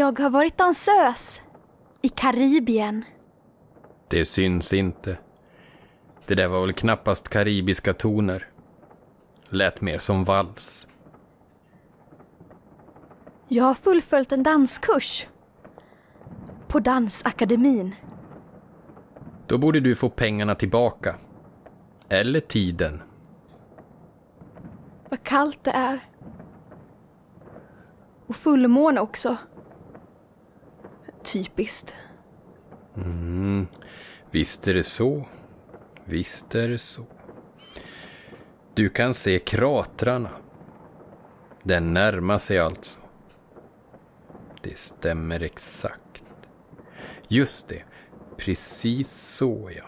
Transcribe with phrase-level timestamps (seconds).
[0.00, 1.42] Jag har varit dansös
[2.02, 3.04] i Karibien.
[4.08, 5.18] Det syns inte.
[6.26, 8.48] Det där var väl knappast karibiska toner.
[9.48, 10.86] Lät mer som vals.
[13.48, 15.26] Jag har fullföljt en danskurs.
[16.68, 17.94] På Dansakademin.
[19.46, 21.14] Då borde du få pengarna tillbaka.
[22.08, 23.02] Eller tiden.
[25.10, 26.00] Vad kallt det är.
[28.26, 29.36] Och fullmåne också.
[31.22, 31.96] Typiskt.
[32.96, 33.66] Mm,
[34.30, 35.26] visst är det så.
[36.04, 37.06] Visst är det så.
[38.74, 40.30] Du kan se kratrarna.
[41.62, 42.98] Den närmar sig alltså.
[44.62, 46.22] Det stämmer exakt.
[47.28, 47.82] Just det.
[48.36, 49.84] Precis så, ja.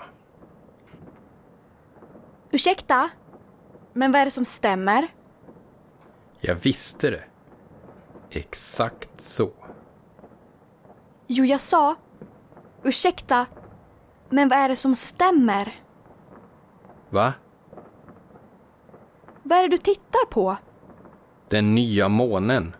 [2.51, 3.11] Ursäkta?
[3.93, 5.09] Men vad är det som stämmer?
[6.41, 7.25] Jag visste det.
[8.31, 9.51] Exakt så.
[11.27, 11.97] Jo, jag sa
[12.83, 13.47] ursäkta,
[14.31, 15.75] men vad är det som stämmer?
[17.11, 17.33] Va?
[19.43, 20.57] Vad är det du tittar på?
[21.49, 22.77] Den nya månen.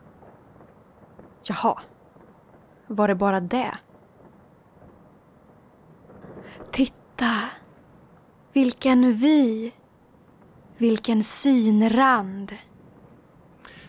[1.43, 1.81] Jaha.
[2.87, 3.75] Var det bara det?
[6.71, 7.41] Titta.
[8.53, 9.71] Vilken vy.
[10.79, 12.53] Vilken synrand.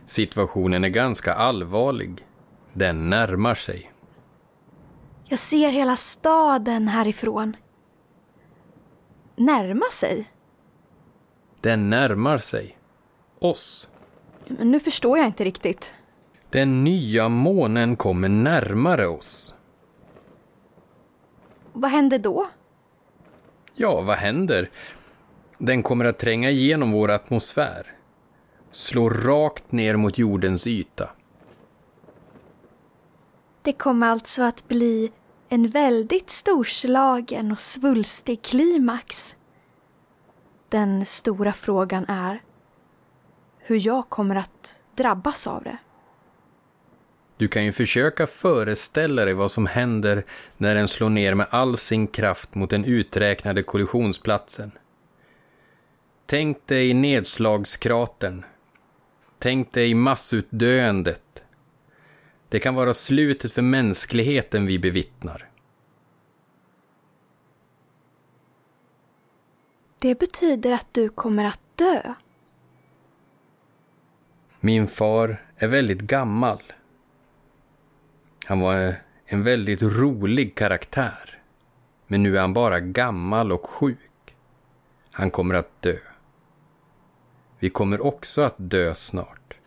[0.06, 2.28] Situationen är ganska allvarlig.
[2.74, 3.93] Den närmar sig.
[5.34, 7.56] Jag ser hela staden härifrån.
[9.36, 10.31] Närma sig?
[11.62, 12.78] Den närmar sig.
[13.40, 13.90] Oss.
[14.48, 15.94] Men nu förstår jag inte riktigt.
[16.50, 19.56] Den nya månen kommer närmare oss.
[21.73, 22.50] Vad händer då?
[23.73, 24.69] Ja, vad händer?
[25.58, 27.96] Den kommer att tränga igenom vår atmosfär.
[28.72, 31.09] Slå rakt ner mot jordens yta.
[33.62, 35.12] Det kommer alltså att bli
[35.53, 39.36] en väldigt storslagen och svulstig klimax.
[40.69, 42.41] Den stora frågan är
[43.59, 45.78] hur jag kommer att drabbas av det.
[47.38, 50.25] Du kan ju försöka föreställa dig vad som händer
[50.58, 54.72] när den slår ner med all sin kraft mot den uträknade kollisionsplatsen.
[56.25, 58.46] Tänk dig nedslagskratern.
[59.40, 61.22] Tänk dig massutdöendet.
[62.53, 65.50] Det kan vara slutet för mänskligheten vi bevittnar.
[70.02, 72.14] Det betyder att du kommer att dö.
[74.59, 76.62] Min far är väldigt gammal.
[78.46, 81.41] Han var en väldigt rolig karaktär.
[82.08, 84.35] Men nu är han bara gammal och sjuk.
[85.12, 85.97] Han kommer att dö.
[87.59, 89.58] Vi kommer också att dö snart.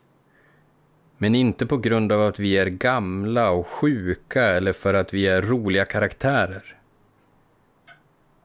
[1.19, 5.27] Men inte på grund av att vi är gamla och sjuka eller för att vi
[5.27, 6.77] är roliga karaktärer.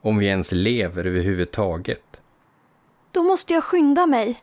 [0.00, 2.20] Om vi ens lever överhuvudtaget.
[3.10, 4.42] Då måste jag skynda mig.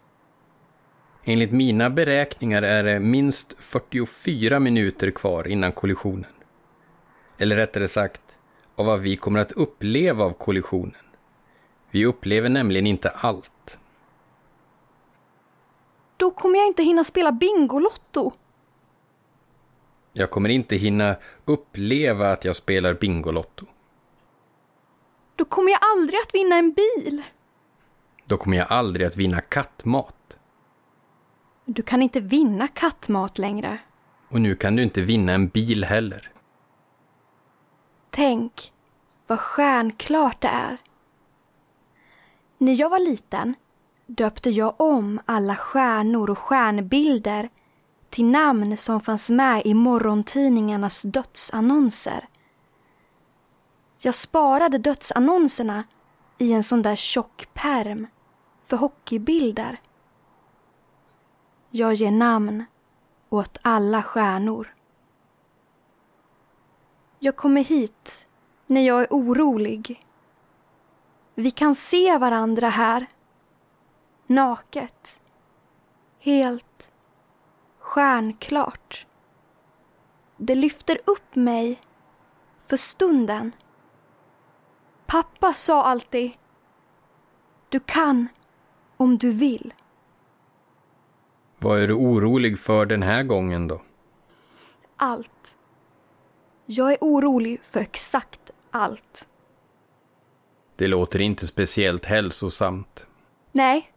[1.24, 6.32] Enligt mina beräkningar är det minst 44 minuter kvar innan kollisionen.
[7.38, 8.22] Eller rättare sagt,
[8.76, 10.94] av vad vi kommer att uppleva av kollisionen.
[11.92, 13.52] Vi upplever nämligen inte allt.
[16.20, 18.32] Då kommer jag inte hinna spela Bingolotto.
[20.14, 21.16] Jag kommer inte hinna
[21.46, 23.66] uppleva att jag spelar Bingolotto.
[25.36, 27.24] Då kommer jag aldrig att vinna en bil.
[28.26, 30.38] Då kommer jag aldrig att vinna kattmat.
[31.66, 33.78] Du kan inte vinna kattmat längre.
[34.30, 36.32] Och nu kan du inte vinna en bil heller.
[38.10, 38.74] Tänk
[39.28, 40.78] vad stjärnklart det är.
[42.58, 43.56] När jag var liten
[44.10, 47.50] döpte jag om alla stjärnor och stjärnbilder
[48.10, 52.28] till namn som fanns med i morgontidningarnas dödsannonser.
[54.00, 55.84] Jag sparade dödsannonserna
[56.38, 58.08] i en sån där tjock perm
[58.68, 59.80] för hockeybilder.
[61.72, 62.66] Jag ger namn
[63.30, 64.74] åt alla stjärnor.
[67.20, 68.28] Jag kommer hit
[68.68, 70.06] när jag är orolig.
[71.36, 73.08] Vi kan se varandra här.
[74.30, 75.22] Naket.
[76.20, 76.92] Helt
[77.80, 79.06] stjärnklart.
[80.38, 81.80] Det lyfter upp mig
[82.68, 83.52] för stunden.
[85.06, 86.32] Pappa sa alltid
[87.70, 88.28] Du kan
[88.98, 89.74] om du vill.
[91.60, 93.82] Vad är du orolig för den här gången då?
[94.96, 95.58] Allt.
[96.66, 99.28] Jag är orolig för exakt allt.
[100.76, 103.08] Det låter inte speciellt hälsosamt.
[103.52, 103.89] Nej,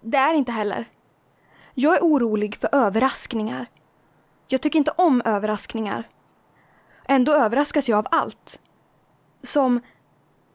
[0.00, 0.88] det är inte heller.
[1.74, 3.66] Jag är orolig för överraskningar.
[4.48, 6.08] Jag tycker inte om överraskningar.
[7.08, 8.60] Ändå överraskas jag av allt.
[9.42, 9.80] Som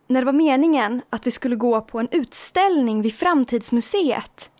[0.07, 4.51] när det var meningen att vi skulle gå på en utställning vid Framtidsmuseet.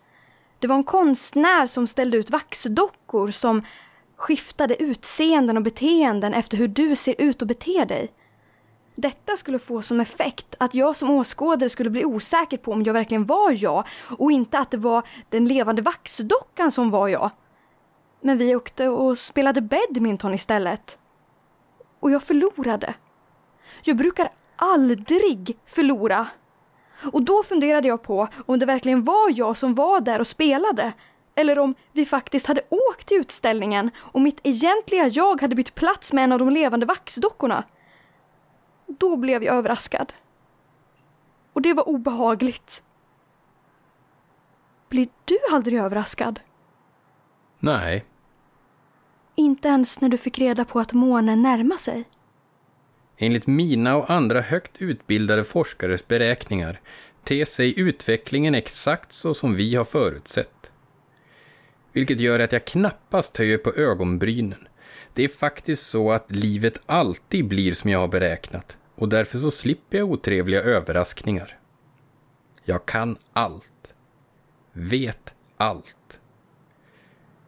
[0.58, 3.62] Det var en konstnär som ställde ut vaxdockor som
[4.16, 8.12] skiftade utseenden och beteenden efter hur du ser ut och beter dig.
[8.98, 12.92] Detta skulle få som effekt att jag som åskådare skulle bli osäker på om jag
[12.92, 13.84] verkligen var jag
[14.18, 17.30] och inte att det var den levande vaxdockan som var jag.
[18.20, 20.98] Men vi åkte och spelade badminton istället.
[22.00, 22.94] Och jag förlorade.
[23.82, 26.26] Jag brukar aldrig förlora.
[27.12, 30.92] Och då funderade jag på om det verkligen var jag som var där och spelade.
[31.34, 36.12] Eller om vi faktiskt hade åkt till utställningen och mitt egentliga jag hade bytt plats
[36.12, 37.64] med en av de levande vaxdockorna.
[38.86, 40.12] Då blev jag överraskad.
[41.52, 42.82] Och det var obehagligt.
[44.88, 46.40] Blir du aldrig överraskad?
[47.58, 48.04] Nej.
[49.34, 52.04] Inte ens när du fick reda på att månen närmar sig?
[53.16, 56.80] Enligt mina och andra högt utbildade forskares beräkningar
[57.24, 60.70] ter sig utvecklingen exakt så som vi har förutsett.
[61.92, 64.68] Vilket gör att jag knappast höjer på ögonbrynen.
[65.16, 69.50] Det är faktiskt så att livet alltid blir som jag har beräknat och därför så
[69.50, 71.58] slipper jag otrevliga överraskningar.
[72.64, 73.94] Jag kan allt.
[74.72, 76.20] Vet allt.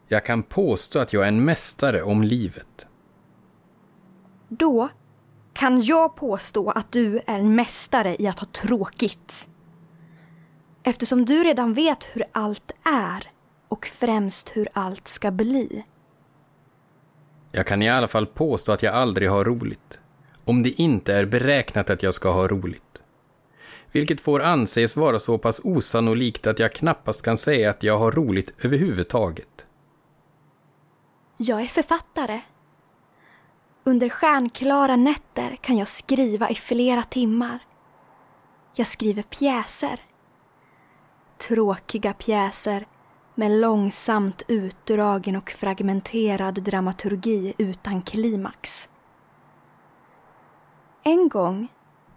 [0.07, 2.87] Jag kan påstå att jag är en mästare om livet.
[4.47, 4.89] Då
[5.53, 9.49] kan jag påstå att du är en mästare i att ha tråkigt.
[10.83, 13.31] Eftersom du redan vet hur allt är
[13.67, 15.83] och främst hur allt ska bli.
[17.51, 19.99] Jag kan i alla fall påstå att jag aldrig har roligt.
[20.45, 22.83] Om det inte är beräknat att jag ska ha roligt.
[23.91, 28.11] Vilket får anses vara så pass osannolikt att jag knappast kan säga att jag har
[28.11, 29.65] roligt överhuvudtaget.
[31.37, 32.41] Jag är författare.
[33.83, 37.59] Under stjärnklara nätter kan jag skriva i flera timmar.
[38.75, 39.99] Jag skriver pjäser.
[41.37, 42.85] Tråkiga pjäser
[43.39, 48.89] med långsamt utdragen och fragmenterad dramaturgi utan klimax.
[51.03, 51.67] En gång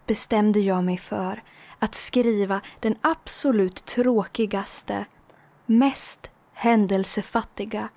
[0.07, 1.43] bestämde jag mig för
[1.79, 5.05] att skriva den absolut tråkigaste,
[5.67, 7.89] mest händelsefattiga,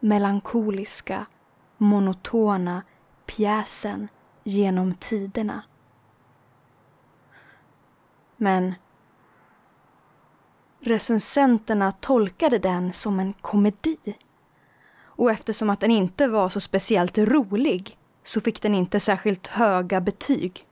[0.00, 1.26] melankoliska,
[1.78, 2.82] monotona
[3.26, 4.08] pjäsen
[4.42, 5.62] genom tiderna.
[8.36, 8.74] Men
[10.84, 14.16] recensenterna tolkade den som en komedi.
[14.96, 20.00] Och eftersom att den inte var så speciellt rolig så fick den inte särskilt höga
[20.00, 20.66] betyg.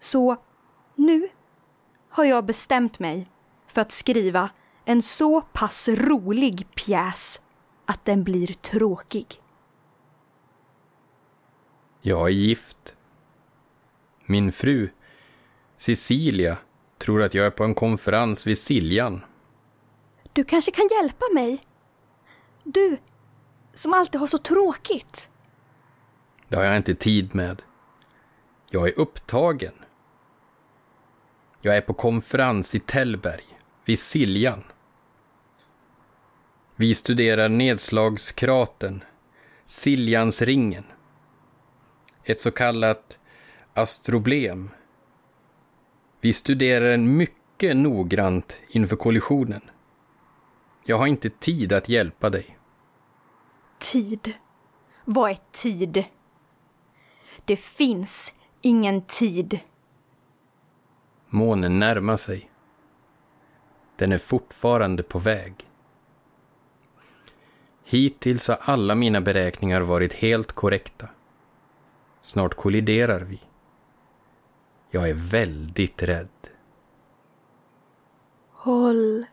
[0.00, 0.36] Så
[0.94, 1.28] nu
[2.08, 3.28] har jag bestämt mig
[3.66, 4.50] för att skriva
[4.84, 7.40] en så pass rolig pjäs
[7.86, 9.26] att den blir tråkig.
[12.00, 12.96] Jag är gift.
[14.26, 14.88] Min fru,
[15.76, 16.58] Cecilia,
[17.04, 19.24] tror att jag är på en konferens vid Siljan.
[20.32, 21.66] Du kanske kan hjälpa mig?
[22.64, 22.98] Du,
[23.74, 25.28] som alltid har så tråkigt.
[26.48, 27.62] Det har jag inte tid med.
[28.70, 29.72] Jag är upptagen.
[31.60, 33.44] Jag är på konferens i Tällberg,
[33.84, 34.64] vid Siljan.
[36.76, 39.04] Vi studerar nedslagskraten,
[39.66, 40.84] Siljansringen.
[42.24, 43.18] Ett så kallat
[43.74, 44.70] astroblem.
[46.24, 49.60] Vi studerar den mycket noggrant inför kollisionen.
[50.84, 52.58] Jag har inte tid att hjälpa dig.
[53.78, 54.32] Tid?
[55.04, 56.04] Vad är tid?
[57.44, 59.60] Det finns ingen tid.
[61.28, 62.50] Månen närmar sig.
[63.96, 65.54] Den är fortfarande på väg.
[67.84, 71.08] Hittills har alla mina beräkningar varit helt korrekta.
[72.20, 73.40] Snart kolliderar vi.
[74.94, 76.48] Jag är väldigt rädd.
[78.50, 79.26] Håll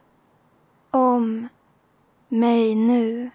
[0.91, 1.47] om
[2.27, 3.29] mig nu.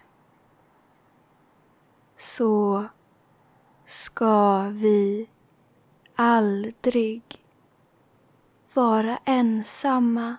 [2.17, 2.85] Så
[3.85, 5.29] ska vi
[6.15, 7.21] aldrig
[8.73, 10.37] vara ensamma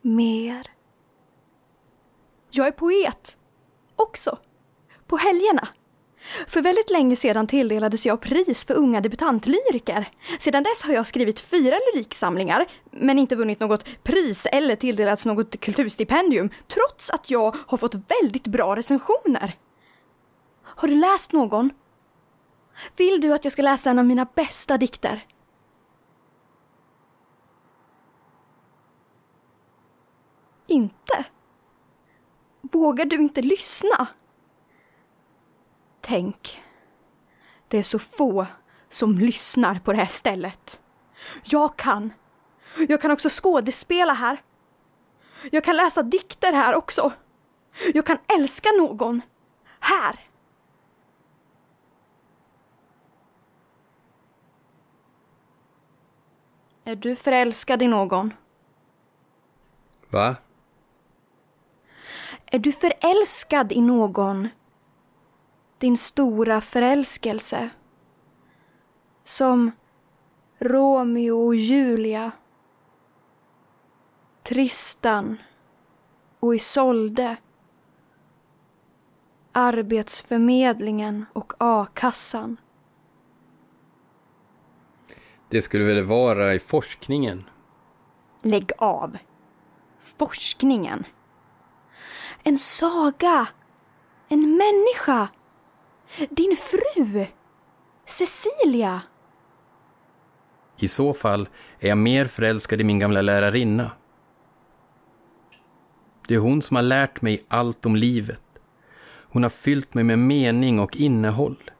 [0.00, 0.66] mer.
[2.50, 3.38] Jag är poet
[3.96, 4.38] också.
[5.06, 5.68] På helgerna.
[6.46, 10.08] För väldigt länge sedan tilldelades jag pris för unga debutantlyriker.
[10.38, 15.60] Sedan dess har jag skrivit fyra lyriksamlingar, men inte vunnit något pris eller tilldelats något
[15.60, 19.54] kulturstipendium, trots att jag har fått väldigt bra recensioner.
[20.62, 21.70] Har du läst någon?
[22.96, 25.24] Vill du att jag ska läsa en av mina bästa dikter?
[30.66, 31.24] Inte?
[32.60, 34.08] Vågar du inte lyssna?
[36.00, 36.62] Tänk,
[37.68, 38.46] det är så få
[38.88, 40.80] som lyssnar på det här stället.
[41.44, 42.12] Jag kan.
[42.88, 44.42] Jag kan också skådespela här.
[45.52, 47.12] Jag kan läsa dikter här också.
[47.94, 49.22] Jag kan älska någon.
[49.80, 50.20] Här.
[56.84, 58.34] Är du förälskad i någon?
[60.08, 60.36] Va?
[62.46, 64.48] Är du förälskad i någon?
[65.80, 67.70] Din stora förälskelse?
[69.24, 69.70] Som
[70.58, 72.32] Romeo och Julia.
[74.42, 75.38] Tristan
[76.40, 77.36] och Isolde.
[79.52, 82.56] Arbetsförmedlingen och a-kassan.
[85.48, 87.44] Det skulle väl vara i forskningen?
[88.42, 89.18] Lägg av!
[90.00, 91.04] Forskningen.
[92.42, 93.48] En saga.
[94.28, 95.28] En människa.
[96.18, 97.26] Din fru.
[98.04, 99.02] Cecilia.
[100.76, 101.48] I så fall
[101.80, 103.90] är jag mer förälskad i min gamla lärarinna.
[106.28, 108.42] Det är hon som har lärt mig allt om livet.
[109.32, 111.70] Hon har fyllt mig med mening och innehåll.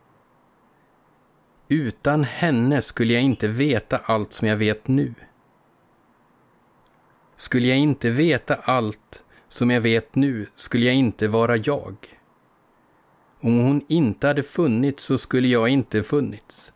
[1.69, 5.15] Utan henne skulle jag inte veta allt som jag vet nu.
[7.37, 12.20] Skulle jag inte veta allt som jag vet nu skulle jag inte vara jag.
[13.41, 16.73] Om hon inte hade funnits så skulle jag inte funnits.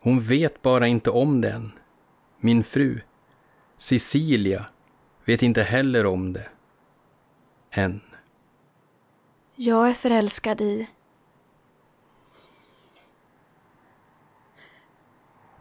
[0.00, 1.72] Hon vet bara inte om den.
[2.40, 3.00] Min fru,
[3.76, 4.66] Cecilia,
[5.24, 6.48] vet inte heller om det.
[7.70, 8.00] Än.
[9.54, 10.88] Jag är förälskad i...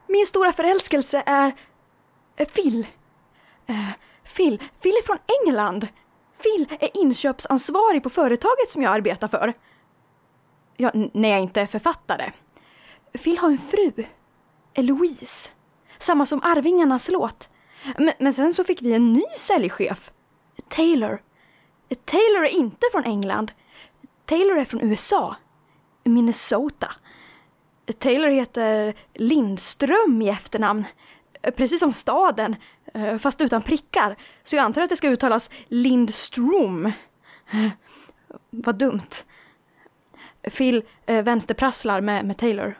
[0.07, 1.51] Min stora förälskelse är...
[2.36, 2.88] Eh, Phil.
[3.69, 3.91] Uh,
[4.36, 4.62] Phil.
[4.81, 5.88] Phil är från England.
[6.43, 9.53] Phil är inköpsansvarig på företaget som jag arbetar för.
[10.77, 12.31] Ja, när jag inte är författare.
[13.24, 13.91] Phil har en fru.
[14.74, 15.51] Eloise.
[15.98, 17.50] Samma som Arvingarnas låt.
[17.98, 20.12] Men, men sen så fick vi en ny säljchef.
[20.67, 21.22] Taylor.
[22.05, 23.51] Taylor är inte från England.
[24.25, 25.36] Taylor är från USA.
[26.03, 26.91] Minnesota.
[28.00, 30.86] Taylor heter Lindström i efternamn.
[31.41, 32.55] Precis som staden,
[33.19, 34.15] fast utan prickar.
[34.43, 36.91] Så jag antar att det ska uttalas Lindstrom.
[38.50, 39.10] Vad dumt.
[40.41, 42.79] Phil eh, vänsterprasslar med, med Taylor.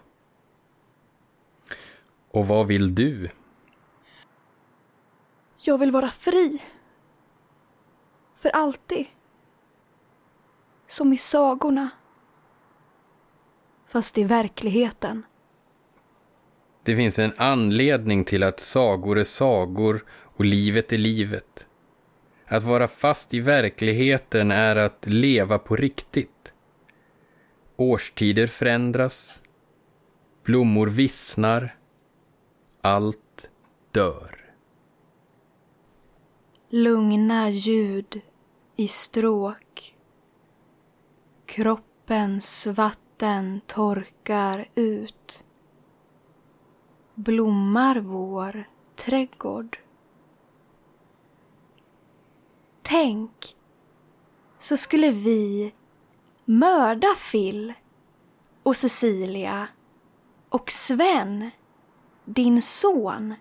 [2.32, 3.30] Och vad vill du?
[5.58, 6.62] Jag vill vara fri.
[8.36, 9.06] För alltid.
[10.88, 11.90] Som i sagorna.
[13.88, 15.26] Fast i verkligheten.
[16.84, 21.68] Det finns en anledning till att sagor är sagor och livet är livet.
[22.46, 26.54] Att vara fast i verkligheten är att leva på riktigt.
[27.76, 29.40] Årstider förändras.
[30.44, 31.76] Blommor vissnar.
[32.82, 33.50] Allt
[33.92, 34.36] dör.
[36.70, 38.22] Lugna ljud
[38.76, 39.96] i stråk.
[41.46, 45.44] Kroppens vatten torkar ut.
[47.20, 48.64] Blommar vår
[48.96, 49.80] trädgård.
[52.82, 53.56] Tänk,
[54.60, 55.74] så skulle vi
[56.46, 57.74] mörda Phil
[58.64, 59.68] och Cecilia
[60.50, 61.50] och Sven,
[62.26, 63.34] din son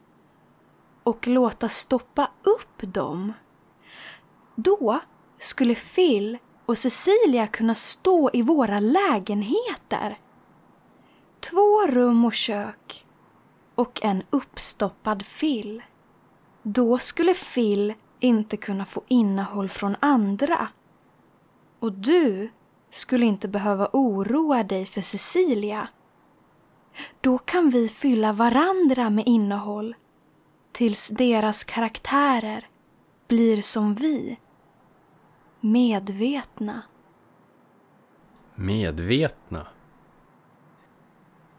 [1.02, 3.32] och låta stoppa upp dem.
[4.54, 5.00] Då
[5.38, 10.18] skulle Phil och Cecilia kunna stå i våra lägenheter.
[11.40, 13.04] Två rum och kök
[13.78, 15.82] och en uppstoppad Fill.
[16.62, 20.68] Då skulle Fill inte kunna få innehåll från andra.
[21.78, 22.50] Och du
[22.90, 25.88] skulle inte behöva oroa dig för Cecilia.
[27.20, 29.94] Då kan vi fylla varandra med innehåll
[30.72, 32.68] tills deras karaktärer
[33.28, 34.38] blir som vi.
[35.60, 36.82] Medvetna.
[38.54, 39.66] Medvetna?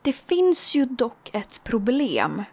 [0.01, 2.43] Det finns ju dock ett problem.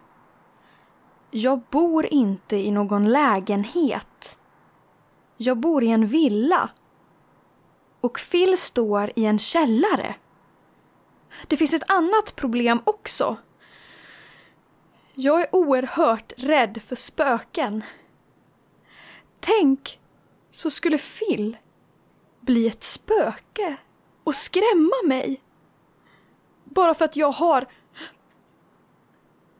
[1.31, 4.39] Jag bor inte i någon lägenhet.
[5.37, 6.69] Jag bor i en villa.
[8.01, 10.15] Och Phil står i en källare.
[11.47, 13.37] Det finns ett annat problem också.
[15.13, 17.83] Jag är oerhört rädd för spöken.
[19.39, 19.99] Tänk
[20.51, 21.57] så skulle Phil
[22.39, 23.77] bli ett spöke
[24.23, 25.41] och skrämma mig.
[26.69, 27.65] Bara för att jag har...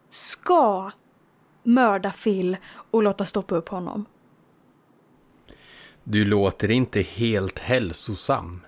[0.10, 0.92] Ska
[1.64, 2.58] mörda Phil
[2.92, 4.06] och låta stoppa upp honom.
[6.04, 8.66] Du låter inte helt hälsosam.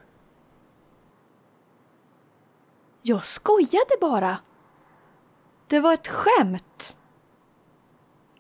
[3.02, 4.38] Jag skojade bara.
[5.68, 6.98] Det var ett skämt.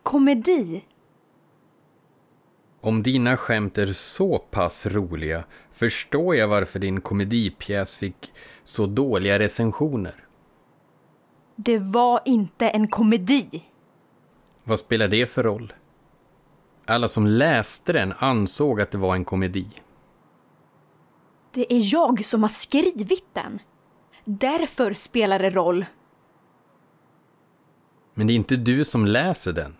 [0.03, 0.85] Komedi.
[2.81, 5.43] Om dina skämt är så pass roliga
[5.79, 8.33] förstår jag varför din komedipjäs fick
[8.63, 10.25] så dåliga recensioner.
[11.55, 13.63] Det var inte en komedi.
[14.63, 15.73] Vad spelar det för roll?
[16.85, 19.67] Alla som läste den ansåg att det var en komedi.
[21.51, 23.59] Det är jag som har skrivit den.
[24.25, 25.85] Därför spelar det roll.
[28.13, 29.75] Men det är inte du som läser den.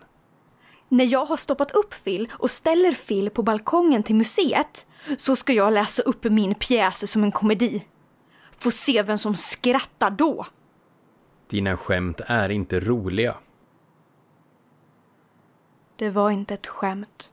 [0.92, 4.86] När jag har stoppat upp Phil och ställer Phil på balkongen till museet
[5.18, 7.84] så ska jag läsa upp min pjäs som en komedi.
[8.58, 10.46] Få se vem som skrattar då.
[11.48, 13.36] Dina skämt är inte roliga.
[15.96, 17.32] Det var inte ett skämt.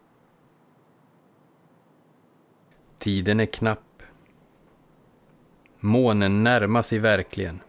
[2.97, 4.03] Tiden är knapp.
[5.79, 7.61] Månen närmar sig verkligen.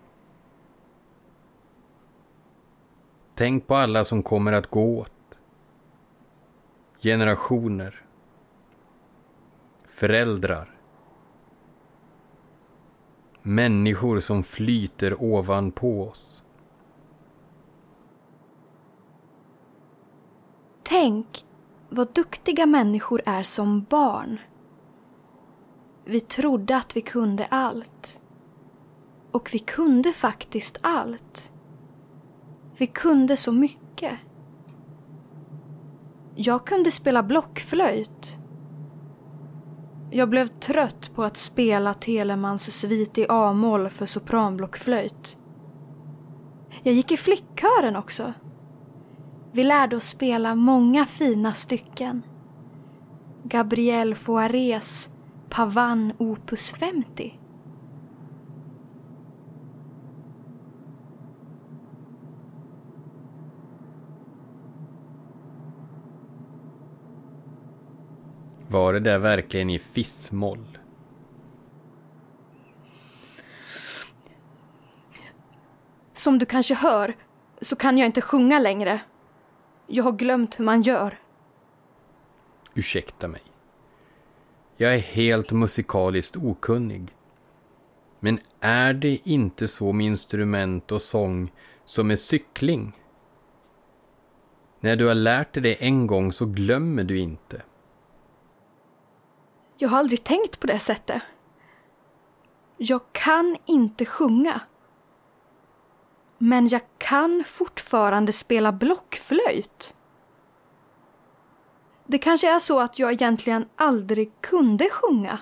[3.34, 5.12] Tänk på alla som kommer att gå åt.
[7.00, 8.04] Generationer.
[9.88, 10.78] Föräldrar.
[13.42, 16.42] Människor som flyter ovanpå oss.
[20.82, 21.46] Tänk
[21.88, 24.40] vad duktiga människor är som barn.
[26.04, 28.20] Vi trodde att vi kunde allt.
[29.32, 31.52] Och vi kunde faktiskt allt.
[32.76, 34.18] Vi kunde så mycket.
[36.40, 38.38] Jag kunde spela blockflöjt.
[40.10, 45.38] Jag blev trött på att spela Telemans svit i A-moll för sopranblockflöjt.
[46.82, 48.32] Jag gick i flickkören också.
[49.52, 52.22] Vi lärde oss spela många fina stycken.
[53.44, 55.10] Gabriel Foarés
[55.48, 57.37] Pavan Opus 50.
[68.70, 70.78] Var det där verkligen i fissmoll?
[76.14, 77.16] Som du kanske hör
[77.60, 79.00] så kan jag inte sjunga längre.
[79.86, 81.18] Jag har glömt hur man gör.
[82.74, 83.42] Ursäkta mig.
[84.76, 87.16] Jag är helt musikaliskt okunnig.
[88.20, 91.52] Men är det inte så med instrument och sång
[91.84, 92.92] som med cykling?
[94.80, 97.62] När du har lärt dig det en gång så glömmer du inte.
[99.80, 101.22] Jag har aldrig tänkt på det sättet.
[102.76, 104.60] Jag kan inte sjunga.
[106.38, 109.96] Men jag kan fortfarande spela blockflöjt.
[112.06, 115.38] Det kanske är så att jag egentligen aldrig kunde sjunga.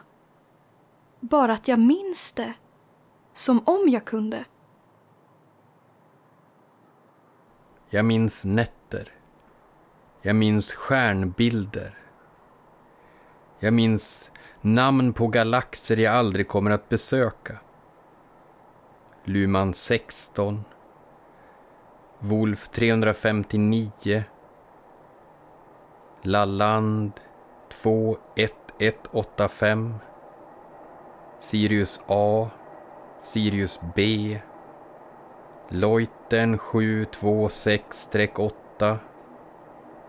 [1.20, 2.54] Bara att jag minns det.
[3.32, 4.44] Som om jag kunde.
[7.90, 9.12] Jag minns nätter.
[10.22, 12.05] Jag minns stjärnbilder.
[13.58, 17.58] Jag minns namn på galaxer jag aldrig kommer att besöka.
[19.24, 20.64] Luman 16.
[22.18, 24.24] Wolf 359.
[26.22, 27.12] Lalland
[27.68, 29.94] 21185.
[31.38, 32.50] Sirius A.
[33.20, 34.40] Sirius B.
[35.68, 38.96] Leuten 726-8.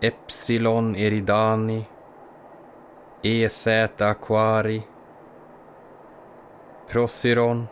[0.00, 1.84] Epsilon Eridani.
[3.22, 3.66] EZ
[3.98, 4.82] Aquari.
[6.88, 7.66] Prosiron.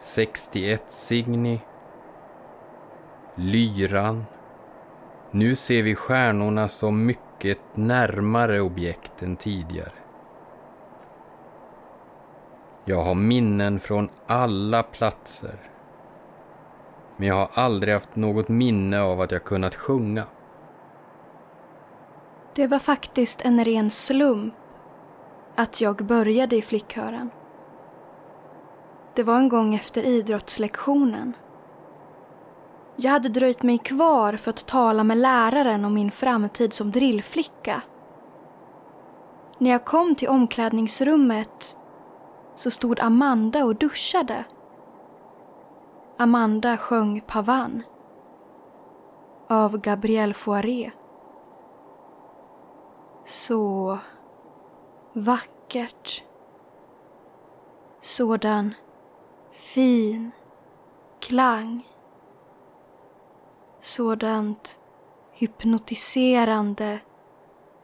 [0.00, 1.60] 61 Signi.
[3.34, 4.24] Lyran.
[5.30, 9.92] Nu ser vi stjärnorna som mycket närmare objekt än tidigare.
[12.84, 15.56] Jag har minnen från alla platser.
[17.16, 20.24] Men jag har aldrig haft något minne av att jag kunnat sjunga.
[22.54, 24.54] Det var faktiskt en ren slump
[25.54, 27.30] att jag började i flickkören.
[29.14, 31.36] Det var en gång efter idrottslektionen.
[32.96, 37.82] Jag hade dröjt mig kvar för att tala med läraren om min framtid som drillflicka.
[39.58, 41.76] När jag kom till omklädningsrummet
[42.54, 44.44] så stod Amanda och duschade.
[46.18, 47.82] Amanda sjöng Pavan
[49.48, 50.90] av Gabrielle Fauré.
[53.24, 53.98] Så
[55.14, 56.24] vackert.
[58.00, 58.74] Sådan
[59.50, 60.30] fin
[61.20, 61.88] klang.
[63.80, 64.80] Sådant
[65.32, 67.00] hypnotiserande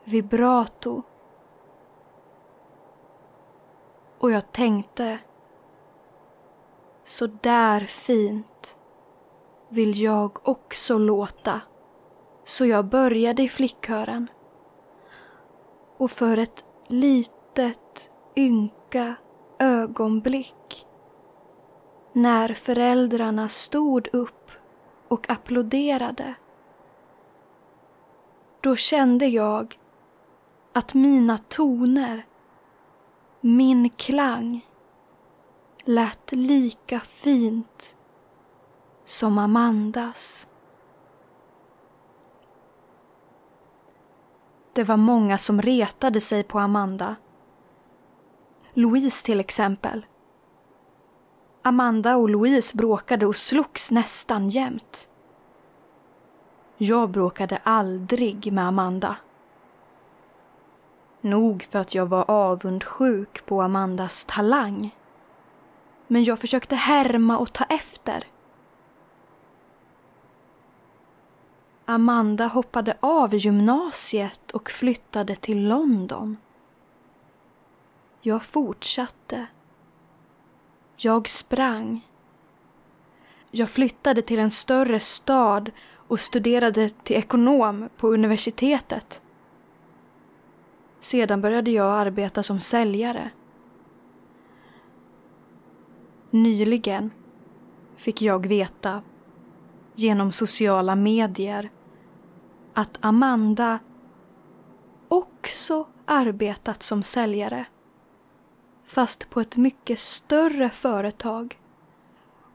[0.05, 1.03] vibrato.
[4.19, 5.19] Och jag tänkte
[7.05, 8.77] Så där fint
[9.69, 11.61] vill jag också låta.
[12.45, 14.31] Så jag började i flickkören.
[15.97, 19.15] Och för ett litet ynka
[19.59, 20.87] ögonblick
[22.13, 24.51] när föräldrarna stod upp
[25.09, 26.35] och applåderade
[28.61, 29.79] då kände jag
[30.73, 32.27] att mina toner,
[33.41, 34.67] min klang
[35.85, 37.97] lät lika fint
[39.05, 40.47] som Amandas.
[44.73, 47.17] Det var många som retade sig på Amanda.
[48.75, 50.07] Louise till exempel.
[51.63, 55.09] Amanda och Louise bråkade och slogs nästan jämt.
[56.77, 59.17] Jag bråkade aldrig med Amanda.
[61.21, 64.97] Nog för att jag var avundsjuk på Amandas talang.
[66.07, 68.25] Men jag försökte härma och ta efter.
[71.91, 76.37] Amanda hoppade av gymnasiet och flyttade till London.
[78.21, 79.47] Jag fortsatte.
[80.97, 82.07] Jag sprang.
[83.51, 89.23] Jag flyttade till en större stad och studerade till ekonom på universitetet.
[91.01, 93.31] Sedan började jag arbeta som säljare.
[96.31, 97.11] Nyligen
[97.97, 99.03] fick jag veta
[99.95, 101.71] genom sociala medier
[102.75, 103.79] att Amanda
[105.09, 107.67] också arbetat som säljare.
[108.85, 111.59] Fast på ett mycket större företag.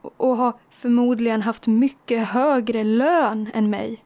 [0.02, 4.06] Och har förmodligen haft mycket högre lön än mig.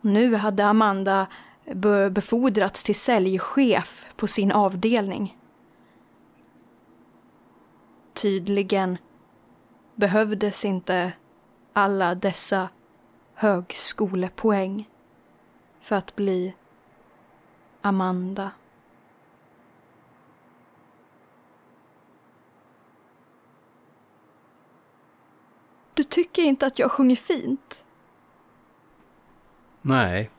[0.00, 1.26] Nu hade Amanda
[2.10, 5.38] befordrats till säljchef på sin avdelning.
[8.14, 8.98] Tydligen
[9.94, 11.12] behövdes inte
[11.72, 12.68] alla dessa
[13.38, 14.88] högskolepoäng
[15.80, 16.54] för att bli
[17.80, 18.50] Amanda.
[25.94, 27.84] Du tycker inte att jag sjunger fint?
[29.82, 30.30] Nej.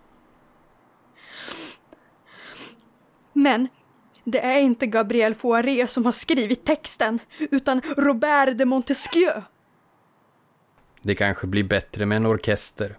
[3.34, 3.68] Men
[4.24, 9.42] det är inte Gabriel Foiré som har skrivit texten, utan Robert de Montesquieu.
[11.10, 12.98] Det kanske blir bättre med en orkester.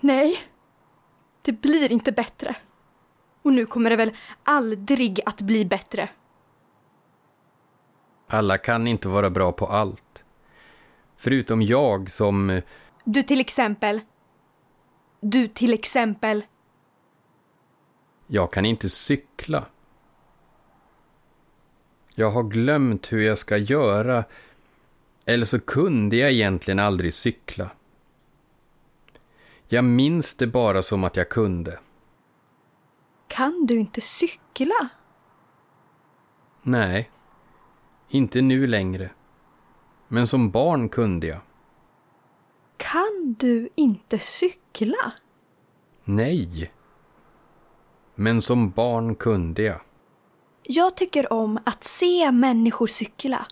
[0.00, 0.38] Nej,
[1.42, 2.56] det blir inte bättre.
[3.42, 6.08] Och nu kommer det väl aldrig att bli bättre.
[8.26, 10.24] Alla kan inte vara bra på allt.
[11.16, 12.60] Förutom jag som...
[13.04, 14.00] Du till exempel.
[15.20, 16.44] Du till exempel.
[18.26, 19.64] Jag kan inte cykla.
[22.14, 24.24] Jag har glömt hur jag ska göra
[25.24, 27.70] eller så kunde jag egentligen aldrig cykla.
[29.68, 31.78] Jag minns det bara som att jag kunde.
[33.28, 34.88] Kan du inte cykla?
[36.62, 37.10] Nej,
[38.08, 39.10] inte nu längre.
[40.08, 41.40] Men som barn kunde jag.
[42.76, 45.12] Kan du inte cykla?
[46.04, 46.72] Nej.
[48.14, 49.80] Men som barn kunde jag.
[50.62, 53.46] Jag tycker om att se människor cykla.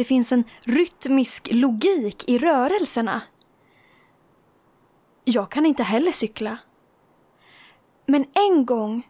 [0.00, 3.22] Det finns en rytmisk logik i rörelserna.
[5.24, 6.58] Jag kan inte heller cykla.
[8.06, 9.08] Men en gång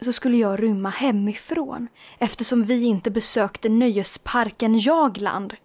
[0.00, 5.56] så skulle jag rymma hemifrån eftersom vi inte besökte nöjesparken Jagland.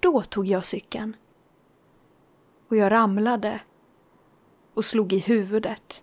[0.00, 1.16] Då tog jag cykeln.
[2.68, 3.60] Och jag ramlade
[4.74, 6.02] och slog i huvudet.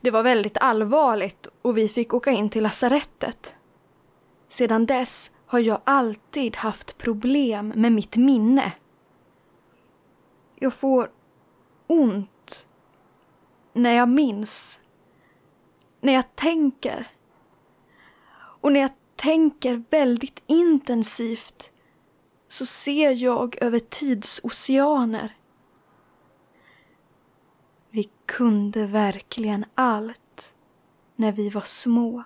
[0.00, 3.54] Det var väldigt allvarligt och vi fick åka in till lasarettet.
[4.48, 8.72] Sedan dess har jag alltid haft problem med mitt minne.
[10.54, 11.10] Jag får
[11.86, 12.68] ont
[13.72, 14.80] när jag minns.
[16.00, 17.10] När jag tänker.
[18.34, 21.72] Och när jag tänker väldigt intensivt
[22.48, 25.36] så ser jag över tidsoceaner.
[27.90, 30.54] Vi kunde verkligen allt
[31.16, 32.22] när vi var små.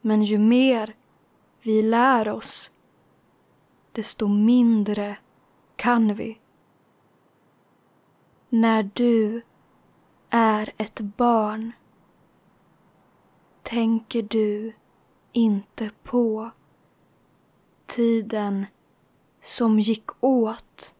[0.00, 0.94] Men ju mer
[1.62, 2.70] vi lär oss,
[3.92, 5.16] desto mindre
[5.76, 6.38] kan vi.
[8.48, 9.42] När du
[10.30, 11.72] är ett barn
[13.62, 14.72] tänker du
[15.32, 16.50] inte på
[17.86, 18.66] tiden
[19.40, 20.94] som gick åt.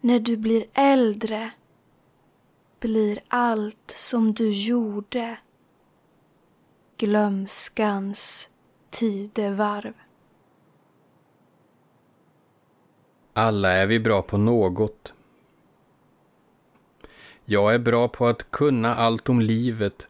[0.00, 1.50] När du blir äldre
[2.80, 5.38] blir allt som du gjorde
[7.04, 8.48] glömskans
[8.90, 9.92] tidevarv.
[13.32, 15.14] Alla är vi bra på något.
[17.44, 20.08] Jag är bra på att kunna allt om livet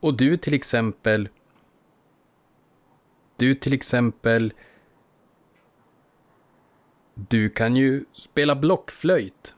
[0.00, 1.28] och du till exempel
[3.36, 4.52] du till exempel
[7.14, 9.54] du kan ju spela blockflöjt.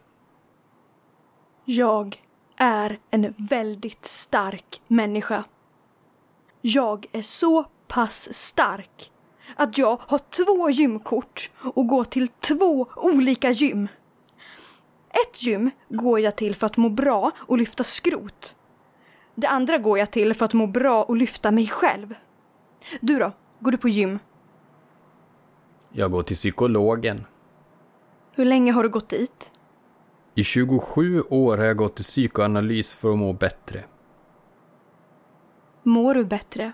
[1.65, 2.23] Jag
[2.57, 5.45] är en väldigt stark människa.
[6.69, 9.13] Jag är så pass stark
[9.57, 13.89] att jag har två gymkort och går till två olika gym.
[15.11, 18.57] Ett gym går jag till för att må bra och lyfta skrot.
[19.35, 22.15] Det andra går jag till för att må bra och lyfta mig själv.
[23.01, 23.33] Du då?
[23.61, 24.19] Går du på gym?
[25.93, 27.25] Jag går till psykologen.
[28.35, 29.53] Hur länge har du gått dit?
[30.35, 33.85] I 27 år har jag gått till psykoanalys för att må bättre.
[35.87, 36.73] Mår du bättre?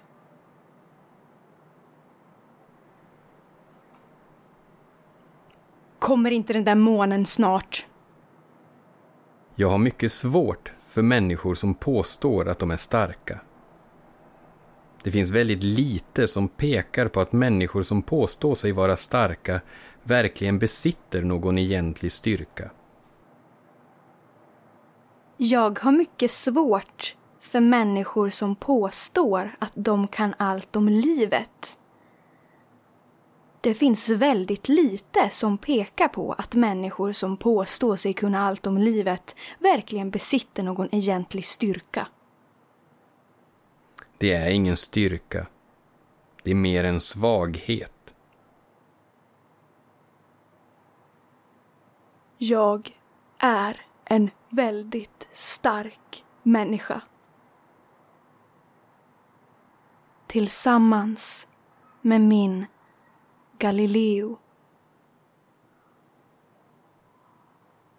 [5.99, 7.87] Kommer inte den där månen snart?
[9.55, 13.41] Jag har mycket svårt för människor som påstår att de är starka.
[15.03, 19.61] Det finns väldigt lite som pekar på att människor som påstår sig vara starka
[20.03, 22.71] verkligen besitter någon egentlig styrka.
[25.37, 27.17] Jag har mycket svårt
[27.53, 31.79] för människor som påstår att de kan allt om livet.
[33.61, 38.79] Det finns väldigt lite som pekar på att människor som påstår sig kunna allt om
[38.79, 42.07] livet verkligen besitter någon egentlig styrka.
[44.19, 45.47] Det är ingen styrka.
[46.43, 48.15] Det är mer en svaghet.
[52.39, 52.91] Jag
[53.39, 57.03] är en väldigt stark människa.
[60.33, 61.47] Tillsammans
[62.01, 62.67] med min
[63.59, 64.39] Galileo.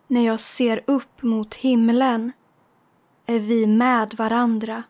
[0.07, 2.31] När jag ser upp mot himlen
[3.25, 4.83] är vi med varandra.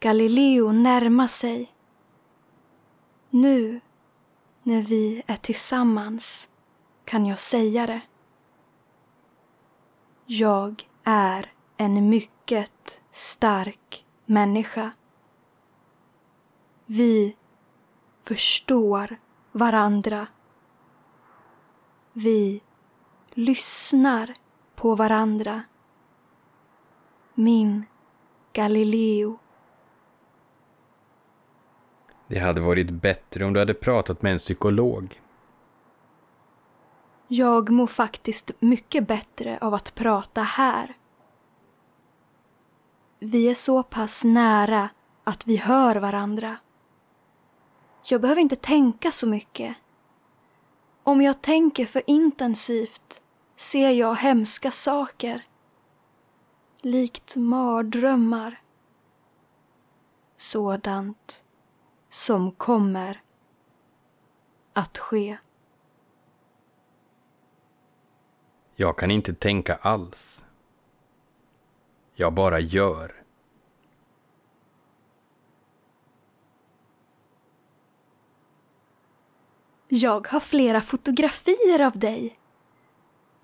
[0.00, 1.74] Galileo närmar sig.
[3.30, 3.80] Nu,
[4.62, 6.48] när vi är tillsammans,
[7.04, 8.00] kan jag säga det.
[10.26, 14.92] Jag är en mycket stark människa.
[16.86, 17.36] Vi
[18.22, 19.16] förstår
[19.52, 20.26] varandra.
[22.12, 22.62] Vi
[23.30, 24.34] lyssnar
[24.74, 25.62] på varandra.
[27.34, 27.84] Min
[28.52, 29.38] Galileo.
[32.26, 35.20] Det hade varit bättre om du hade pratat med en psykolog.
[37.28, 40.94] Jag mår faktiskt mycket bättre av att prata här.
[43.18, 44.88] Vi är så pass nära
[45.24, 46.56] att vi hör varandra.
[48.08, 49.76] Jag behöver inte tänka så mycket.
[51.02, 53.22] Om jag tänker för intensivt
[53.56, 55.42] ser jag hemska saker.
[56.80, 58.60] Likt mardrömmar.
[60.36, 61.44] Sådant
[62.08, 63.22] som kommer
[64.72, 65.38] att ske.
[68.74, 70.44] Jag kan inte tänka alls.
[72.14, 73.25] Jag bara gör.
[79.88, 82.36] Jag har flera fotografier av dig.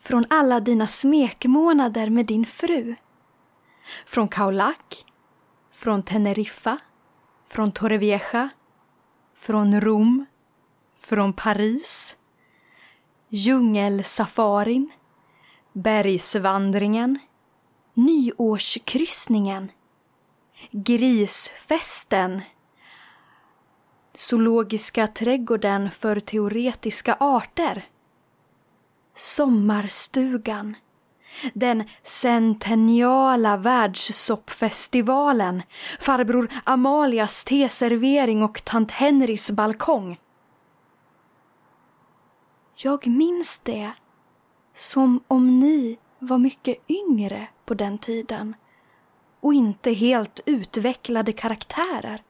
[0.01, 2.95] Från alla dina smekmånader med din fru.
[4.07, 5.05] Från Kaulak,
[5.73, 6.79] från Teneriffa,
[7.49, 8.49] från Torrevieja,
[9.35, 10.27] från Rom,
[10.97, 12.17] från Paris,
[13.29, 14.91] djungelsafarin,
[15.73, 17.19] bergsvandringen,
[17.95, 19.73] nyårskryssningen,
[20.71, 22.41] grisfesten.
[24.15, 27.85] Zoologiska trädgården för teoretiska arter.
[29.15, 30.77] Sommarstugan.
[31.55, 35.63] Den centeniala världssoppfestivalen.
[36.01, 40.21] Farbror Amalias teservering och tant Henrys balkong.
[42.77, 43.93] Jag minns det
[44.75, 48.55] som om ni var mycket yngre på den tiden
[49.41, 52.23] och inte helt utvecklade karaktärer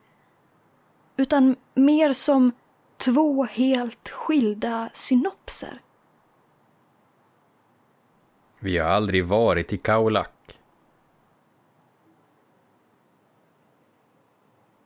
[1.17, 2.51] utan mer som
[2.97, 5.81] två helt skilda synopser.
[8.59, 10.59] Vi har aldrig varit i Kaolack.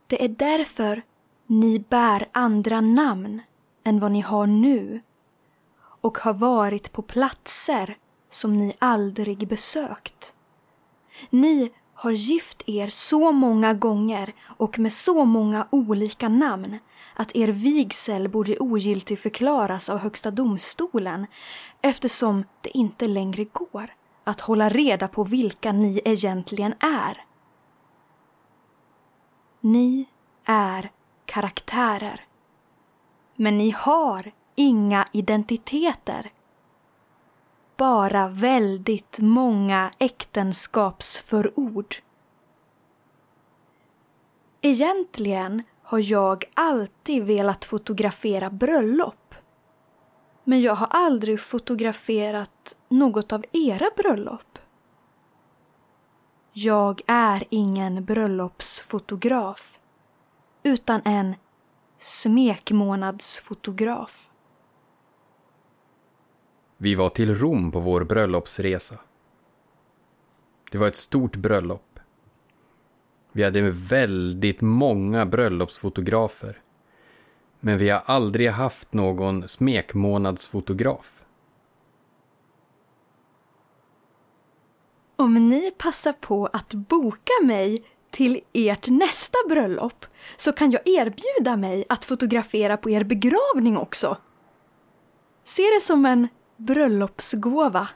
[0.08, 1.02] Det är därför
[1.48, 3.42] ni bär andra namn
[3.84, 5.02] än vad ni har nu
[5.80, 7.98] och har varit på platser
[8.30, 10.36] som ni aldrig besökt.
[11.30, 16.78] Ni har gift er så många gånger och med så många olika namn
[17.14, 21.26] att er vigsel borde ogiltig förklaras av Högsta domstolen
[21.82, 27.26] eftersom det inte längre går att hålla reda på vilka ni egentligen är.
[29.62, 30.06] Ni
[30.46, 30.92] är
[31.26, 32.26] karaktärer.
[33.36, 36.32] Men ni har inga identiteter.
[37.78, 41.96] Bara väldigt många äktenskapsförord.
[44.62, 49.36] Egentligen har jag alltid velat fotografera bröllop.
[50.44, 54.60] Men jag har aldrig fotograferat något av era bröllop.
[56.54, 59.80] Jag är ingen bröllopsfotograf
[60.64, 61.36] utan en
[61.98, 64.30] smekmånadsfotograf.
[66.78, 69.00] Vi var till Rom på vår bröllopsresa.
[70.72, 72.00] Det var ett stort bröllop.
[73.32, 76.62] Vi hade väldigt många bröllopsfotografer.
[77.60, 81.24] Men vi har aldrig haft någon smekmånadsfotograf.
[85.16, 90.06] Om ni passar på att boka mig till ert nästa bröllop
[90.38, 94.18] så kan jag erbjuda mig att fotografera på er begravning också.
[95.44, 97.88] Se det som en bröllopsgåva.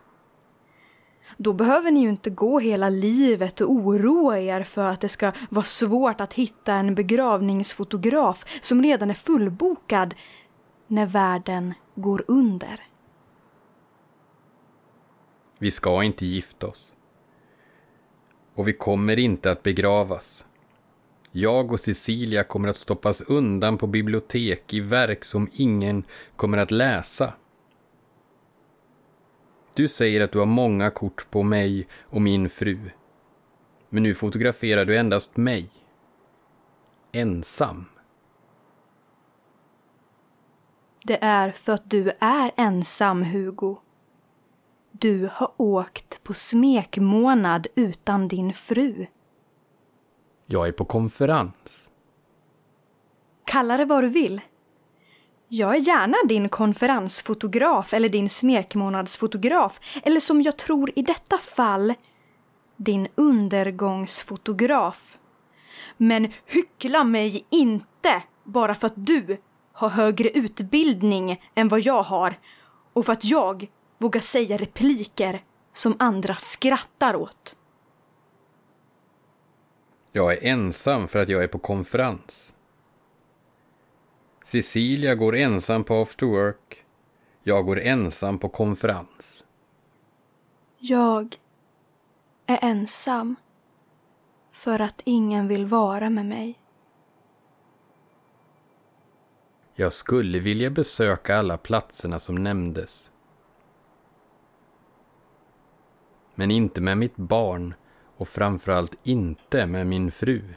[1.38, 5.32] Då behöver ni ju inte gå hela livet och oroa er för att det ska
[5.50, 10.16] vara svårt att hitta en begravningsfotograf som redan är fullbokad
[10.88, 12.84] när världen går under.
[15.58, 16.94] Vi ska inte gifta oss.
[18.56, 20.46] Och vi kommer inte att begravas.
[21.32, 26.04] Jag och Cecilia kommer att stoppas undan på bibliotek i verk som ingen
[26.36, 27.34] kommer att läsa.
[29.74, 32.90] Du säger att du har många kort på mig och min fru.
[33.90, 35.70] Men nu fotograferar du endast mig.
[37.12, 37.86] Ensam.
[41.04, 43.78] Det är för att du är ensam, Hugo.
[44.92, 49.06] Du har åkt på smekmånad utan din fru.
[50.46, 51.90] Jag är på konferens.
[53.46, 54.42] Kalla det vad du vill.
[55.54, 61.94] Jag är gärna din konferensfotograf eller din smekmånadsfotograf eller som jag tror i detta fall,
[62.78, 65.18] din undergångsfotograf.
[65.98, 69.38] Men hyckla mig inte bara för att du
[69.74, 72.40] har högre utbildning än vad jag har
[72.94, 77.56] och för att jag vågar säga repliker som andra skrattar åt.
[80.12, 82.51] Jag är ensam för att jag är på konferens.
[84.52, 86.86] Cecilia går ensam på after work.
[87.44, 89.44] Jag går ensam på konferens.
[90.78, 91.36] Jag
[92.46, 93.36] är ensam
[94.52, 96.60] för att ingen vill vara med mig.
[99.76, 103.12] Jag skulle vilja besöka alla platserna som nämndes.
[106.36, 107.74] Men inte med mitt barn
[108.18, 110.54] och framförallt inte med min fru.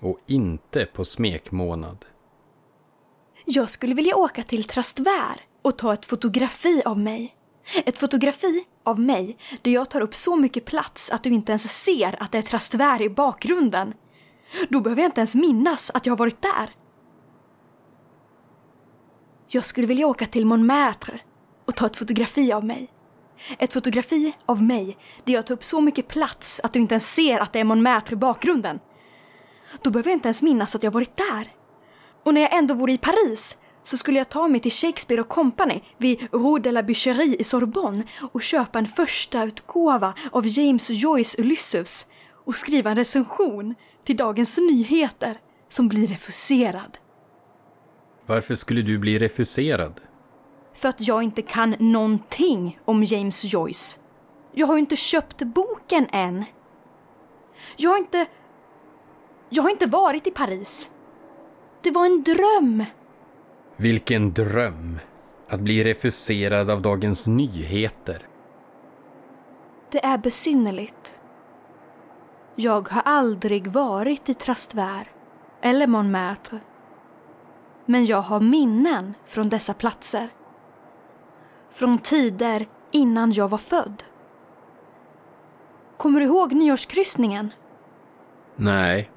[0.00, 2.06] Och inte på smekmånad.
[3.48, 7.36] Jag skulle vilja åka till Trastvär och ta ett fotografi av mig.
[7.74, 11.82] Ett fotografi av mig där jag tar upp så mycket plats att du inte ens
[11.82, 13.94] ser att det är Trastvär i bakgrunden.
[14.68, 16.70] Då behöver jag inte ens minnas att jag har varit där.
[19.48, 21.20] Jag skulle vilja åka till Montmartre
[21.64, 22.90] och ta ett fotografi av mig.
[23.58, 27.14] Ett fotografi av mig där jag tar upp så mycket plats att du inte ens
[27.14, 28.80] ser att det är Montmartre i bakgrunden.
[29.82, 31.55] Då behöver jag inte ens minnas att jag varit där.
[32.26, 35.28] Och när jag ändå vore i Paris så skulle jag ta mig till Shakespeare och
[35.28, 40.90] Company vid Rue de la Bûcherie i Sorbonne och köpa en första utgåva av James
[40.90, 42.06] Joyce Ulysses
[42.44, 43.74] och skriva en recension
[44.04, 46.98] till Dagens Nyheter som blir refuserad.
[48.26, 50.00] Varför skulle du bli refuserad?
[50.74, 54.00] För att jag inte kan någonting om James Joyce.
[54.52, 56.44] Jag har ju inte köpt boken än.
[57.76, 58.26] Jag har inte...
[59.50, 60.90] Jag har inte varit i Paris.
[61.86, 62.84] Det var en dröm.
[63.76, 64.98] Vilken dröm!
[65.48, 68.26] Att bli refuserad av Dagens Nyheter.
[69.90, 71.20] Det är besynnerligt.
[72.54, 75.10] Jag har aldrig varit i Trastvär
[75.62, 76.60] eller Montmartre.
[77.84, 80.28] Men jag har minnen från dessa platser.
[81.70, 84.02] Från tider innan jag var född.
[85.96, 87.52] Kommer du ihåg nyårskryssningen?
[88.56, 89.10] Nej.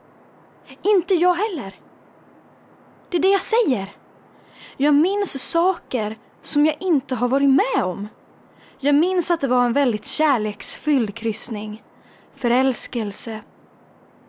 [0.82, 1.89] Inte jag heller.
[3.10, 3.96] Det är det jag säger.
[4.78, 8.08] Jag minns saker som jag inte har varit med om.
[8.80, 11.84] Jag minns att det var en väldigt kärleksfylld kryssning.
[12.34, 13.42] förälskelse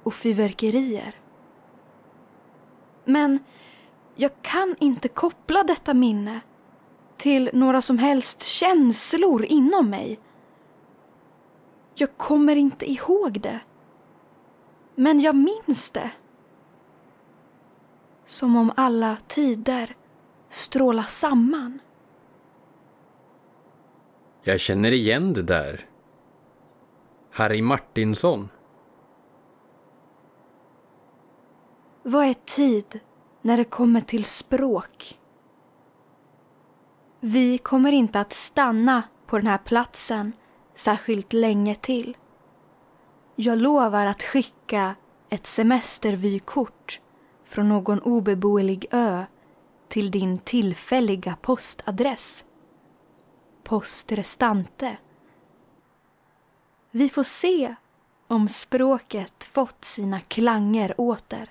[0.03, 1.15] och fyrverkerier.
[3.05, 3.39] Men
[4.17, 6.41] jag kan inte koppla detta minne
[7.17, 10.21] till några som helst känslor inom mig.
[11.95, 13.61] Jag kommer inte ihåg det.
[14.95, 16.11] Men jag minns det.
[18.31, 19.97] Som om alla tider
[20.49, 21.81] strålar samman.
[24.43, 25.89] Jag känner igen det där.
[27.31, 28.49] Harry Martinsson.
[32.03, 33.01] Vad är tid
[33.43, 35.19] när det kommer till språk?
[37.21, 40.33] Vi kommer inte att stanna på den här platsen
[40.75, 42.17] särskilt länge till.
[43.37, 44.95] Jag lovar att skicka
[45.29, 47.01] ett semestervykort
[47.51, 49.25] från någon obeboelig ö
[49.89, 52.45] till din tillfälliga postadress.
[53.63, 54.97] Post restante.
[56.91, 57.75] Vi får se
[58.27, 61.51] om språket fått sina klanger åter.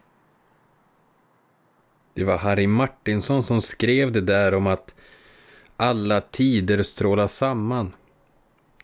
[2.13, 4.95] Det var Harry Martinsson som skrev det där om att
[5.77, 7.95] alla tider strålar samman.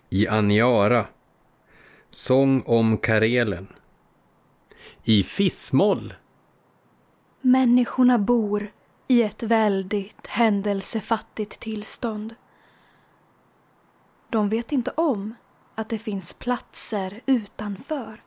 [0.10, 1.06] I Aniara.
[2.10, 3.68] Sång om Karelen.
[5.04, 6.14] I Fissmoll.
[7.48, 8.72] Människorna bor
[9.08, 12.36] i ett väldigt händelsefattigt tillstånd.
[14.30, 15.36] De vet inte om
[15.76, 18.24] att det finns platser utanför.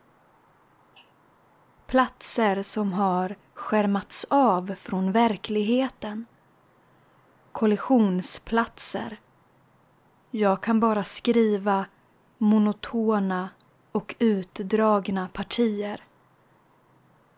[1.87, 6.27] Platser som har skärmats av från verkligheten.
[7.53, 9.21] Kollisionsplatser.
[10.31, 11.87] Jag kan bara skriva
[12.39, 13.51] monotona
[13.93, 16.05] och utdragna partier.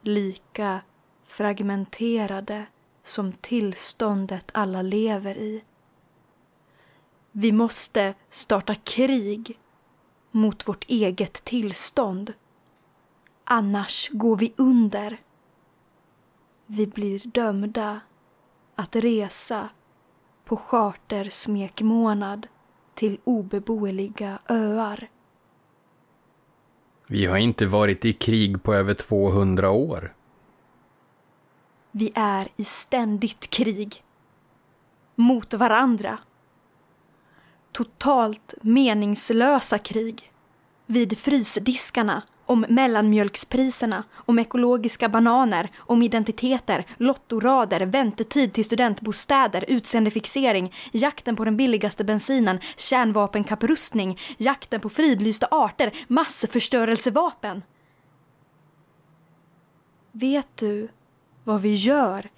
[0.01, 0.81] Lika
[1.31, 2.67] fragmenterade
[3.03, 5.63] som tillståndet alla lever i.
[7.33, 9.59] Vi måste starta krig
[10.31, 12.33] mot vårt eget tillstånd.
[13.45, 15.21] Annars går vi under.
[16.67, 18.01] Vi blir dömda
[18.75, 19.69] att resa
[20.45, 22.47] på chartersmekmånad
[22.95, 25.09] till obeboeliga öar.
[27.07, 30.15] Vi har inte varit i krig på över 200 år.
[31.93, 34.05] Vi är i ständigt krig.
[35.15, 36.19] Mot varandra.
[37.73, 40.33] Totalt meningslösa krig.
[40.87, 51.37] Vid frysdiskarna om mellanmjölkspriserna, om ekologiska bananer, om identiteter, lottorader, väntetid till studentbostäder, utseendefixering, jakten
[51.37, 57.63] på den billigaste bensinen, kärnvapenkapprustning, jakten på fridlysta arter, massförstörelsevapen.
[60.13, 60.89] Vet du
[61.51, 62.31] vad vi gör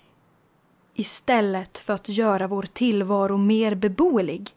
[0.94, 4.50] istället för att göra vår tillvaro mer beboelig?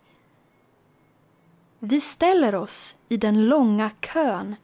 [1.79, 4.55] Vi ställer oss i den långa kön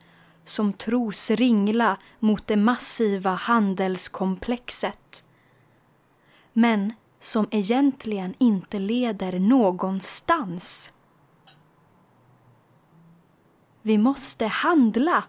[0.45, 5.23] som tros ringla mot det massiva handelskomplexet.
[6.53, 10.93] Men som egentligen inte leder någonstans.
[13.81, 15.23] Vi måste handla.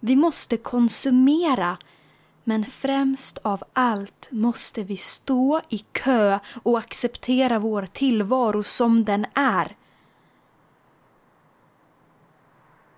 [0.00, 1.78] Vi måste konsumera.
[2.44, 9.26] Men främst av allt måste vi stå i kö och acceptera vår tillvaro som den
[9.34, 9.76] är.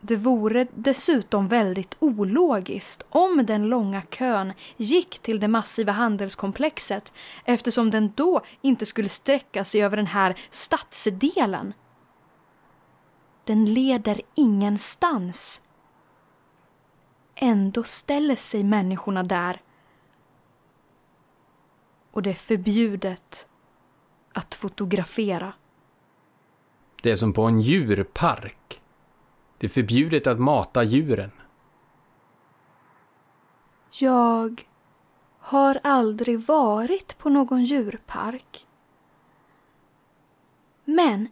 [0.01, 7.13] Det vore dessutom väldigt ologiskt om den långa kön gick till det massiva handelskomplexet
[7.45, 11.73] eftersom den då inte skulle sträcka sig över den här stadsdelen.
[13.45, 15.61] Den leder ingenstans.
[17.45, 19.63] Ändå ställer sig människorna där.
[22.11, 23.49] Och det är förbjudet
[24.33, 25.53] att fotografera.
[27.03, 28.83] Det är som på en djurpark.
[29.59, 31.31] Det är förbjudet att mata djuren.
[33.91, 34.67] Jag
[35.39, 38.67] har aldrig varit på någon djurpark.
[40.85, 41.29] Men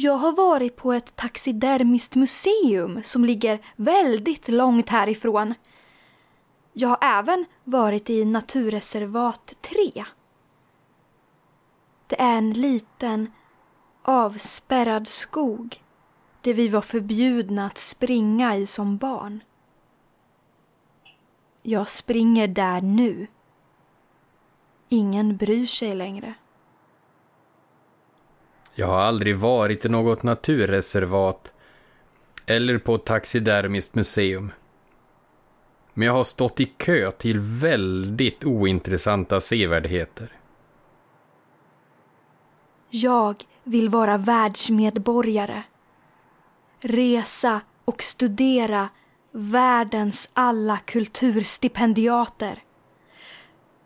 [0.00, 5.54] jag har varit på ett taxidermiskt museum som ligger väldigt långt härifrån.
[6.72, 10.04] Jag har även varit i naturreservat 3.
[12.06, 13.32] Det är en liten
[14.02, 15.82] avspärrad skog
[16.40, 19.42] det vi var förbjudna att springa i som barn.
[21.62, 23.26] Jag springer där nu.
[24.88, 26.34] Ingen bryr sig längre.
[28.78, 31.54] Jag har aldrig varit i något naturreservat
[32.46, 34.52] eller på ett taxidermiskt museum.
[35.94, 40.32] Men jag har stått i kö till väldigt ointressanta sevärdheter.
[42.90, 45.62] Jag vill vara världsmedborgare
[46.80, 48.88] resa och studera
[49.32, 52.62] världens alla kulturstipendiater.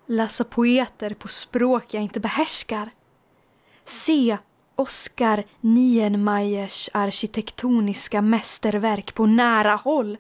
[0.07, 2.91] Läsa poeter på språk jag inte behärskar.
[3.85, 4.39] Se
[4.77, 10.19] Oskar Nienmeyers arkitektoniska mästerverk på nära håll.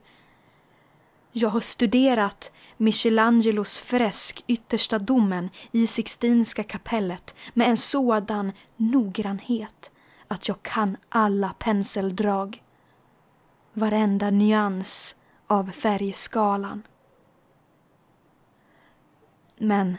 [1.32, 9.90] Jag har studerat Michelangelos fresk Yttersta domen i Sixtinska kapellet med en sådan noggrannhet
[10.28, 12.62] att jag kan alla penseldrag.
[13.72, 16.82] Varenda nyans av färgskalan.
[19.58, 19.96] Men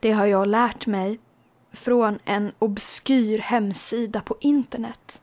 [0.00, 1.18] det har jag lärt mig
[1.76, 5.22] från en obskyr hemsida på internet.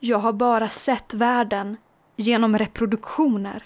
[0.00, 1.76] Jag har bara sett världen
[2.16, 3.64] genom reproduktioner.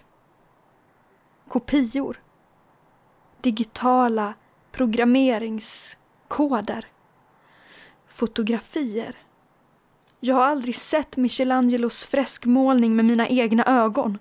[1.48, 2.22] Kopior.
[3.40, 4.34] Digitala
[4.72, 6.86] programmeringskoder.
[8.06, 9.16] Fotografier.
[10.20, 14.18] Jag har aldrig sett Michelangelos freskmålning med mina egna ögon.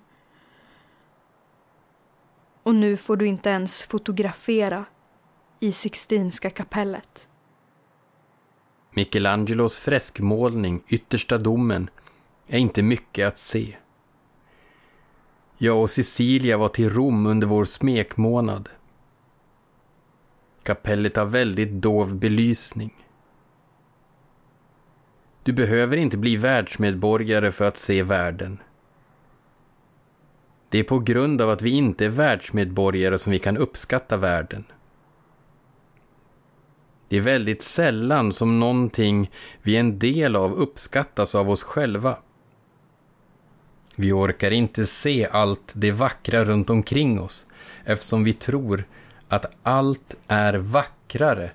[2.62, 4.84] Och nu får du inte ens fotografera
[5.62, 7.28] i Sixtinska kapellet.
[8.90, 11.90] Michelangelos freskmålning Yttersta domen
[12.46, 13.76] är inte mycket att se.
[15.58, 18.68] Jag och Cecilia var till Rom under vår smekmånad.
[20.62, 23.04] Kapellet har väldigt dov belysning.
[25.42, 28.58] Du behöver inte bli världsmedborgare för att se världen.
[30.68, 34.64] Det är på grund av att vi inte är världsmedborgare som vi kan uppskatta världen.
[37.12, 39.30] Det är väldigt sällan som någonting
[39.62, 42.16] vi är en del av uppskattas av oss själva.
[43.96, 47.46] Vi orkar inte se allt det vackra runt omkring oss
[47.84, 48.84] eftersom vi tror
[49.28, 51.50] att allt är vackrare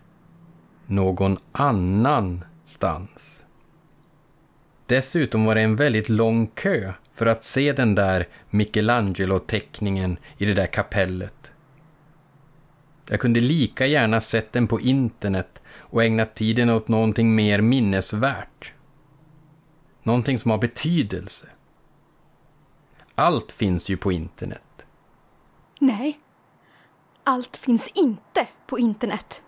[0.85, 3.45] någon annanstans.
[4.85, 10.53] Dessutom var det en väldigt lång kö för att se den där Michelangelo-teckningen i det
[10.53, 11.36] där kapellet.
[13.09, 18.73] Jag kunde lika gärna sett den på internet och ägnat tiden åt någonting mer minnesvärt.
[20.03, 21.47] Någonting som har betydelse.
[23.15, 24.85] Allt finns ju på internet.
[25.79, 26.19] Nej,
[27.23, 29.41] allt finns inte på internet.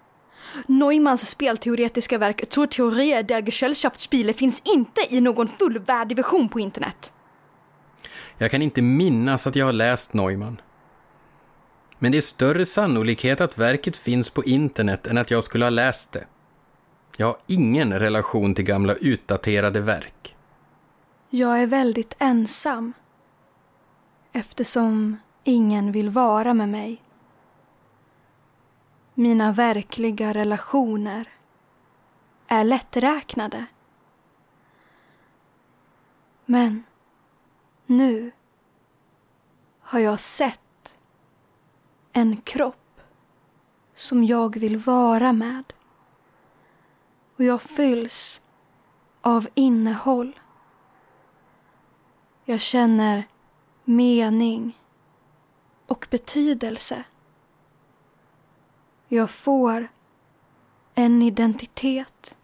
[0.67, 7.13] Neumanns spelteoretiska verk Zur Theorie der Gesellschaftsspiele finns inte i någon fullvärdig version på internet.
[8.37, 10.61] Jag kan inte minnas att jag har läst Neumann.
[11.99, 15.69] Men det är större sannolikhet att verket finns på internet än att jag skulle ha
[15.69, 16.25] läst det.
[17.17, 20.35] Jag har ingen relation till gamla utdaterade verk.
[21.29, 22.93] Jag är väldigt ensam.
[24.31, 27.03] Eftersom ingen vill vara med mig.
[29.13, 31.29] Mina verkliga relationer
[32.47, 33.65] är lätträknade.
[36.45, 36.83] Men
[37.85, 38.31] nu
[39.79, 40.61] har jag sett
[42.13, 43.01] en kropp
[43.95, 45.73] som jag vill vara med.
[47.37, 48.41] Och jag fylls
[49.21, 50.39] av innehåll.
[52.45, 53.27] Jag känner
[53.83, 54.77] mening
[55.87, 57.03] och betydelse.
[59.07, 59.87] Jag får
[60.95, 62.37] en identitet.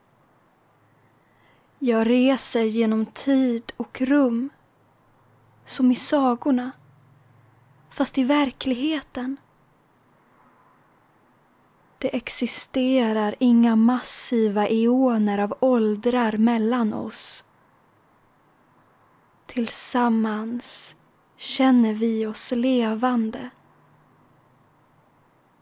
[1.80, 4.49] Jag reser genom tid och rum
[5.66, 6.72] som i sagorna,
[7.89, 9.38] fast i verkligheten.
[12.06, 17.43] Det existerar inga massiva eoner av åldrar mellan oss.
[19.45, 20.95] Tillsammans
[21.38, 23.49] känner vi oss levande.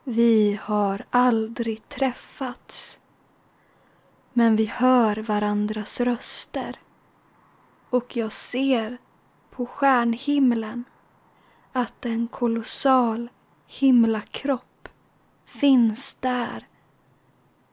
[0.04, 3.00] Vi har aldrig träffats.
[4.34, 6.80] Men vi hör varandras röster.
[7.90, 8.98] Och jag ser
[9.50, 10.84] på stjärnhimlen
[11.72, 13.30] att en kolossal
[13.68, 14.73] himlakropp
[15.46, 16.68] finns där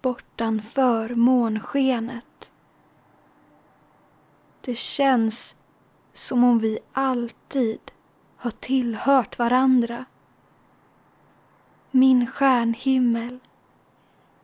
[0.03, 2.53] bortanför månskenet.
[4.61, 5.57] Det känns
[6.13, 7.81] som om vi alltid
[8.37, 10.05] har tillhört varandra.
[11.91, 13.39] Min stjärnhimmel,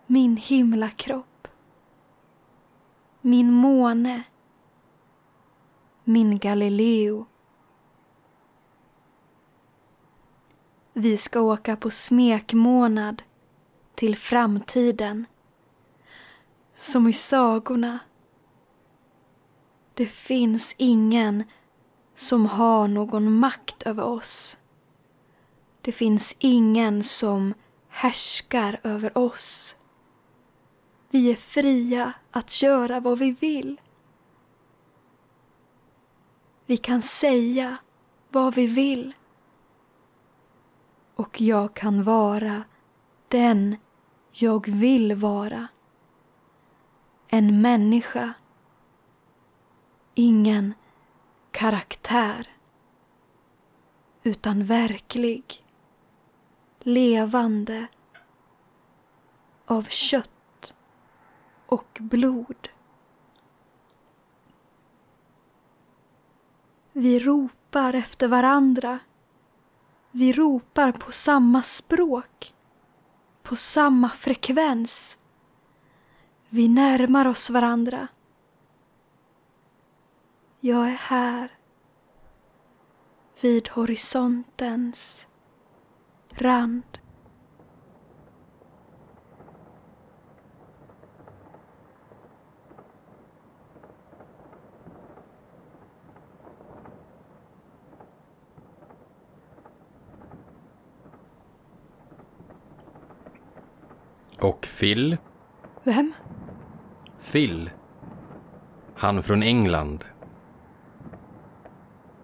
[0.07, 1.49] min himlakropp,
[3.21, 4.23] min måne,
[6.05, 7.27] min Galileo.
[10.99, 13.23] Vi ska åka på smekmånad
[13.95, 15.27] till framtiden.
[16.79, 17.99] Som i sagorna.
[19.95, 21.45] Det finns ingen
[22.15, 24.59] som har någon makt över oss.
[25.81, 27.55] Det finns ingen som
[27.89, 29.77] härskar över oss.
[31.11, 33.81] Vi är fria att göra vad vi vill.
[36.67, 37.77] Vi kan säga
[38.29, 39.15] vad vi vill.
[41.17, 42.65] Och jag kan vara
[43.29, 43.77] den
[44.31, 45.69] jag vill vara.
[47.29, 48.33] En människa.
[50.15, 50.75] Ingen
[51.51, 52.49] karaktär.
[54.23, 55.65] Utan verklig.
[56.81, 57.87] Levande.
[59.65, 60.75] Av kött
[61.67, 62.69] och blod.
[66.93, 68.99] Vi ropar efter varandra.
[70.17, 72.55] Vi ropar på samma språk.
[73.43, 75.19] På samma frekvens.
[76.49, 78.09] Vi närmar oss varandra.
[80.61, 81.59] Jag är här.
[83.41, 85.27] Vid horisontens
[86.31, 86.99] rand.
[104.41, 105.17] Och Phil?
[105.83, 106.13] Vem?
[107.33, 107.71] Phil.
[108.95, 110.05] Han från England.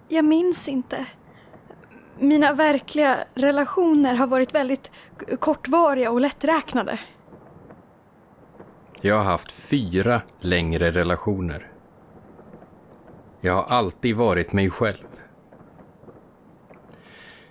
[0.08, 1.06] Jag minns inte.
[2.18, 4.90] Mina verkliga relationer har varit väldigt
[5.38, 7.00] kortvariga och lätträknade.
[9.00, 11.72] Jag har haft fyra längre relationer.
[13.40, 15.06] Jag har alltid varit mig själv.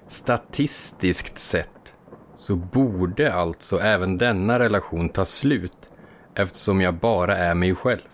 [0.07, 1.80] Statistiskt sett
[2.42, 5.94] så borde alltså även denna relation ta slut
[6.36, 8.10] eftersom jag bara är mig själv.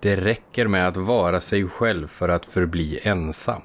[0.00, 3.62] Det räcker med att vara sig själv för att förbli ensam.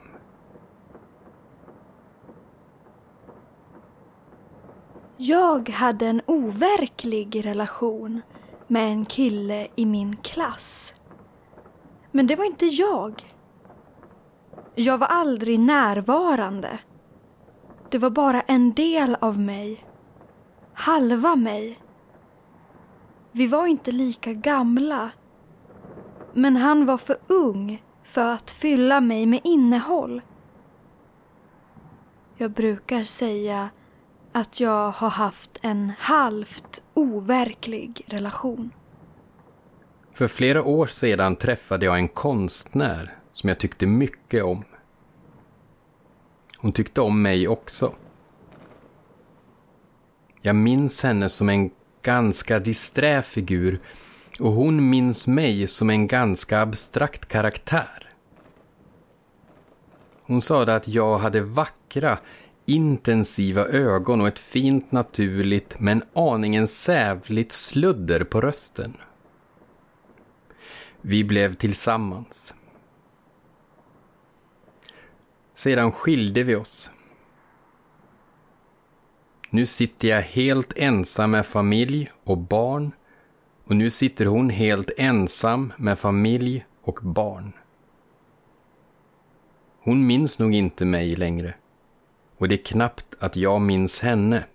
[5.18, 8.22] Jag hade en overklig relation
[8.68, 10.94] med en kille i min klass.
[12.12, 13.36] Men det var inte jag.
[14.76, 16.80] Jag var aldrig närvarande.
[17.92, 19.86] Det var bara en del av mig.
[20.74, 21.80] Halva mig.
[23.32, 25.12] Vi var inte lika gamla.
[26.34, 30.22] Men han var för ung för att fylla mig med innehåll.
[32.38, 33.70] Jag brukar säga
[34.32, 38.72] att jag har haft en halvt overklig relation.
[40.14, 44.64] För flera år sedan träffade jag en konstnär som jag tyckte mycket om.
[46.62, 47.94] Hon tyckte om mig också.
[50.42, 51.70] Jag minns henne som en
[52.02, 53.80] ganska disträ figur
[54.40, 58.10] och hon minns mig som en ganska abstrakt karaktär.
[60.22, 62.18] Hon sade att jag hade vackra,
[62.66, 68.98] intensiva ögon och ett fint naturligt men aningen sävligt sludder på rösten.
[71.02, 72.56] Vi blev tillsammans.
[75.60, 76.92] Sedan skilde vi oss.
[79.50, 82.92] Nu sitter jag helt ensam med familj och barn
[83.64, 87.54] och nu sitter hon helt ensam med familj och barn.
[89.80, 91.54] Hon minns nog inte mig längre
[92.38, 94.46] och det är knappt att jag minns henne.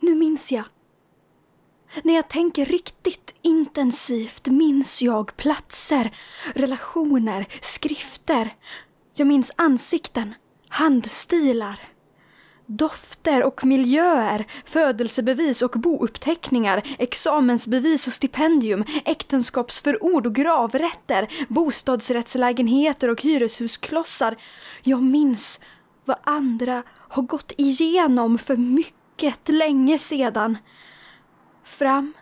[0.00, 0.64] Nu minns jag.
[2.02, 6.16] När jag tänker riktigt intensivt minns jag platser,
[6.54, 8.54] relationer, skrifter.
[9.14, 10.34] Jag minns ansikten,
[10.68, 11.80] handstilar.
[12.66, 24.36] Dofter och miljöer, födelsebevis och bouppteckningar, examensbevis och stipendium, äktenskapsförord och gravrätter, bostadsrättslägenheter och hyreshusklossar.
[24.82, 25.60] Jag minns
[26.04, 30.58] vad andra har gått igenom för mycket länge sedan.
[31.64, 32.12] Fram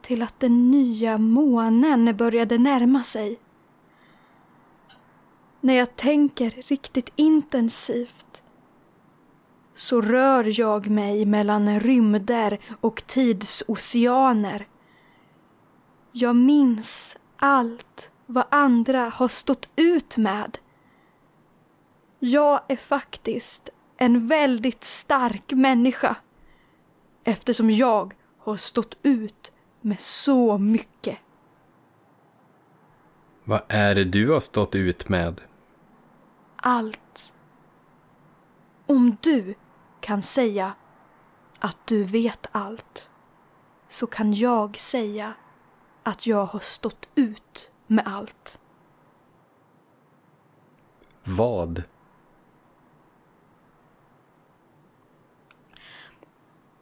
[0.00, 3.38] till att den nya månen började närma sig.
[5.60, 8.42] När jag tänker riktigt intensivt
[9.74, 14.68] så rör jag mig mellan rymder och tidsoceaner.
[16.12, 20.58] Jag minns allt vad andra har stått ut med.
[22.18, 26.16] Jag är faktiskt en väldigt stark människa
[27.24, 28.14] eftersom jag
[28.50, 31.18] har stått ut med så mycket.
[33.44, 35.40] Vad är det du har stått ut med?
[36.56, 37.32] Allt.
[38.86, 39.54] Om du
[40.00, 40.72] kan säga
[41.58, 43.10] att du vet allt
[43.88, 45.34] så kan jag säga
[46.02, 48.60] att jag har stått ut med allt.
[51.24, 51.82] Vad?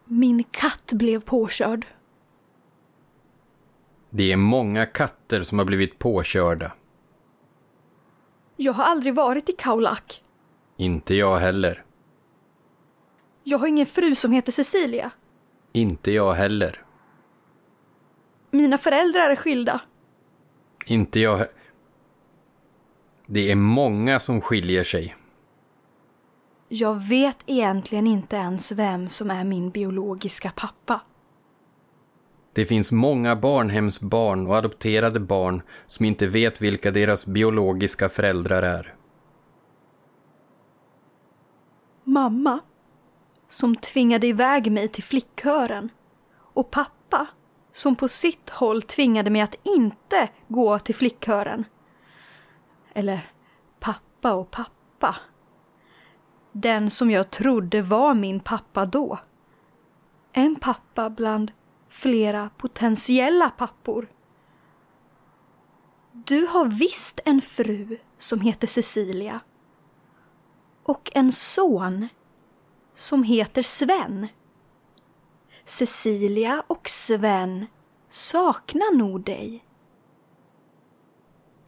[0.08, 1.86] Min katt blev påkörd.
[4.10, 6.72] Det är många katter som har blivit påkörda.
[8.56, 10.22] Jag har aldrig varit i Kaulak.
[10.76, 11.84] Inte jag heller.
[13.44, 15.10] Jag har ingen fru som heter Cecilia.
[15.72, 16.84] Inte jag heller.
[18.50, 19.80] Mina föräldrar är skilda.
[20.86, 21.48] Inte jag he-
[23.26, 25.16] Det är många som skiljer sig.
[26.68, 31.00] Jag vet egentligen inte ens vem som är min biologiska pappa.
[32.52, 38.94] Det finns många barnhemsbarn och adopterade barn som inte vet vilka deras biologiska föräldrar är.
[42.04, 42.60] Mamma,
[43.48, 45.88] som tvingade iväg mig till flickkören.
[46.36, 47.26] Och pappa,
[47.72, 51.64] som på sitt håll tvingade mig att inte gå till flickkören.
[52.92, 53.30] Eller
[53.80, 55.16] pappa och pappa.
[56.60, 59.18] Den som jag trodde var min pappa då.
[60.32, 61.52] En pappa bland
[61.88, 64.08] flera potentiella pappor.
[66.12, 69.40] Du har visst en fru som heter Cecilia.
[70.82, 72.08] Och en son
[72.94, 74.28] som heter Sven.
[75.64, 77.66] Cecilia och Sven
[78.08, 79.64] saknar nog dig.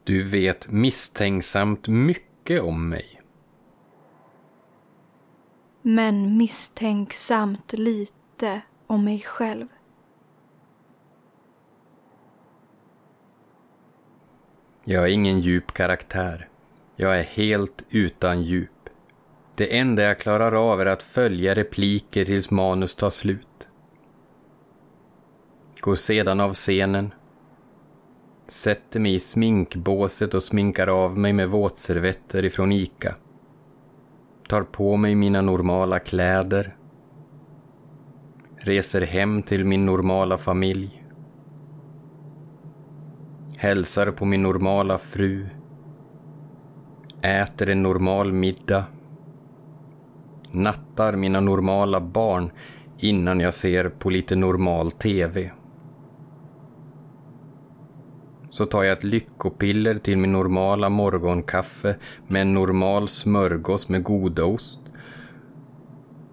[0.04, 3.19] Du vet misstänksamt mycket om mig.
[5.94, 9.66] Men misstänksamt lite om mig själv.
[14.84, 16.48] Jag är ingen djup karaktär.
[16.96, 18.88] Jag är helt utan djup.
[19.54, 23.68] Det enda jag klarar av är att följa repliker tills manus tar slut.
[25.80, 27.14] Går sedan av scenen.
[28.46, 33.14] Sätter mig i sminkbåset och sminkar av mig med våtservetter ifrån Ica.
[34.50, 36.76] Tar på mig mina normala kläder.
[38.56, 41.04] Reser hem till min normala familj.
[43.56, 45.46] Hälsar på min normala fru.
[47.22, 48.84] Äter en normal middag.
[50.52, 52.50] Nattar mina normala barn
[52.98, 55.50] innan jag ser på lite normal TV.
[58.50, 61.96] Så tar jag ett lyckopiller till min normala morgonkaffe
[62.26, 64.80] med en normal smörgås med godost.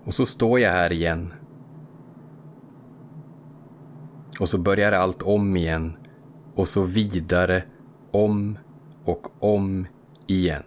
[0.04, 1.34] Och så står jag här igen.
[4.40, 5.98] Och så börjar allt om igen.
[6.56, 7.64] Och så vidare,
[8.12, 8.58] om
[9.04, 9.88] och om
[10.28, 10.64] igen.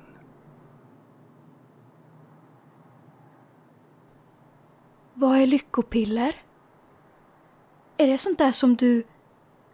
[5.14, 6.34] Vad är lyckopiller?
[7.96, 9.03] Är det sånt där som du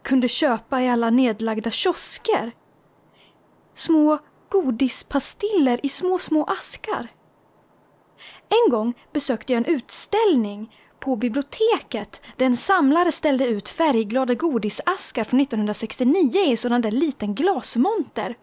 [0.07, 2.51] kunde köpa i alla nedlagda kiosker?
[3.75, 7.07] Små godispastiller i små, små askar.
[8.49, 15.23] En gång besökte jag en utställning på biblioteket där en samlare ställde ut färgglada godisaskar
[15.23, 18.37] från 1969 i en sådan där liten glasmonter.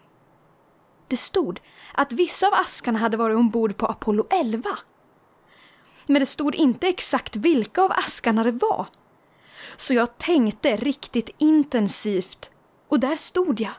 [1.09, 1.61] Det stod
[1.95, 4.79] att vissa av askarna hade varit ombord på Apollo 11.
[6.07, 8.87] Men det stod inte exakt vilka av askarna det var.
[9.77, 12.51] Så jag tänkte riktigt intensivt
[12.89, 13.73] och där stod jag.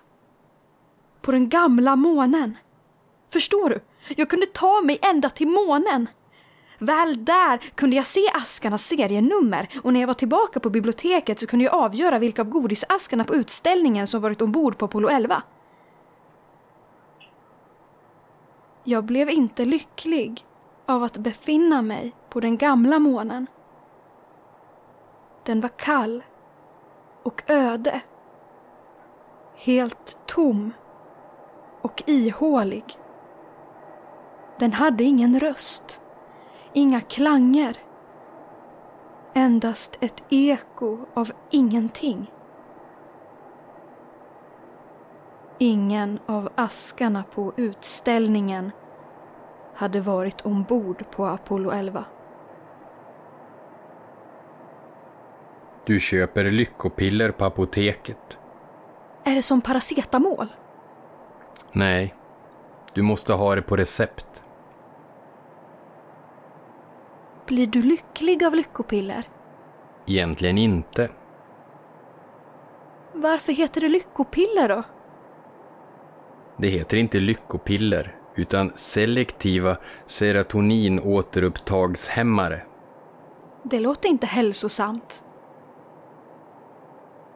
[1.22, 2.58] På den gamla månen.
[3.34, 3.80] Förstår du?
[4.16, 6.08] Jag kunde ta mig ända till månen.
[6.80, 11.48] Väl där kunde jag se askarnas serienummer och när jag var tillbaka på biblioteket så
[11.48, 15.43] kunde jag avgöra vilka av godisaskarna på utställningen som varit ombord på Apollo 11.
[18.84, 20.46] Jag blev inte lycklig
[20.86, 23.48] av att befinna mig på den gamla månen.
[25.46, 26.24] Den var kall
[27.24, 28.02] och öde.
[29.56, 30.74] Helt tom
[31.82, 32.84] och ihålig.
[34.60, 36.02] Den hade ingen röst,
[36.74, 37.78] inga klanger.
[39.34, 42.32] Endast ett eko av ingenting.
[45.58, 48.72] Ingen av askarna på utställningen
[49.74, 52.06] hade varit ombord på Apollo 11.
[55.86, 58.38] Du köper lyckopiller på apoteket.
[59.24, 60.48] Är det som paracetamol?
[61.72, 62.14] Nej,
[62.94, 64.44] du måste ha det på recept.
[67.46, 69.30] Blir du lycklig av lyckopiller?
[70.06, 71.10] Egentligen inte.
[73.14, 74.84] Varför heter det lyckopiller då?
[76.58, 82.62] Det heter inte lyckopiller, utan selektiva serotoninåterupptagshämmare.
[83.64, 85.25] Det låter inte hälsosamt.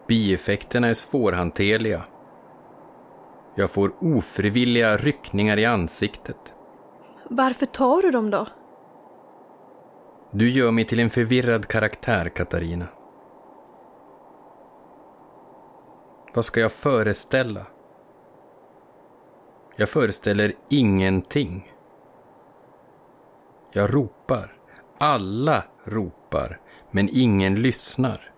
[0.09, 2.03] Bieffekterna är svårhanterliga.
[3.55, 6.53] Jag får ofrivilliga ryckningar i ansiktet.
[7.29, 8.47] Varför tar du dem då?
[10.31, 12.87] Du gör mig till en förvirrad karaktär, Katarina.
[16.33, 17.65] Vad ska jag föreställa?
[19.75, 21.73] Jag föreställer ingenting.
[23.73, 24.53] Jag ropar.
[24.97, 26.59] Alla ropar,
[26.91, 28.29] men ingen lyssnar.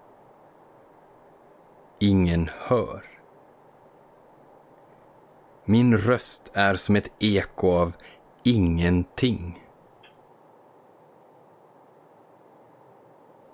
[2.03, 3.05] Ingen hör.
[5.65, 7.93] Min röst är som ett eko av
[8.43, 9.63] ingenting.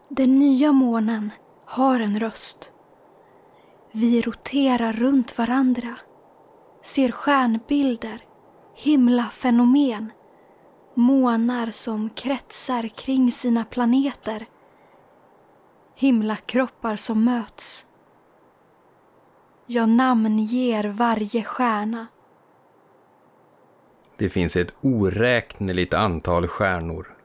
[0.10, 1.32] Den nya månen
[1.66, 2.72] har en röst.
[3.92, 5.96] Vi roterar runt varandra,
[6.82, 8.26] ser stjärnbilder,
[8.76, 10.12] himlafenomen,
[10.94, 14.46] månar som kretsar kring sina planeter,
[15.96, 17.84] himlakroppar som möts.
[19.70, 22.08] Jag namnger varje stjärna.
[24.18, 27.18] Det finns ett oräkneligt antal stjärnor.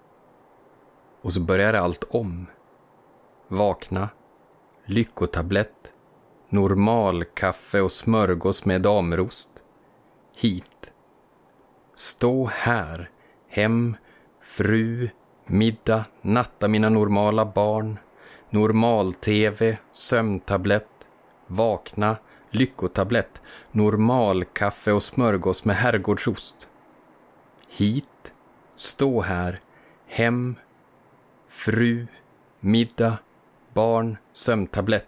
[1.21, 2.47] Och så börjar allt om.
[3.49, 4.09] Vakna,
[4.85, 5.93] lyckotablett,
[6.49, 9.51] normalkaffe och smörgås med damerost.
[10.37, 10.93] Hit.
[11.95, 13.11] Stå här,
[13.49, 13.97] hem,
[14.41, 15.11] fru,
[15.47, 17.99] middag, natta mina normala barn,
[18.51, 20.89] normal-tv, sömntablett,
[21.47, 22.17] vakna,
[22.55, 26.69] lyckotablett, normalkaffe och smörgås med herrgårdsost.
[27.69, 28.33] Hit,
[28.75, 29.61] stå här,
[30.07, 30.57] hem,
[31.49, 32.07] fru,
[32.61, 33.19] middag,
[33.73, 35.07] barn, sömntablett.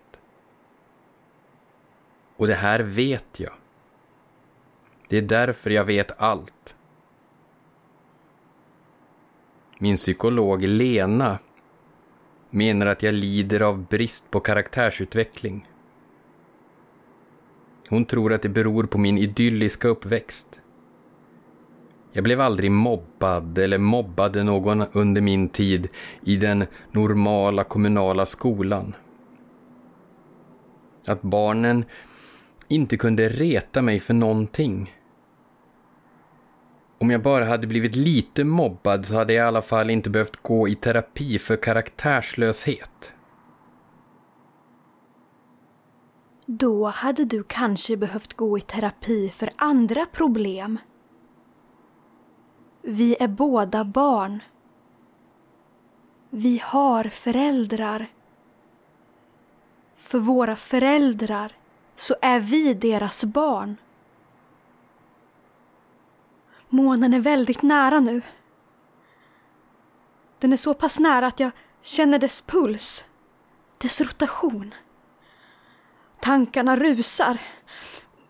[2.36, 3.52] Och det här vet jag.
[5.08, 6.76] Det är därför jag vet allt.
[9.78, 11.38] Min psykolog Lena
[12.50, 15.68] menar att jag lider av brist på karaktärsutveckling.
[17.94, 20.60] Hon tror att det beror på min idylliska uppväxt.
[22.12, 25.88] Jag blev aldrig mobbad eller mobbade någon under min tid
[26.24, 28.94] i den normala kommunala skolan.
[31.06, 31.84] Att barnen
[32.68, 34.94] inte kunde reta mig för någonting.
[36.98, 40.42] Om jag bara hade blivit lite mobbad så hade jag i alla fall inte behövt
[40.42, 43.13] gå i terapi för karaktärslöshet.
[46.46, 50.78] Då hade du kanske behövt gå i terapi för andra problem.
[52.82, 54.42] Vi är båda barn.
[56.30, 58.06] Vi har föräldrar.
[59.94, 61.52] För våra föräldrar
[61.96, 63.76] så är vi deras barn.
[66.68, 68.22] Månen är väldigt nära nu.
[70.38, 71.50] Den är så pass nära att jag
[71.82, 73.04] känner dess puls,
[73.78, 74.74] dess rotation.
[76.24, 77.38] Tankarna rusar.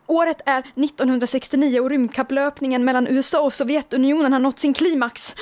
[0.07, 5.35] Året är 1969 och rymdkapplöpningen mellan USA och Sovjetunionen har nått sin klimax.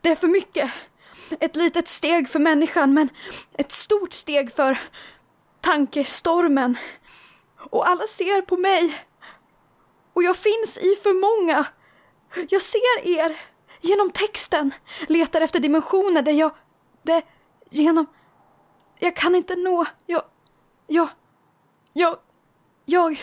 [0.00, 0.70] Det är för mycket.
[1.40, 3.08] Ett litet steg för människan, men
[3.52, 4.78] ett stort steg för
[5.60, 6.78] tankestormen.
[7.70, 9.06] Och alla ser på mig.
[10.12, 11.66] Och jag finns i för många.
[12.48, 13.36] Jag ser er
[13.80, 14.74] genom texten,
[15.08, 16.50] letar efter dimensioner där jag...
[17.02, 17.22] Det...
[17.70, 18.06] Genom...
[18.98, 19.86] Jag kan inte nå...
[20.06, 20.22] Jag...
[20.86, 21.08] Jag...
[21.98, 22.18] Jag...
[22.84, 23.18] Jag...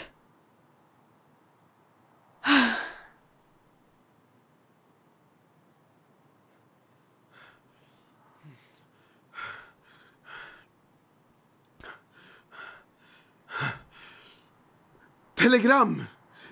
[15.35, 16.03] Telegram!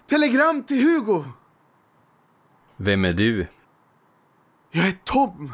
[0.08, 1.24] Telegram till Hugo!
[2.78, 3.48] Vem är du?
[4.72, 5.52] Jag är Tom.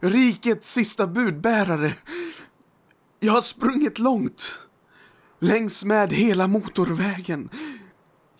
[0.00, 1.94] Rikets sista budbärare.
[3.20, 4.63] Jag har sprungit långt.
[5.44, 7.48] Längs med hela motorvägen.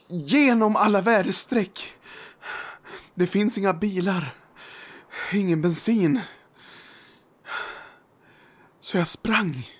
[0.08, 1.92] Genom alla väderstreck.
[3.14, 4.34] Det finns inga bilar.
[5.32, 6.20] Ingen bensin.
[8.80, 9.70] Så jag sprang.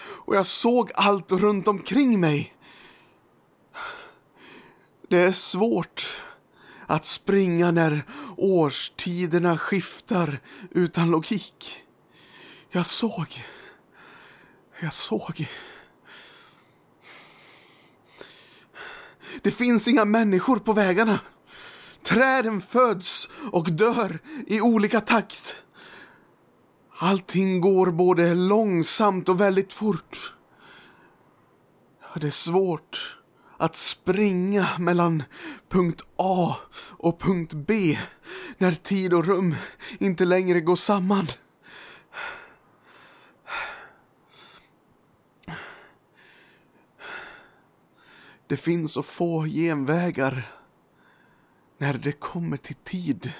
[0.00, 2.54] Och jag såg allt runt omkring mig.
[5.08, 6.06] Det är svårt
[6.86, 8.04] att springa när
[8.36, 11.82] årstiderna skiftar utan logik.
[12.70, 13.44] Jag såg.
[14.82, 15.48] Jag såg.
[19.42, 21.20] Det finns inga människor på vägarna.
[22.02, 25.56] Träden föds och dör i olika takt.
[26.98, 30.34] Allting går både långsamt och väldigt fort.
[32.14, 33.18] Det är svårt
[33.56, 35.22] att springa mellan
[35.68, 36.56] punkt A
[36.98, 37.98] och punkt B
[38.58, 39.54] när tid och rum
[39.98, 41.26] inte längre går samman.
[48.52, 50.52] Det finns så få genvägar
[51.78, 53.32] när det kommer till tid.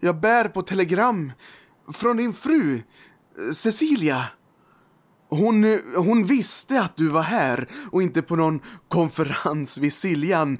[0.00, 1.32] Jag bär på telegram
[1.92, 2.82] från din fru,
[3.54, 4.24] Cecilia.
[5.28, 10.58] Hon, hon visste att du var här och inte på någon konferens vid Siljan.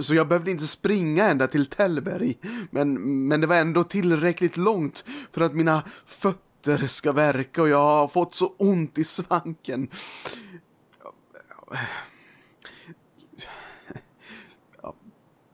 [0.00, 2.38] Så jag behövde inte springa ända till Tällberg.
[2.70, 2.94] Men,
[3.28, 8.08] men det var ändå tillräckligt långt för att mina fötter ska verka och jag har
[8.08, 9.90] fått så ont i svanken.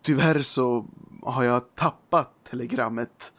[0.02, 0.86] Tyvärr så
[1.22, 3.32] har jag tappat telegrammet.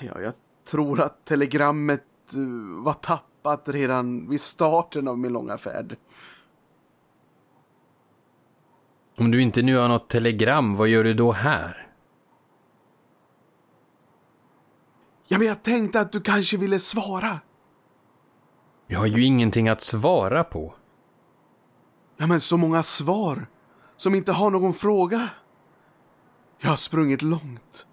[0.00, 0.34] Ja, jag
[0.70, 5.96] tror att telegrammet eh, var tappat redan vid starten av min långa färd.
[9.16, 11.91] Om du inte nu har något telegram, vad gör du då här?
[15.32, 17.40] Ja, men jag tänkte att du kanske ville svara.
[18.86, 20.74] Jag har ju ingenting att svara på.
[22.16, 23.46] Ja, men så många svar
[23.96, 25.28] som inte har någon fråga.
[26.60, 27.86] Jag har sprungit långt.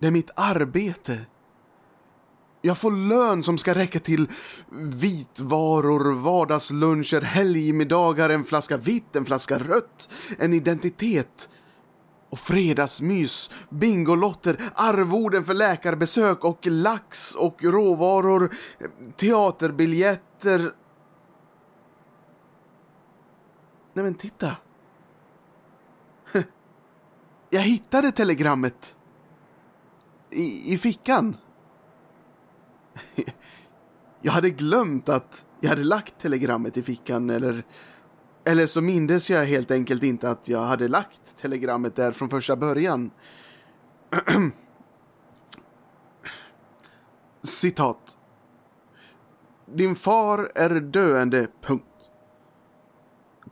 [0.00, 1.26] Det är mitt arbete.
[2.62, 4.28] Jag får lön som ska räcka till
[4.70, 10.08] vitvaror, vardagsluncher, helgmiddagar, en flaska vitt, en flaska rött,
[10.38, 11.48] en identitet
[12.32, 18.54] och fredagsmys, bingolotter, arvoden för läkarbesök och lax och råvaror,
[19.16, 20.72] teaterbiljetter.
[23.92, 24.56] Nej men titta.
[27.50, 28.96] Jag hittade telegrammet.
[30.30, 31.36] I, i fickan.
[34.22, 37.64] Jag hade glömt att jag hade lagt telegrammet i fickan eller,
[38.44, 42.56] eller så mindes jag helt enkelt inte att jag hade lagt telegrammet där från första
[42.56, 43.10] början.
[47.42, 48.16] Citat.
[49.66, 51.84] Din far är döende, punkt.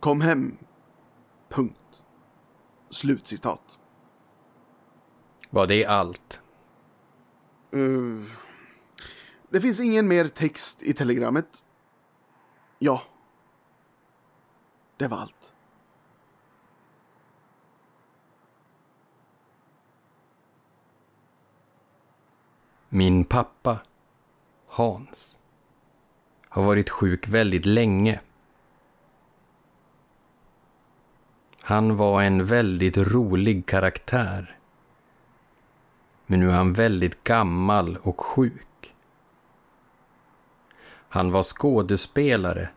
[0.01, 0.57] Kom hem,
[1.49, 2.05] punkt.
[2.91, 3.78] Slutcitat.
[5.51, 6.41] Var det allt?
[7.74, 8.22] Uh,
[9.51, 11.62] det finns ingen mer text i telegrammet.
[12.78, 13.03] Ja.
[15.01, 15.53] Det var allt.
[22.88, 23.78] Min pappa,
[24.66, 25.38] Hans,
[26.48, 28.20] har varit sjuk väldigt länge.
[31.62, 34.59] Han var en väldigt rolig karaktär.
[36.26, 38.94] Men nu är han väldigt gammal och sjuk.
[41.09, 42.70] Han var skådespelare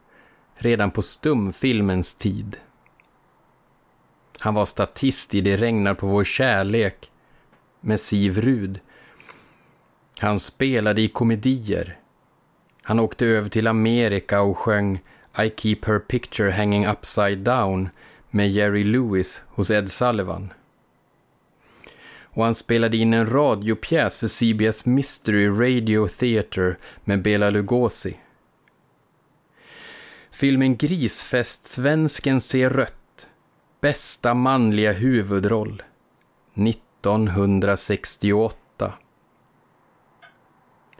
[0.56, 2.58] redan på stumfilmens tid.
[4.40, 7.12] Han var statist i Det regnar på vår kärlek
[7.82, 8.80] med Siv Rud.
[10.20, 12.00] Han spelade i komedier.
[12.84, 15.00] Han åkte över till Amerika och sjöng
[15.44, 17.90] I keep her picture hanging upside down
[18.30, 20.54] med Jerry Lewis hos Ed Sullivan.
[22.24, 28.18] Och han spelade in en radiopjäs för CBS Mystery Radio Theatre med Bela Lugosi.
[30.34, 33.28] Filmen Grisfest Svensken ser rött.
[33.82, 35.84] Bästa manliga huvudroll.
[36.56, 38.94] 1968.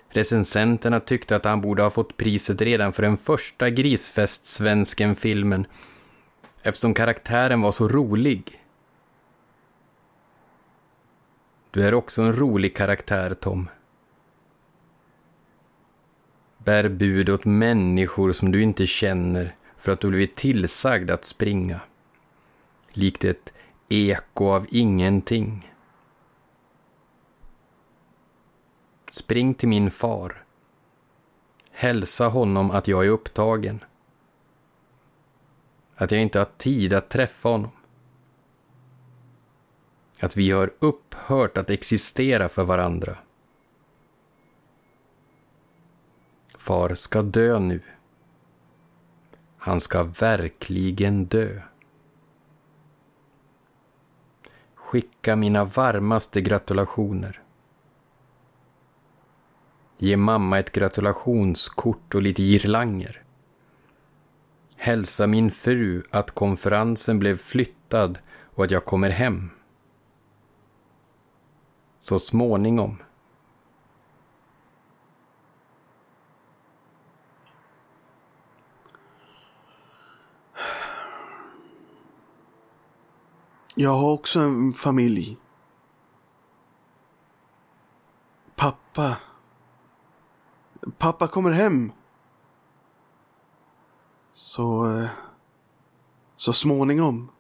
[0.10, 5.66] Recensenterna tyckte att han borde ha fått priset redan för den första Grisfest Svensken-filmen
[6.62, 8.64] eftersom karaktären var så rolig.
[11.72, 13.70] Du är också en rolig karaktär, Tom.
[16.64, 21.80] Bär bud åt människor som du inte känner för att du blivit tillsagd att springa.
[22.90, 23.54] Likt ett
[23.90, 25.74] eko av ingenting.
[29.12, 30.44] Spring till min far.
[31.72, 33.84] Hälsa honom att jag är upptagen.
[35.96, 37.72] Att jag inte har tid att träffa honom.
[40.20, 43.18] Att vi har upphört att existera för varandra.
[46.64, 47.82] Far ska dö nu.
[49.58, 51.62] Han ska verkligen dö.
[54.76, 57.42] Skicka mina varmaste gratulationer.
[59.98, 63.24] Ge mamma ett gratulationskort och lite girlanger.
[64.76, 68.20] Hälsa min fru att konferensen blev flyttad
[68.56, 69.50] och att jag kommer hem.
[72.00, 72.98] Så småningom.
[83.76, 85.38] Jag har också en familj.
[88.56, 89.18] Pappa.
[90.98, 91.92] Pappa kommer hem.
[94.32, 94.98] Så...
[95.00, 95.10] Eh,
[96.36, 97.32] så småningom.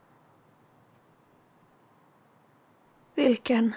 [3.15, 3.73] Vilken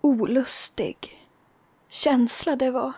[0.00, 1.28] olustig
[1.88, 2.92] känsla det var.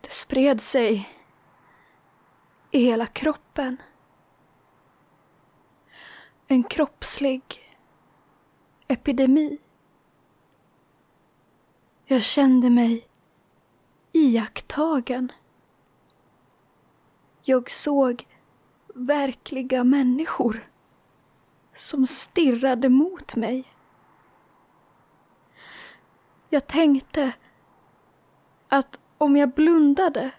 [0.00, 1.10] Det spred sig
[2.70, 3.76] i hela kroppen.
[6.50, 7.42] En kroppslig
[8.86, 9.58] epidemi.
[12.04, 13.08] Jag kände mig
[14.12, 15.32] iakttagen.
[17.42, 18.26] Jag såg
[18.94, 20.64] verkliga människor
[21.74, 23.64] som stirrade mot mig.
[26.48, 27.32] Jag tänkte
[28.68, 30.30] att om jag blundade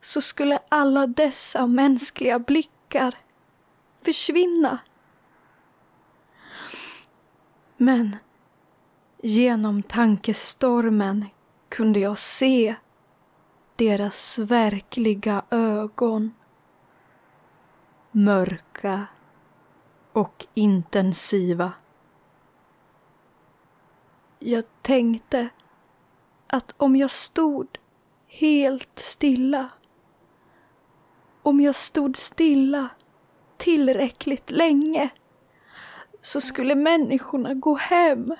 [0.00, 3.14] så skulle alla dessa mänskliga blickar
[4.02, 4.78] försvinna.
[7.82, 8.16] Men
[9.22, 11.26] genom tankestormen
[11.68, 12.74] kunde jag se
[13.76, 16.34] deras verkliga ögon.
[18.10, 19.06] Mörka
[20.12, 21.72] och intensiva.
[24.38, 25.48] Jag tänkte
[26.46, 27.78] att om jag stod
[28.26, 29.68] helt stilla,
[31.42, 32.88] om jag stod stilla
[33.56, 35.10] tillräckligt länge,
[36.22, 38.34] så skulle människorna gå hem.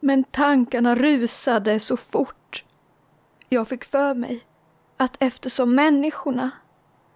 [0.00, 2.64] Men tankarna rusade så fort.
[3.48, 4.46] Jag fick för mig
[4.96, 6.50] att eftersom människorna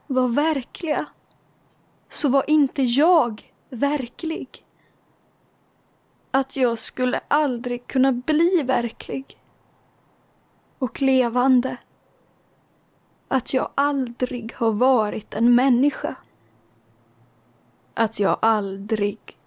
[0.06, 1.06] var verkliga
[2.08, 4.66] så var inte jag verklig.
[6.30, 9.40] Att jag skulle aldrig kunna bli verklig
[10.78, 11.76] och levande.
[13.28, 16.16] Att jag aldrig har varit en människa.
[17.94, 19.38] Att jag aldrig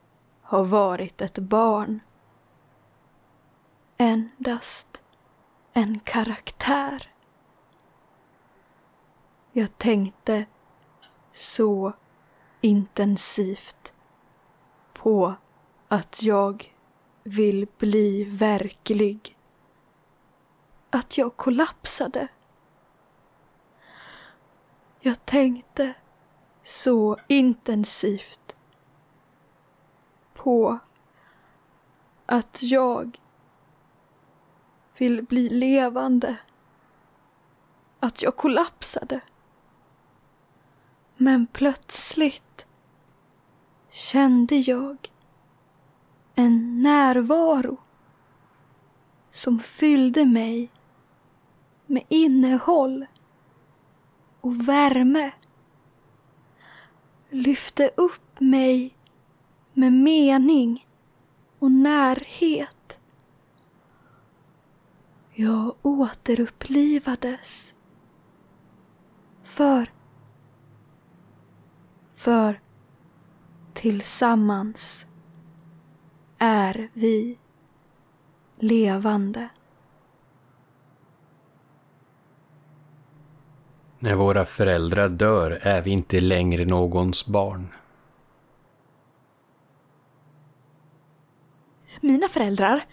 [0.42, 2.00] har varit ett barn.
[3.98, 5.02] Endast
[5.74, 7.12] en karaktär.
[9.52, 10.46] Jag tänkte
[11.32, 11.94] så
[12.62, 13.94] intensivt
[14.94, 15.36] på
[15.88, 16.74] att jag
[17.24, 19.38] vill bli verklig.
[20.90, 22.28] Att jag kollapsade.
[25.00, 25.94] Jag tänkte
[26.64, 28.56] så intensivt
[30.34, 30.80] på
[32.26, 33.20] att jag
[34.98, 36.38] vill bli levande.
[38.00, 39.22] Att jag kollapsade.
[41.18, 42.66] Men plötsligt
[43.90, 45.12] kände jag
[46.36, 47.78] en närvaro
[49.32, 50.72] som fyllde mig
[51.86, 53.06] med innehåll
[54.42, 55.32] och värme.
[57.34, 58.96] Lyfte upp mig
[59.74, 60.88] med mening
[61.60, 63.00] och närhet.
[65.32, 67.76] Jag återupplivades.
[69.44, 69.92] För
[72.16, 72.62] för
[73.74, 75.06] tillsammans
[76.38, 77.38] är vi
[78.56, 79.50] levande.
[84.04, 87.68] När våra föräldrar dör är vi inte längre någons barn.
[92.02, 92.86] Mina föräldrar,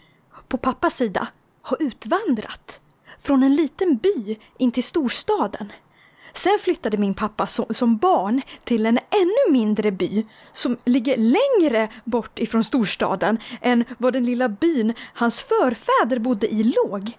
[0.49, 1.28] på pappas sida,
[1.62, 2.81] har utvandrat
[3.20, 5.73] från en liten by in till storstaden.
[6.32, 11.89] Sen flyttade min pappa som, som, barn till en ännu mindre by som ligger längre
[12.05, 17.12] bort ifrån storstaden än vad den lilla byn hans förfäder bodde i låg.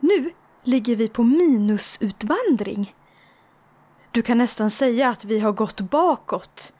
[0.00, 0.30] Nu
[0.62, 2.94] ligger vi på minusutvandring.
[4.10, 6.72] Du kan nästan säga att vi har gått bakåt.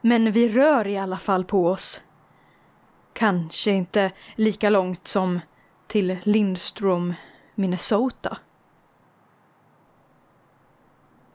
[0.00, 2.02] Men vi rör i alla fall på oss.
[3.12, 5.40] Kanske inte lika långt som
[5.86, 7.14] till Lindstrom,
[7.54, 8.38] Minnesota.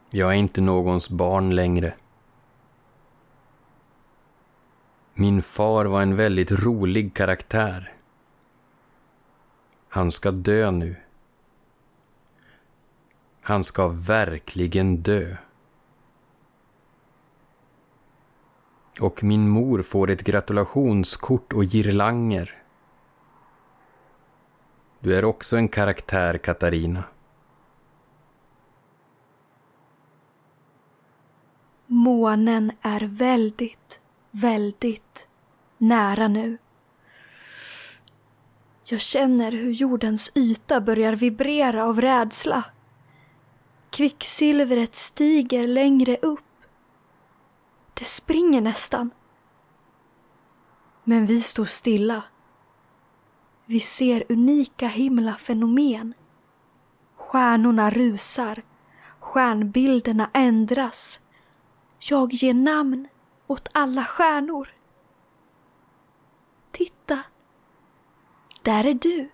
[0.10, 1.94] Jag är inte någons barn längre.
[5.14, 7.94] Min far var en väldigt rolig karaktär.
[9.90, 10.96] Han ska dö nu.
[13.42, 15.36] Han ska verkligen dö.
[19.00, 22.58] Och min mor får ett gratulationskort och girlanger.
[25.00, 27.04] Du är också en karaktär, Katarina.
[31.86, 34.00] Månen är väldigt,
[34.32, 35.28] väldigt
[35.78, 36.58] nära nu.
[38.84, 42.66] Jag känner hur jordens yta börjar vibrera av rädsla.
[43.92, 46.40] Kvicksilvret stiger längre upp.
[47.94, 49.12] Det springer nästan.
[51.04, 52.24] Men vi står stilla.
[53.66, 56.14] Vi ser unika himlafenomen.
[57.18, 58.64] Stjärnorna rusar.
[59.20, 61.20] Stjärnbilderna ändras.
[62.00, 63.08] Jag ger namn
[63.48, 64.70] åt alla stjärnor.
[66.72, 67.20] Titta!
[68.62, 69.30] Där är du.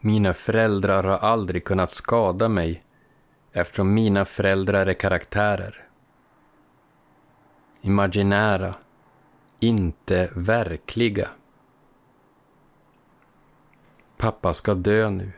[0.00, 2.82] Mina föräldrar har aldrig kunnat skada mig
[3.52, 5.88] eftersom mina föräldrar är karaktärer.
[7.80, 8.74] Imaginära,
[9.60, 11.28] inte verkliga.
[14.16, 15.32] Pappa ska dö nu.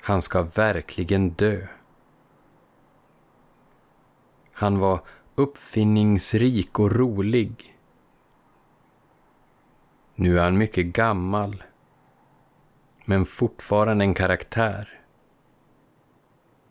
[0.00, 1.66] Han ska verkligen dö.
[4.52, 5.00] Han var
[5.34, 7.78] uppfinningsrik och rolig.
[10.14, 11.62] Nu är han mycket gammal,
[13.08, 15.00] men fortfarande en karaktär.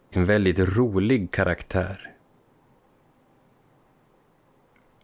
[0.09, 2.13] En väldigt rolig karaktär.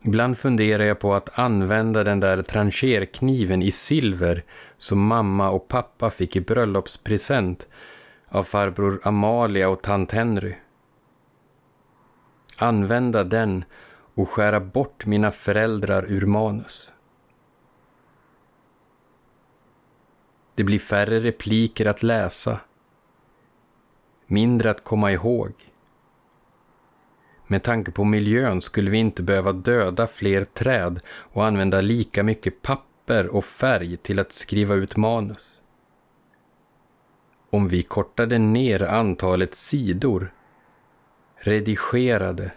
[0.01, 4.43] Ibland funderar jag på att använda den där trancherkniven i silver
[4.77, 7.67] som mamma och pappa fick i bröllopspresent
[8.27, 10.55] av farbror Amalia och tant Henry.
[12.57, 13.65] Använda den
[14.13, 16.92] och skära bort mina föräldrar ur manus.
[20.55, 22.59] Det blir färre repliker att läsa.
[24.27, 25.53] Mindre att komma ihåg.
[27.47, 32.61] Med tanke på miljön skulle vi inte behöva döda fler träd och använda lika mycket
[32.61, 35.61] papper och färg till att skriva ut manus.
[37.49, 40.33] Om vi kortade ner antalet sidor,
[41.35, 42.51] redigerade,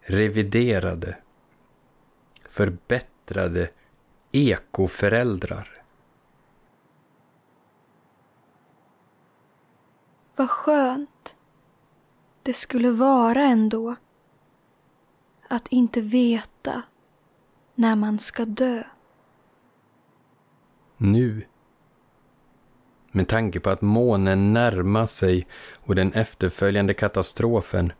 [0.00, 1.16] reviderade,
[2.48, 3.70] förbättrade
[4.32, 5.73] ekoföräldrar.
[10.36, 11.36] Vad skönt
[12.42, 13.96] det skulle vara ändå
[15.48, 16.82] att inte veta
[17.74, 18.82] när man ska dö.
[20.96, 21.46] Nu.
[23.12, 25.46] Med tanke på att månen närmar sig
[25.84, 27.92] och den efterföljande katastrofen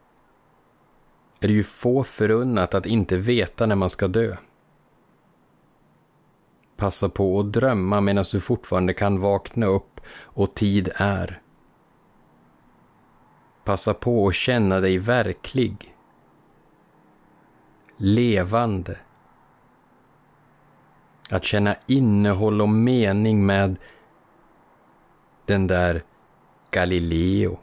[1.41, 4.37] är det ju få förunnat att inte veta när man ska dö.
[6.77, 11.44] Passa på att drömma medan du fortfarande kan vakna upp och tid är.
[13.65, 15.97] Passa på att känna dig verklig.
[17.97, 18.99] Levande.
[21.31, 23.77] Att känna innehåll och mening med
[25.47, 26.05] den där
[26.71, 27.59] Galileo.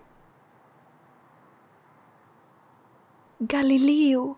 [3.38, 4.36] Galileo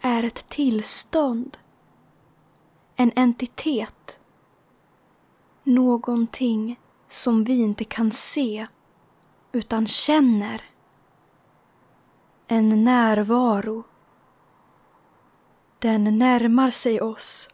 [0.00, 1.58] är ett tillstånd.
[2.96, 4.20] En entitet.
[5.64, 8.66] Någonting som vi inte kan se
[9.52, 10.62] utan känner.
[12.50, 13.84] En närvaro.
[15.78, 17.50] Den närmar sig oss.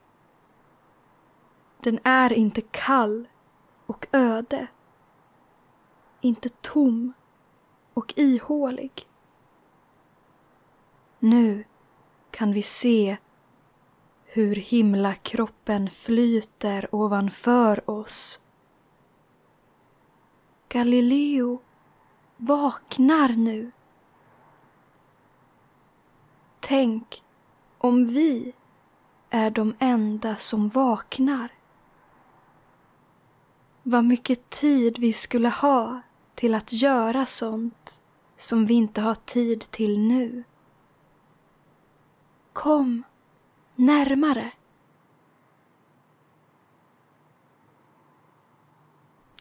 [1.81, 3.29] Den är inte kall
[3.87, 4.67] och öde.
[6.21, 7.13] Inte tom
[7.95, 9.09] och ihålig.
[11.19, 11.65] Nu
[12.31, 13.17] kan vi se
[14.25, 18.41] hur himlakroppen flyter ovanför oss.
[20.69, 21.63] Galileo
[22.37, 23.71] vaknar nu.
[26.67, 27.23] Tänk
[27.79, 28.53] om vi
[29.31, 31.49] är de enda som vaknar.
[33.83, 36.01] Vad mycket tid vi skulle ha
[36.35, 38.01] till att göra sånt
[38.37, 40.45] som vi inte har tid till nu.
[42.53, 43.03] Kom
[43.75, 44.53] närmare.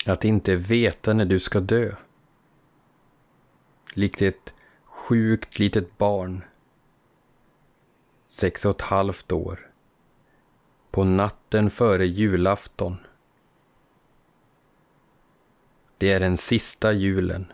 [0.05, 1.95] Att inte veta när du ska dö.
[3.93, 6.43] Likt ett sjukt litet barn.
[8.33, 9.71] Sex och ett halvt år.
[10.91, 12.97] På natten före julafton.
[15.97, 17.51] Det är den sista julen.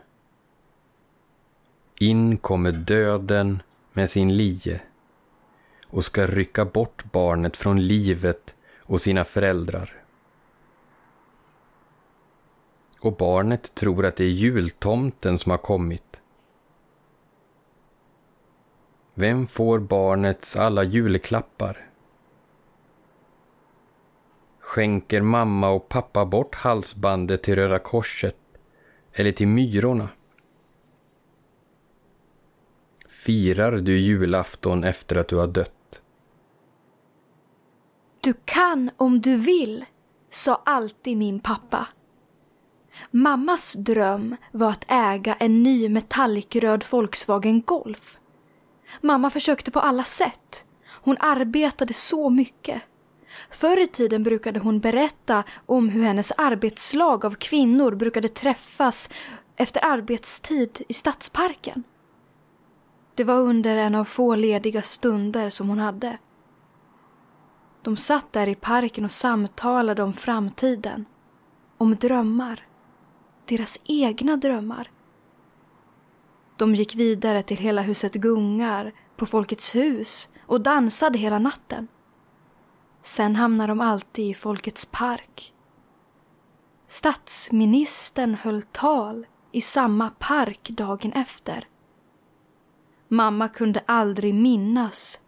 [2.00, 3.62] In kommer döden
[3.94, 4.82] med sin lie
[5.92, 10.04] och ska rycka bort barnet från livet och sina föräldrar.
[13.02, 16.22] Och barnet tror att det är jultomten som har kommit.
[19.20, 21.90] Vem får barnets alla julklappar?
[24.60, 28.38] Skänker mamma och pappa bort halsbandet till Röda Korset
[29.14, 30.10] eller till Myrorna?
[33.10, 36.02] Firar du julafton efter att du har dött?
[38.22, 39.86] Du kan om du vill,
[40.30, 41.88] sa alltid min pappa.
[43.12, 48.20] Mammas dröm var att äga en ny metallicröd Volkswagen Golf.
[49.02, 50.66] Mamma försökte på alla sätt.
[51.02, 52.82] Hon arbetade så mycket.
[53.52, 59.10] Förr i tiden brukade hon berätta om hur hennes arbetslag av kvinnor brukade träffas
[59.56, 61.84] efter arbetstid i stadsparken.
[63.16, 66.18] Det var under en av få lediga stunder som hon hade.
[67.82, 71.06] De satt där i parken och samtalade om framtiden.
[71.78, 72.66] Om drömmar.
[73.46, 74.92] Deras egna drömmar.
[76.60, 81.88] De gick vidare till Hela huset gungar, på Folkets hus och dansade hela natten.
[83.04, 85.54] Sen hamnade de alltid i Folkets park.
[86.88, 91.68] Statsministern höll tal i samma park dagen efter.
[93.08, 95.22] Mamma kunde aldrig minnas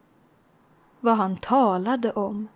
[0.99, 2.47] vad han talade om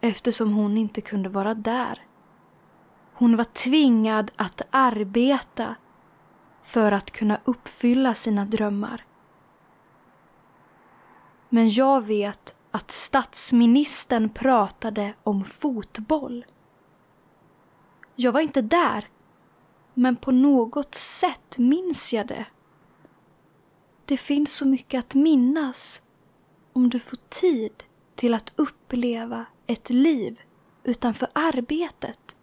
[0.00, 2.06] eftersom hon inte kunde vara där.
[3.14, 5.74] Hon var tvingad att arbeta
[6.64, 9.04] för att kunna uppfylla sina drömmar.
[11.48, 16.44] Men jag vet att statsministern pratade om fotboll.
[18.16, 19.08] Jag var inte där,
[19.94, 22.46] men på något sätt minns jag det.
[24.04, 26.02] Det finns så mycket att minnas
[26.72, 27.84] om du får tid
[28.14, 30.40] till att uppleva ett liv
[30.84, 32.36] utanför arbetet.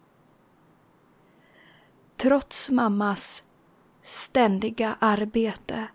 [2.16, 3.44] Trots mammas
[4.02, 5.86] ständiga arbete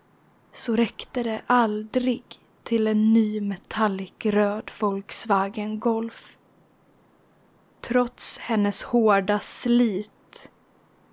[0.52, 2.24] så räckte det aldrig
[2.62, 6.38] till en ny metallicröd Volkswagen Golf.
[7.80, 10.50] Trots hennes hårda slit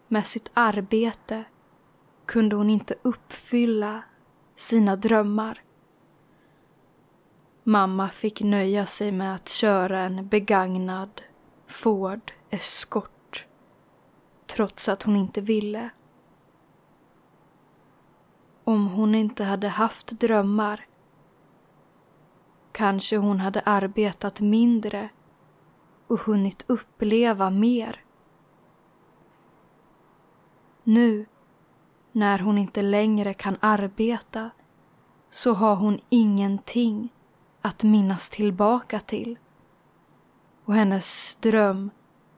[0.07, 1.43] med sitt arbete
[2.25, 4.03] kunde hon inte uppfylla
[4.55, 5.61] sina drömmar.
[7.63, 11.21] Mamma fick nöja sig med att köra en begagnad
[11.67, 13.45] Ford Escort
[14.47, 15.89] trots att hon inte ville.
[18.67, 20.85] Om hon inte hade haft drömmar
[22.71, 25.09] kanske hon hade arbetat mindre
[26.07, 28.03] och hunnit uppleva mer.
[30.83, 31.25] Nu,
[32.11, 34.49] när hon inte längre kan arbeta,
[35.29, 37.13] så har hon ingenting
[37.61, 39.39] att minnas tillbaka till.
[40.65, 41.89] Och hennes dröm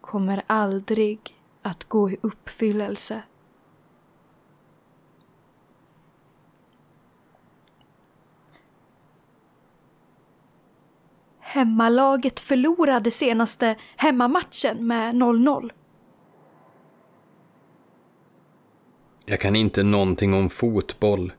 [0.01, 3.23] kommer aldrig att gå i uppfyllelse.
[11.57, 15.71] Hemmalaget förlorade senaste hemmamatchen med 0-0.
[19.25, 21.33] Jag kan inte någonting om fotboll.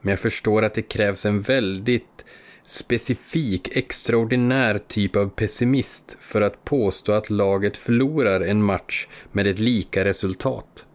[0.00, 2.24] Men jag förstår att det krävs en väldigt
[2.62, 9.58] specifik, extraordinär typ av pessimist för att påstå att laget förlorar en match med ett
[9.58, 10.86] lika resultat.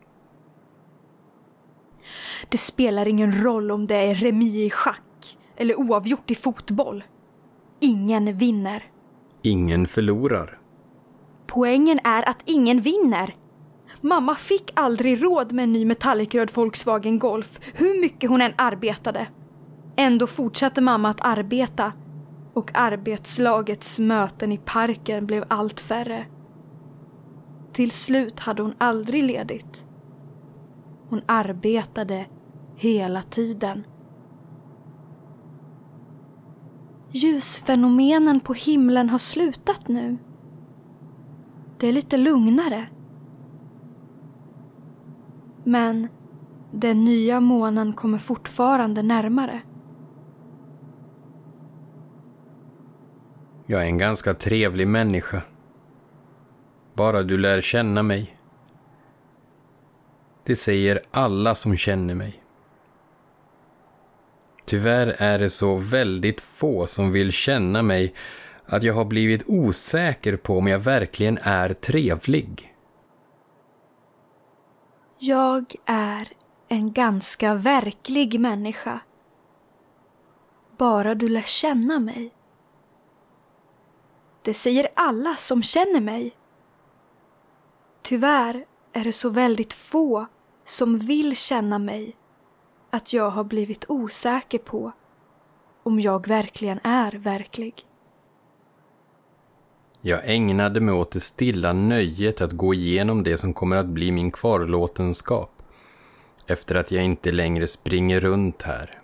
[2.50, 7.04] Det spelar ingen roll om det är remi i schack eller oavgjort i fotboll.
[7.84, 8.84] Ingen vinner.
[9.42, 10.60] Ingen förlorar.
[11.48, 13.36] Poängen är att ingen vinner.
[14.02, 19.28] Mamma fick aldrig råd med en ny metallicröd Volkswagen Golf, hur mycket hon än arbetade.
[19.96, 21.94] Ändå fortsatte mamma att arbeta
[22.54, 26.26] och arbetslagets möten i parken blev allt färre.
[27.74, 29.86] Till slut hade hon aldrig ledigt.
[31.10, 32.26] Hon arbetade
[32.76, 33.84] hela tiden.
[37.16, 40.18] Ljusfenomenen på himlen har slutat nu.
[41.80, 42.88] Det är lite lugnare.
[45.64, 46.08] Men
[46.72, 49.62] den nya månen kommer fortfarande närmare.
[53.66, 55.42] Jag är en ganska trevlig människa.
[56.94, 58.38] Bara du lär känna mig.
[60.44, 62.43] Det säger alla som känner mig.
[64.66, 68.14] Tyvärr är det så väldigt få som vill känna mig
[68.66, 72.76] att jag har blivit osäker på om jag verkligen är trevlig.
[75.20, 76.28] Jag är
[76.68, 79.00] en ganska verklig människa.
[80.78, 82.34] Bara du lär känna mig.
[84.42, 86.36] Det säger alla som känner mig.
[88.02, 90.26] Tyvärr är det så väldigt få
[90.66, 92.16] som vill känna mig
[92.94, 94.92] att jag har blivit osäker på
[95.84, 97.74] om jag verkligen är verklig.
[100.02, 104.12] Jag ägnade mig åt det stilla nöjet att gå igenom det som kommer att bli
[104.12, 105.64] min kvarlåtenskap
[106.48, 109.00] efter att jag inte längre springer runt här.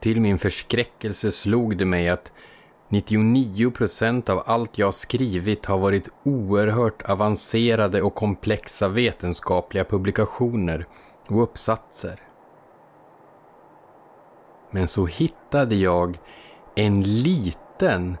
[0.00, 2.32] Till min förskräckelse slog det mig att
[2.88, 10.86] 99 procent av allt jag skrivit har varit oerhört avancerade och komplexa vetenskapliga publikationer
[11.28, 12.22] och uppsatser.
[14.70, 16.18] Men så hittade jag
[16.74, 18.16] en liten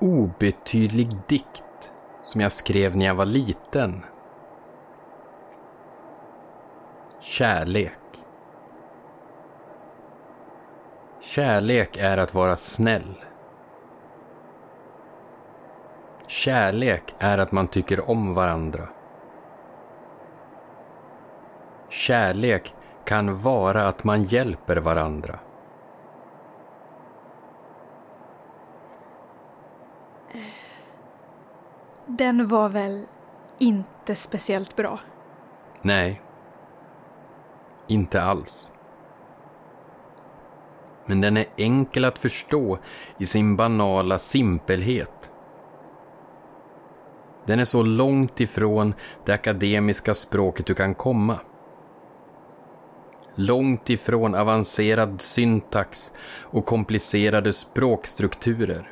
[0.00, 4.04] obetydlig dikt som jag skrev när jag var liten.
[7.20, 7.98] Kärlek.
[11.20, 13.24] Kärlek är att vara snäll.
[16.26, 18.88] Kärlek är att man tycker om varandra.
[21.92, 22.74] Kärlek
[23.04, 25.38] kan vara att man hjälper varandra.
[32.06, 33.06] Den var väl
[33.58, 35.00] inte speciellt bra?
[35.82, 36.22] Nej.
[37.86, 38.72] Inte alls.
[41.06, 42.78] Men den är enkel att förstå
[43.18, 45.30] i sin banala simpelhet.
[47.46, 48.94] Den är så långt ifrån
[49.24, 51.40] det akademiska språket du kan komma.
[53.34, 58.88] Långt ifrån avancerad syntax och komplicerade språkstrukturer.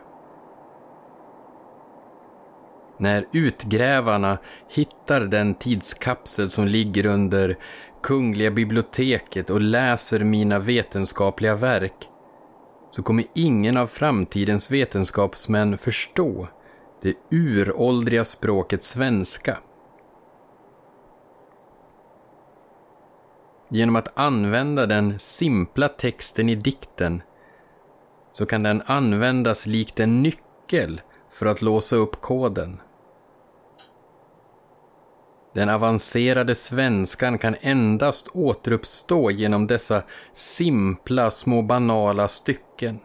[2.98, 4.38] När utgrävarna
[4.68, 7.56] hittar den tidskapsel som ligger under
[8.02, 12.08] Kungliga biblioteket och läser mina vetenskapliga verk
[12.90, 16.48] så kommer ingen av framtidens vetenskapsmän förstå
[17.02, 19.58] det uråldriga språket svenska.
[23.72, 27.22] Genom att använda den simpla texten i dikten
[28.32, 32.80] så kan den användas likt en nyckel för att låsa upp koden.
[35.54, 40.02] Den avancerade svenskan kan endast återuppstå genom dessa
[40.32, 43.00] simpla små banala stycken.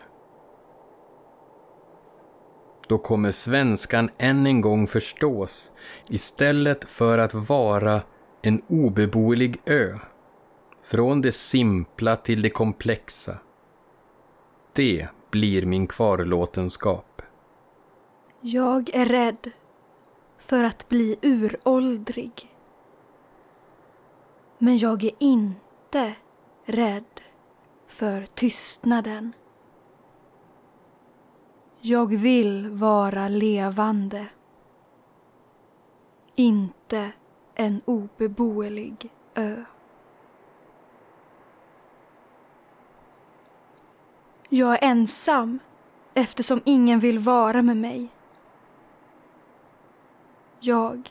[2.88, 5.72] Då kommer svenskan än en gång förstås
[6.10, 8.02] istället för att vara
[8.42, 9.98] en obeboelig ö.
[10.86, 13.40] Från det simpla till det komplexa.
[14.74, 17.22] Det blir min kvarlåtenskap.
[18.42, 19.52] Jag är rädd
[20.38, 22.56] för att bli uråldrig.
[24.58, 26.14] Men jag är inte
[26.66, 27.22] rädd
[27.88, 29.34] för tystnaden.
[31.82, 34.28] Jag vill vara levande.
[36.36, 37.12] Inte
[37.56, 39.64] en obeboelig ö.
[44.50, 45.60] Jag är ensam
[46.14, 48.10] eftersom ingen vill vara med mig.
[50.60, 51.10] Jag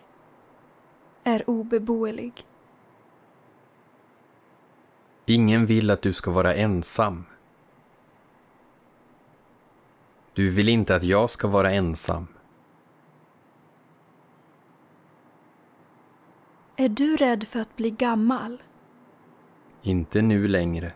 [1.25, 2.47] är obeboelig.
[5.27, 7.25] Ingen vill att du ska vara ensam.
[10.33, 12.27] Du vill inte att jag ska vara ensam.
[16.77, 18.63] Är du rädd för att bli gammal?
[19.83, 20.93] Inte nu längre.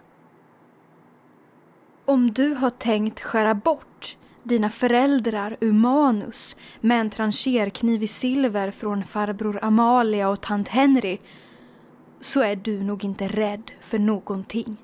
[2.08, 8.70] Om du har tänkt skära bort dina föräldrar ur manus med en trancherkniv i silver
[8.70, 11.18] från farbror Amalia och tant Henry
[12.20, 14.76] så är du nog inte rädd för någonting.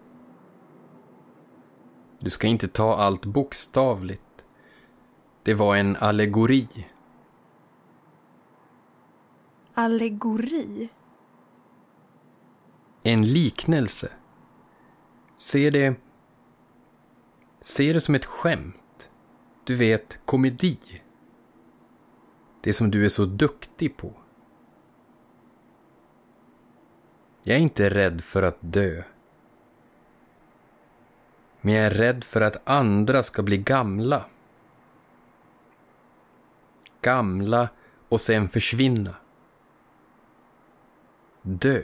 [2.18, 4.44] Du ska inte ta allt bokstavligt.
[5.42, 6.86] Det var en allegori.
[9.74, 10.88] Allegori?
[13.02, 14.09] En liknelse.
[15.36, 16.03] Se det...
[17.66, 19.11] Se det som ett skämt.
[19.65, 20.78] Du vet, komedi.
[22.61, 24.12] Det som du är så duktig på.
[27.43, 29.03] Jag är inte rädd för att dö.
[31.61, 34.24] Men jag är rädd för att andra ska bli gamla.
[37.01, 37.69] Gamla
[38.09, 39.15] och sen försvinna.
[41.43, 41.82] Dö.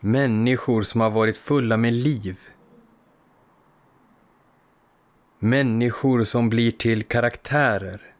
[0.00, 2.53] Människor som har varit fulla med liv.
[5.44, 8.14] Människor som blir till karaktärer.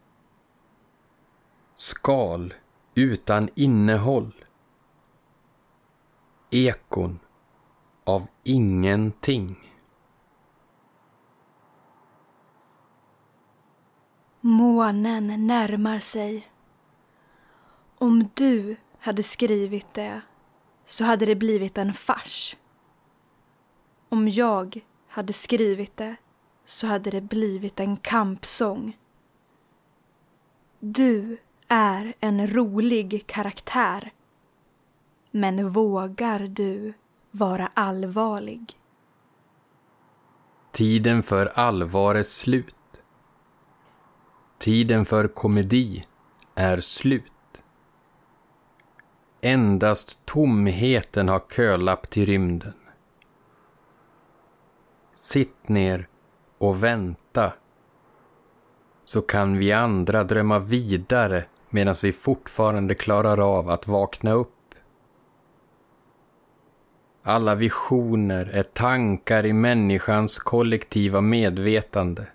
[1.75, 2.55] Skal
[2.95, 4.45] utan innehåll.
[6.51, 7.19] Ekon
[8.05, 9.57] av ingenting.
[14.41, 16.49] Månen närmar sig.
[17.99, 20.21] Om du hade skrivit det
[20.87, 22.57] så hade det blivit en fars.
[24.09, 26.17] Om jag hade skrivit det
[26.65, 28.99] så hade det blivit en kampsång.
[30.81, 31.39] Du
[31.69, 34.13] är en rolig karaktär.
[35.31, 36.93] Men vågar du
[37.31, 38.79] vara allvarlig?
[40.73, 42.75] Tiden för allvar är slut.
[44.59, 46.05] Tiden för komedi
[46.55, 47.33] är slut.
[49.41, 52.75] Endast tomheten har kölapp till rymden.
[55.15, 56.09] Sitt ner
[56.59, 57.53] och vänta
[59.05, 64.51] så kan vi andra drömma vidare medan vi fortfarande klarar av att vakna upp.
[67.27, 72.27] alla visioner är tankar i människans kollektiva medvetande.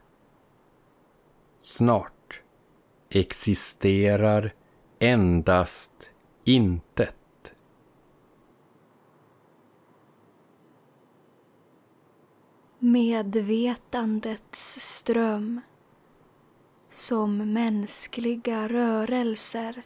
[1.59, 2.41] Snart
[3.09, 4.53] existerar
[4.99, 6.11] endast
[6.43, 7.18] intet.
[12.81, 15.61] Medvetandets ström
[16.89, 19.83] som mänskliga rörelser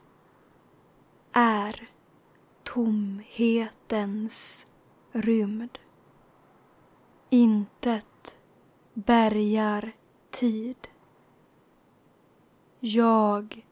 [1.32, 1.90] är
[2.64, 3.86] tomhetens
[5.12, 5.80] rymd.
[7.30, 8.38] Intet
[8.94, 9.96] bärgar
[10.32, 10.88] tid.
[12.80, 13.66] Jag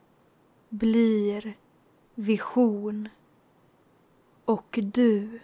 [0.68, 1.56] blir
[2.14, 3.08] vision
[4.44, 5.40] och du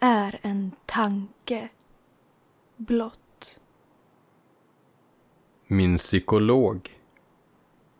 [0.00, 1.68] är en tanke
[2.86, 3.60] Blått.
[5.66, 6.90] Min psykolog,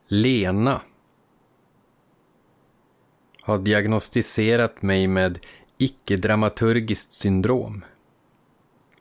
[0.07, 0.83] Lena,
[3.43, 5.47] har diagnostiserat mig med
[5.79, 7.85] icke-dramaturgiskt syndrom.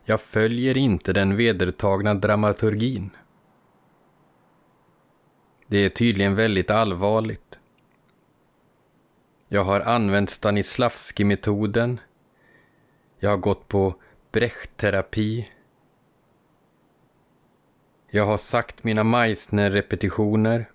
[0.06, 3.10] Jag följer inte den vedertagna dramaturgin.
[5.68, 7.60] Det är tydligen väldigt allvarligt.
[9.48, 12.00] Jag har använt Stanislavski-metoden.
[13.20, 13.96] Jag har gått på
[14.32, 15.46] Brecht-terapi.
[18.14, 20.70] Jag har sagt mina Meissner-repetitioner.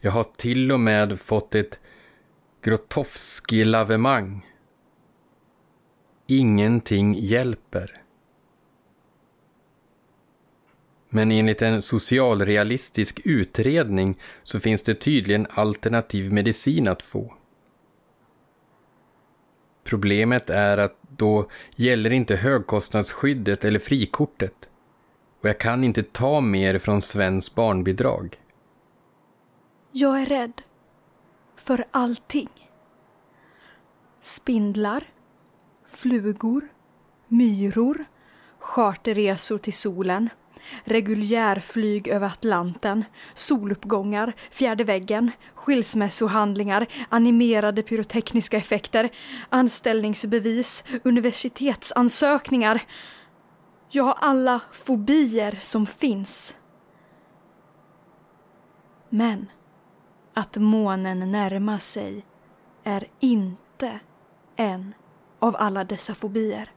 [0.00, 1.80] Jag har till och med fått ett
[2.62, 4.46] Grotowski-lavemang.
[6.26, 8.02] Ingenting hjälper.
[11.08, 17.34] Men enligt en socialrealistisk utredning så finns det tydligen alternativ medicin att få.
[19.84, 24.68] Problemet är att då gäller inte högkostnadsskyddet eller frikortet
[25.46, 28.40] och jag kan inte ta mer från Svens barnbidrag.
[29.92, 30.62] Jag är rädd
[31.56, 32.48] för allting.
[34.20, 35.04] Spindlar,
[35.86, 36.68] flugor,
[37.28, 38.04] myror,
[38.58, 40.28] charterresor till solen,
[40.84, 43.04] reguljärflyg över Atlanten,
[43.34, 49.08] soluppgångar, fjärde väggen, skilsmässohandlingar, animerade pyrotekniska effekter,
[49.48, 52.82] anställningsbevis, universitetsansökningar.
[53.88, 56.56] Jag har alla fobier som finns.
[59.08, 59.50] Men
[60.34, 62.24] att månen närmar sig
[62.84, 64.00] är inte
[64.56, 64.94] en
[65.38, 66.72] av alla dessa fobier.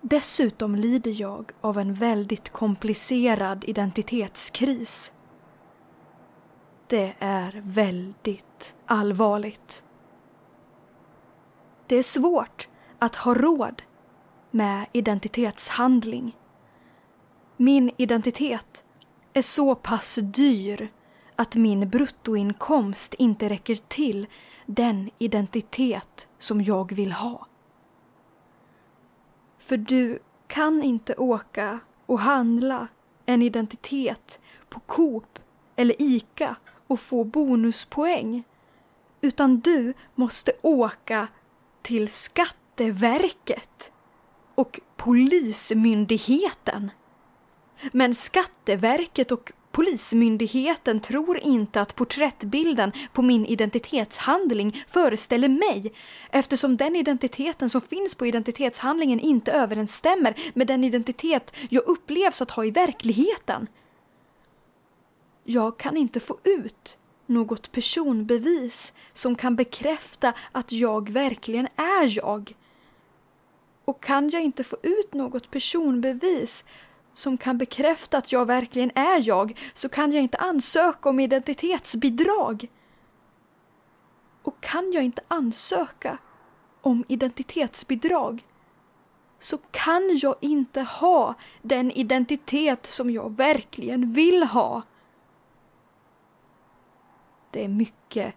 [0.00, 5.12] Dessutom lider jag av en väldigt komplicerad identitetskris.
[6.86, 9.84] Det är väldigt allvarligt.
[11.86, 12.68] Det är svårt
[12.98, 13.82] att ha råd
[14.50, 16.36] med identitetshandling.
[17.56, 18.84] Min identitet
[19.32, 20.92] är så pass dyr
[21.36, 24.26] att min bruttoinkomst inte räcker till
[24.66, 27.46] den identitet som jag vill ha.
[29.58, 32.88] För du kan inte åka och handla
[33.26, 35.38] en identitet på Coop
[35.76, 36.56] eller ICA
[36.86, 38.44] och få bonuspoäng.
[39.20, 41.28] Utan du måste åka
[41.82, 43.89] till Skatteverket
[44.54, 46.90] och Polismyndigheten.
[47.92, 55.92] Men Skatteverket och Polismyndigheten tror inte att porträttbilden på min identitetshandling föreställer mig
[56.30, 62.50] eftersom den identiteten som finns på identitetshandlingen inte överensstämmer med den identitet jag upplevs att
[62.50, 63.66] ha i verkligheten.
[65.44, 72.54] Jag kan inte få ut något personbevis som kan bekräfta att jag verkligen är jag.
[73.90, 76.64] Och kan jag inte få ut något personbevis
[77.12, 82.70] som kan bekräfta att jag verkligen är jag så kan jag inte ansöka om identitetsbidrag.
[84.42, 86.18] Och kan jag inte ansöka
[86.80, 88.44] om identitetsbidrag
[89.38, 94.82] så kan jag inte ha den identitet som jag verkligen vill ha.
[97.50, 98.34] Det är mycket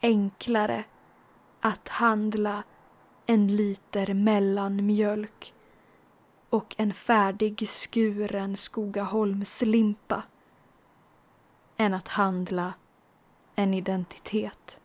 [0.00, 0.84] enklare
[1.60, 2.62] att handla
[3.26, 5.54] en liter mellanmjölk
[6.50, 10.22] och en färdig skuren Skogaholmslimpa
[11.76, 12.74] än att handla
[13.54, 14.80] en identitet.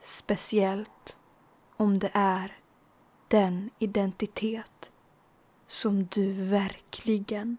[0.00, 1.18] Speciellt
[1.76, 2.58] om det är
[3.28, 4.90] den identitet
[5.66, 7.56] som du verkligen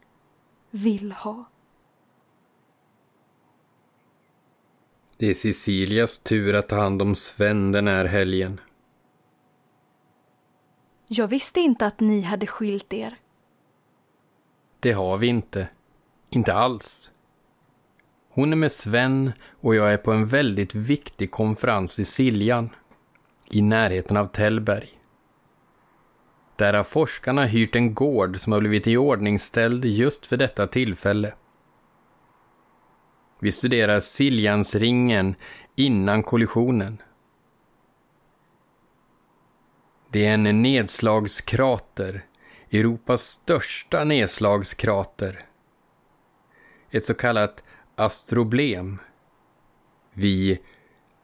[0.69, 1.45] vill ha.
[5.17, 8.59] Det är Cecilias tur att ta hand om Sven den här helgen.
[11.07, 13.15] Jag visste inte att ni hade skilt er.
[14.79, 15.67] Det har vi inte.
[16.29, 17.11] Inte alls.
[18.29, 19.31] Hon är med Sven
[19.61, 22.69] och jag är på en väldigt viktig konferens vid Siljan.
[23.49, 24.89] i närheten av Tällberg.
[26.55, 31.33] Där har forskarna hyrt en gård som har blivit iordningställd just för detta tillfälle.
[33.39, 35.35] Vi studerar Siljansringen
[35.75, 37.01] innan kollisionen.
[40.11, 42.25] Det är en nedslagskrater,
[42.71, 45.45] Europas största nedslagskrater.
[46.91, 47.63] Ett så kallat
[47.95, 48.99] astroblem.
[50.13, 50.59] Vi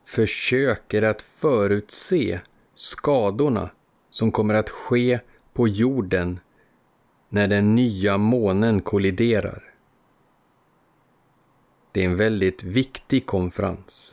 [0.06, 2.40] försöker att förutse
[2.76, 3.70] skadorna
[4.10, 5.20] som kommer att ske
[5.54, 6.40] på jorden
[7.30, 9.74] när den nya månen kolliderar.
[11.92, 14.13] Det är en väldigt viktig konferens.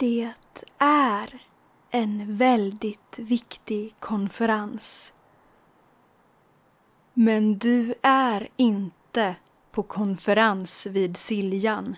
[0.00, 0.32] Det
[0.78, 1.42] är
[1.90, 5.12] en väldigt viktig konferens.
[7.14, 9.36] Men du är inte
[9.70, 11.96] på konferens vid Siljan.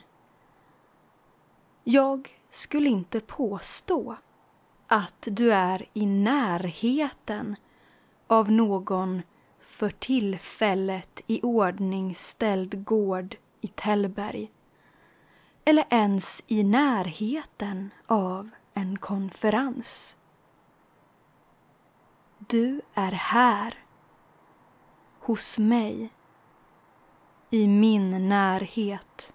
[1.84, 4.16] Jag skulle inte påstå
[4.86, 7.56] att du är i närheten
[8.26, 9.22] av någon
[9.60, 14.50] för tillfället i ordning ställd gård i Tällberg
[15.64, 20.16] eller ens i närheten av en konferens.
[22.38, 23.74] Du är här,
[25.20, 26.12] hos mig,
[27.50, 29.34] i min närhet,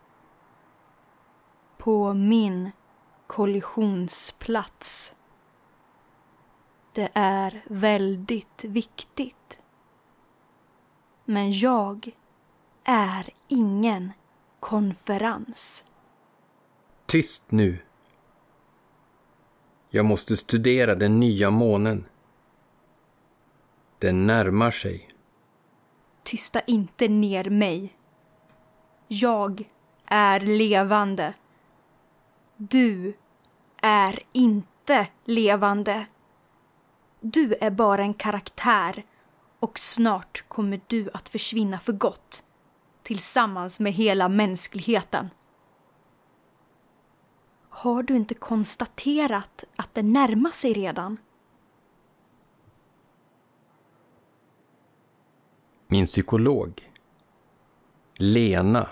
[1.77, 2.71] på min
[3.27, 5.13] kollisionsplats.
[6.93, 9.59] Det är väldigt viktigt.
[11.25, 12.11] Men jag
[12.83, 14.11] är ingen
[14.59, 15.83] konferens.
[17.07, 17.79] Tyst nu.
[19.89, 22.05] Jag måste studera den nya månen.
[23.99, 25.09] Den närmar sig.
[26.23, 27.93] Tysta inte ner mig.
[29.07, 29.67] Jag
[30.05, 31.33] är levande.
[32.57, 33.17] Du
[33.81, 36.05] är inte levande.
[37.19, 39.05] Du är bara en karaktär
[39.59, 42.43] och snart kommer du att försvinna för gott
[43.03, 45.29] tillsammans med hela mänskligheten.
[47.77, 51.17] Har du inte konstaterat att det närmar sig redan?
[55.87, 56.91] Min psykolog,
[58.15, 58.87] Lena,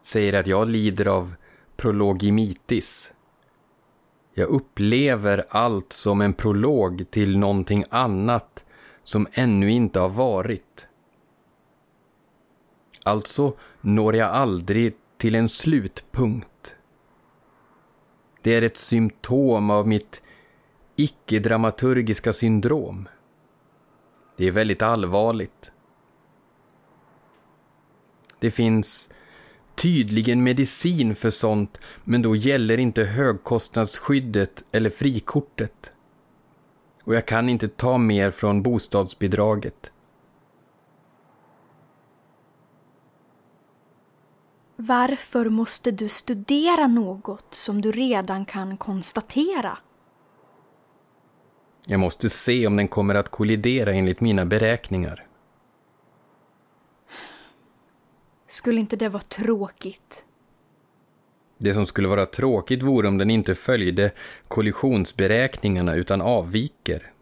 [0.00, 1.34] säger att jag lider av
[1.76, 3.12] prologimitis.
[4.32, 8.64] Jag upplever allt som en prolog till någonting annat
[9.02, 10.86] som ännu inte har varit.
[13.04, 16.73] Alltså når jag aldrig till en slutpunkt.
[18.44, 20.22] Det är ett symptom av mitt
[20.96, 23.08] icke-dramaturgiska syndrom.
[24.36, 25.72] Det är väldigt allvarligt.
[28.38, 29.10] Det finns
[29.74, 35.92] tydligen medicin för sånt, men då gäller inte högkostnadsskyddet eller frikortet.
[37.04, 39.92] Och jag kan inte ta mer från bostadsbidraget.
[44.76, 49.78] Varför måste du studera något som du redan kan konstatera?
[51.86, 55.26] Jag måste se om den kommer att kollidera enligt mina beräkningar.
[58.46, 60.24] Skulle inte det vara tråkigt?
[61.58, 64.10] Det som skulle vara tråkigt vore om den inte följde
[64.48, 67.12] kollisionsberäkningarna utan avviker.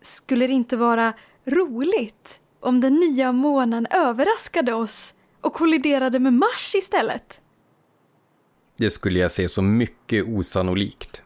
[0.00, 1.12] Skulle det inte vara
[1.44, 7.40] roligt om den nya månen överraskade oss och kolliderade med Mars istället?
[8.76, 11.22] Det skulle jag se som mycket osannolikt.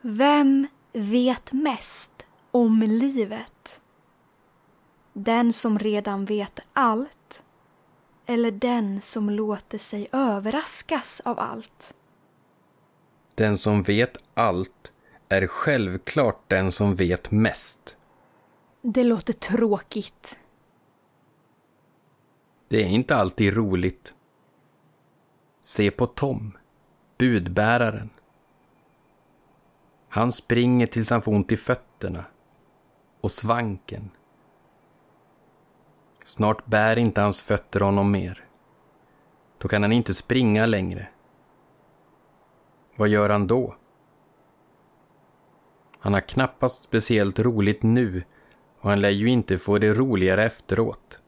[0.00, 3.80] Vem vet mest om livet?
[5.12, 7.42] Den som redan vet allt
[8.26, 11.94] eller den som låter sig överraskas av allt?
[13.34, 14.92] Den som vet allt
[15.28, 17.96] är självklart den som vet mest.
[18.82, 20.38] Det låter tråkigt.
[22.68, 24.14] Det är inte alltid roligt.
[25.60, 26.58] Se på Tom,
[27.18, 28.10] budbäraren.
[30.08, 32.24] Han springer tills han får ont i fötterna
[33.20, 34.10] och svanken.
[36.24, 38.44] Snart bär inte hans fötter honom mer.
[39.58, 41.08] Då kan han inte springa längre.
[42.96, 43.74] Vad gör han då?
[46.04, 48.24] Han har knappast speciellt roligt nu
[48.80, 51.22] och han lär ju inte få det roligare efteråt.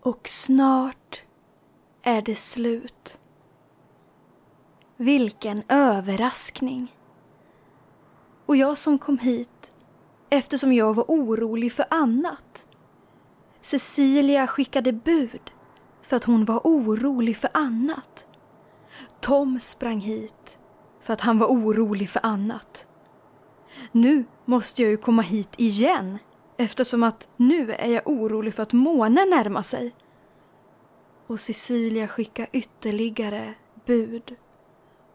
[0.00, 1.22] Och snart
[2.02, 3.18] är det slut.
[4.96, 6.96] Vilken överraskning!
[8.46, 9.74] Och jag som kom hit
[10.30, 12.66] eftersom jag var orolig för annat
[13.60, 15.52] Cecilia skickade bud
[16.02, 18.26] för att hon var orolig för annat.
[19.20, 20.58] Tom sprang hit
[21.04, 22.86] för att han var orolig för annat.
[23.92, 26.18] Nu måste jag ju komma hit igen
[26.56, 29.94] eftersom att nu är jag orolig för att månen närmar sig.
[31.26, 33.54] Och Cecilia skickar ytterligare
[33.84, 34.36] bud.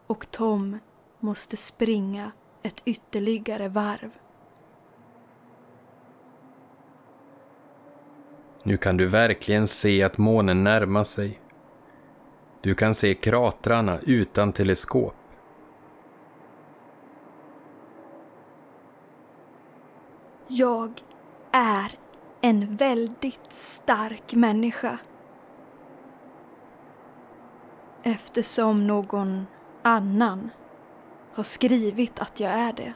[0.06, 0.78] Och Tom
[1.20, 4.10] måste springa ett ytterligare varv.
[8.62, 11.40] Nu kan du verkligen se att månen närmar sig.
[12.60, 15.19] Du kan se kratrarna utan teleskop.
[20.60, 21.02] Jag
[21.52, 21.92] är
[22.40, 24.98] en väldigt stark människa.
[28.02, 29.46] Eftersom någon
[29.82, 30.50] annan
[31.34, 32.92] har skrivit att jag är det.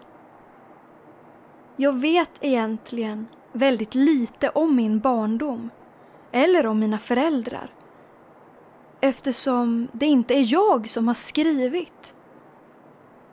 [1.76, 5.70] Jag vet egentligen väldigt lite om min barndom
[6.32, 7.70] eller om mina föräldrar
[9.00, 12.14] eftersom det inte är jag som har skrivit.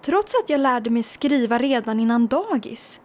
[0.01, 3.01] Trots att jag lärde mig skriva redan innan dagis.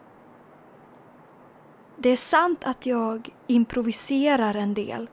[1.97, 5.11] Det är sant att jag improviserar en del.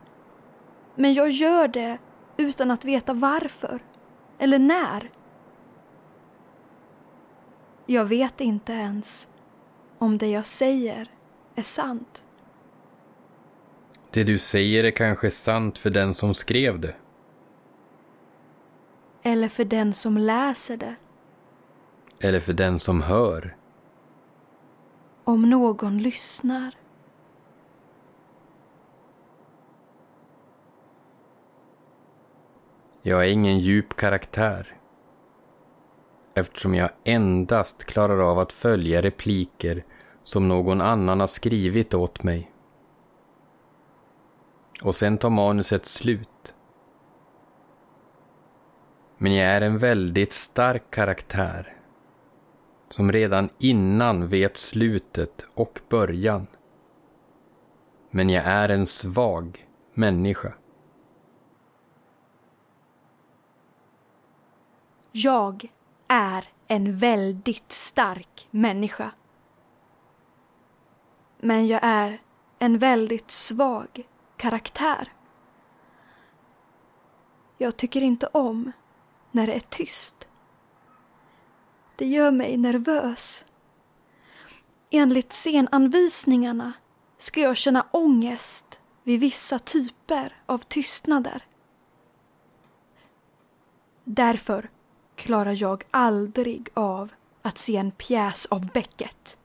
[0.95, 1.97] Men jag gör det
[2.37, 3.83] utan att veta varför
[4.37, 5.11] eller när.
[7.85, 9.27] Jag vet inte ens
[9.97, 11.07] om det jag säger
[11.55, 12.23] är sant.
[14.11, 16.95] Det du säger är kanske sant för den som skrev det.
[19.23, 20.95] Eller för den som läser det.
[22.19, 23.55] Eller för den som hör.
[25.25, 26.75] Om någon lyssnar.
[33.01, 34.77] Jag är ingen djup karaktär.
[36.33, 39.83] Eftersom jag endast klarar av att följa repliker
[40.23, 42.51] som någon annan har skrivit åt mig.
[44.83, 46.55] Och sen tar manuset slut.
[49.17, 51.72] Men jag är en väldigt stark karaktär
[52.93, 56.47] som redan innan vet slutet och början.
[58.09, 60.53] Men jag är en svag människa.
[65.11, 65.71] Jag
[66.07, 69.11] är en väldigt stark människa.
[71.39, 72.21] Men jag är
[72.59, 74.07] en väldigt svag
[74.37, 75.13] karaktär.
[77.57, 78.71] Jag tycker inte om
[79.31, 80.27] när det är tyst.
[82.03, 83.45] Det gör mig nervös.
[84.89, 86.73] Enligt scenanvisningarna
[87.17, 91.45] ska jag känna ångest vid vissa typer av tystnader.
[94.03, 94.69] Därför
[95.15, 99.37] klarar jag aldrig av att se en pjäs av Beckett.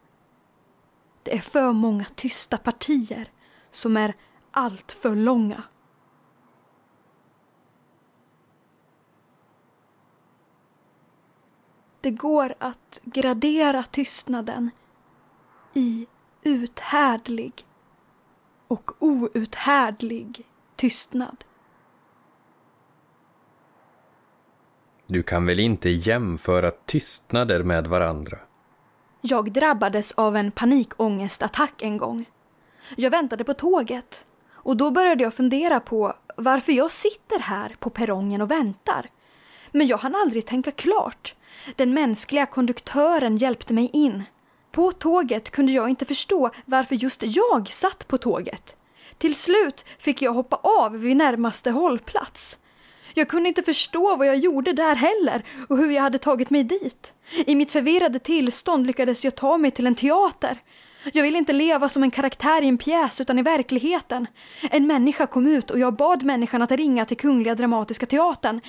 [1.23, 3.31] Det är för många tysta partier
[3.71, 4.15] som är
[4.51, 5.63] allt för långa.
[12.01, 14.71] Det går att gradera tystnaden
[15.75, 16.07] i
[16.43, 17.67] uthärdlig
[18.69, 20.47] och outhärdlig
[20.77, 21.45] tystnad.
[25.07, 28.39] Du kan väl inte jämföra tystnader med varandra?
[29.21, 32.25] Jag drabbades av en panikångestattack en gång.
[32.97, 37.91] Jag väntade på tåget och då började jag fundera på varför jag sitter här på
[37.91, 39.11] perrongen och väntar.
[39.73, 41.35] Men jag hann aldrig tänka klart.
[41.77, 44.25] Den mänskliga konduktören hjälpte mig in.
[44.73, 48.77] På tåget kunde jag inte förstå varför just jag satt på tåget.
[49.19, 52.59] Till slut fick jag hoppa av vid närmaste hållplats.
[53.15, 56.65] Jag kunde inte förstå vad jag gjorde där heller och hur jag hade tagit mig
[56.65, 57.13] dit.
[57.47, 60.59] I mitt förvirrade tillstånd lyckades jag ta mig till en teater.
[61.13, 64.27] Jag ville inte leva som en karaktär i en pjäs utan i verkligheten.
[64.71, 68.61] En människa kom ut och jag bad människan att ringa till Kungliga Dramatiska Teatern.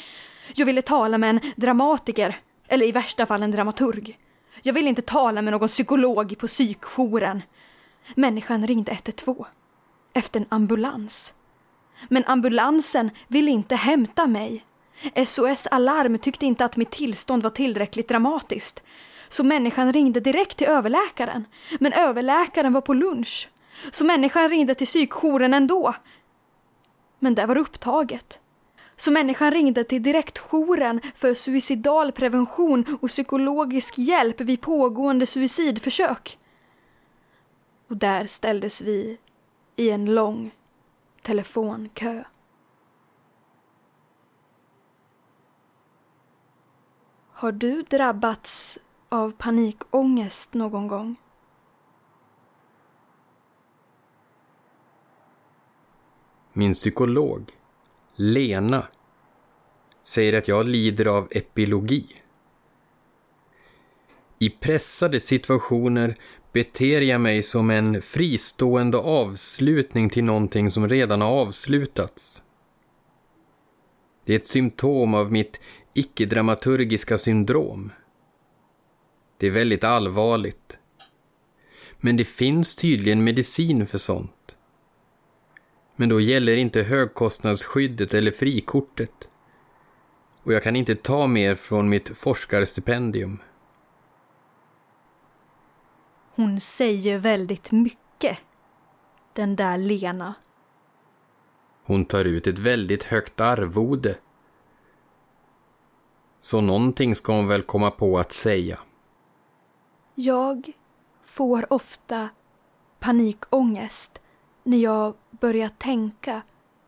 [0.53, 2.37] Jag ville tala med en dramatiker,
[2.69, 4.17] eller i värsta fall en dramaturg.
[4.61, 7.41] Jag ville inte tala med någon psykolog på psykjouren.
[8.15, 9.45] Människan ringde 112.
[10.13, 11.33] Efter en ambulans.
[12.07, 14.65] Men ambulansen ville inte hämta mig.
[15.25, 18.83] SOS Alarm tyckte inte att mitt tillstånd var tillräckligt dramatiskt.
[19.27, 21.45] Så människan ringde direkt till överläkaren.
[21.79, 23.49] Men överläkaren var på lunch.
[23.91, 25.95] Så människan ringde till psykjouren ändå.
[27.19, 28.39] Men det var upptaget.
[28.99, 36.39] Så människan ringde till direktjouren för suicidal prevention och psykologisk hjälp vid pågående suicidförsök.
[37.87, 39.17] Och där ställdes vi
[39.75, 40.51] i en lång
[41.21, 42.23] telefonkö.
[47.31, 51.15] Har du drabbats av panikångest någon gång?
[56.59, 57.51] min psykolog,
[58.21, 58.87] Lena,
[60.03, 62.05] säger att jag lider av epilogi.
[64.39, 66.15] I pressade situationer
[66.51, 72.43] beter jag mig som en fristående avslutning till någonting som redan har avslutats.
[74.25, 75.59] Det är ett symptom av mitt
[75.93, 77.91] icke-dramaturgiska syndrom.
[79.37, 80.77] Det är väldigt allvarligt.
[81.97, 84.55] Men det finns tydligen medicin för sånt.
[85.99, 89.29] Men då gäller inte högkostnadsskyddet eller frikortet.
[90.43, 93.39] Och jag kan inte ta mer från mitt forskarstipendium.
[96.35, 98.37] Hon säger väldigt mycket,
[99.33, 100.33] den där Lena.
[101.83, 104.15] Hon tar ut ett väldigt högt arvode.
[106.39, 108.79] Så någonting ska hon väl komma på att säga.
[110.15, 110.71] Jag
[111.23, 112.29] får ofta
[112.99, 114.21] panikångest
[114.69, 116.41] när jag börjar tänka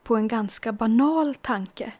[0.03, 1.93] på en ganska banal tanke.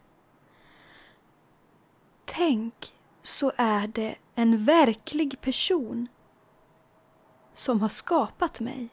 [2.26, 6.08] Tänk så är det en verklig person
[7.54, 8.90] som har skapat mig.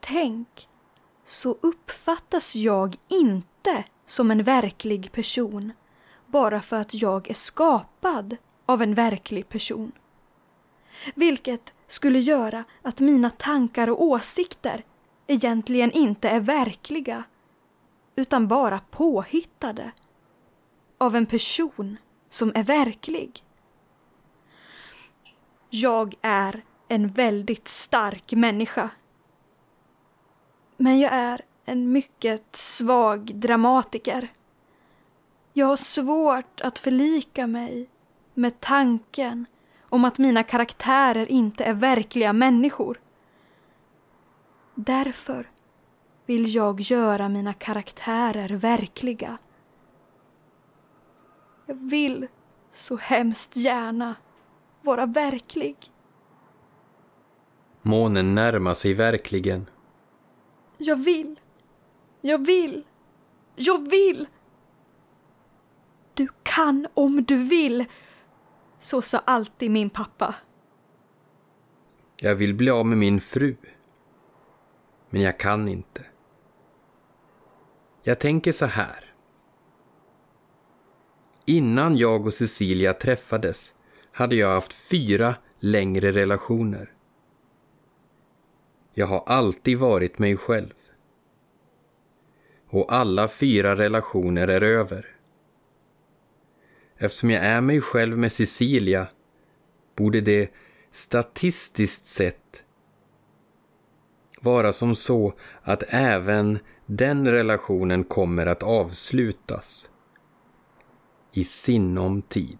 [0.00, 0.68] Tänk
[1.24, 5.72] så uppfattas jag inte som en verklig person
[6.26, 8.36] bara för att jag är skapad
[8.66, 9.92] av en verklig person.
[11.14, 14.84] Vilket skulle göra att mina tankar och åsikter
[15.26, 17.24] egentligen inte är verkliga
[18.16, 19.92] utan bara påhittade
[20.98, 21.96] av en person
[22.28, 23.44] som är verklig.
[25.70, 28.90] Jag är en väldigt stark människa.
[30.76, 34.28] Men jag är en mycket svag dramatiker.
[35.52, 37.88] Jag har svårt att förlika mig
[38.34, 39.46] med tanken
[39.82, 43.00] om att mina karaktärer inte är verkliga människor.
[44.74, 45.50] Därför
[46.26, 49.38] vill jag göra mina karaktärer verkliga.
[51.66, 52.26] Jag vill
[52.72, 54.14] så hemskt gärna
[54.82, 55.76] vara verklig.
[57.82, 59.70] Månen närmar sig verkligen.
[60.78, 61.40] Jag vill.
[62.20, 62.84] Jag vill.
[63.56, 64.26] Jag vill!
[66.14, 67.84] Du kan om du vill.
[68.80, 70.34] Så sa alltid min pappa.
[72.16, 73.56] Jag vill bli av med min fru.
[75.14, 76.04] Men jag kan inte.
[78.02, 79.14] Jag tänker så här.
[81.44, 83.74] Innan jag och Cecilia träffades
[84.12, 86.92] hade jag haft fyra längre relationer.
[88.92, 90.74] Jag har alltid varit mig själv.
[92.68, 95.16] Och alla fyra relationer är över.
[96.96, 99.08] Eftersom jag är mig själv med Cecilia
[99.96, 100.50] borde det
[100.90, 102.63] statistiskt sett
[104.44, 109.90] vara som så att även den relationen kommer att avslutas
[111.32, 112.58] i sinom tid.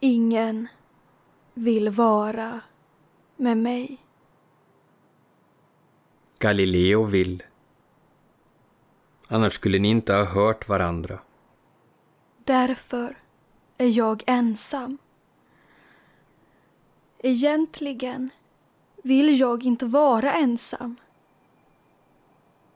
[0.00, 0.68] Ingen
[1.54, 2.60] vill vara
[3.36, 3.98] med mig.
[6.38, 7.42] Galileo vill.
[9.28, 11.18] Annars skulle ni inte ha hört varandra.
[12.44, 13.16] Därför
[13.78, 14.98] är jag ensam.
[17.24, 18.30] Egentligen
[19.02, 20.96] vill jag inte vara ensam.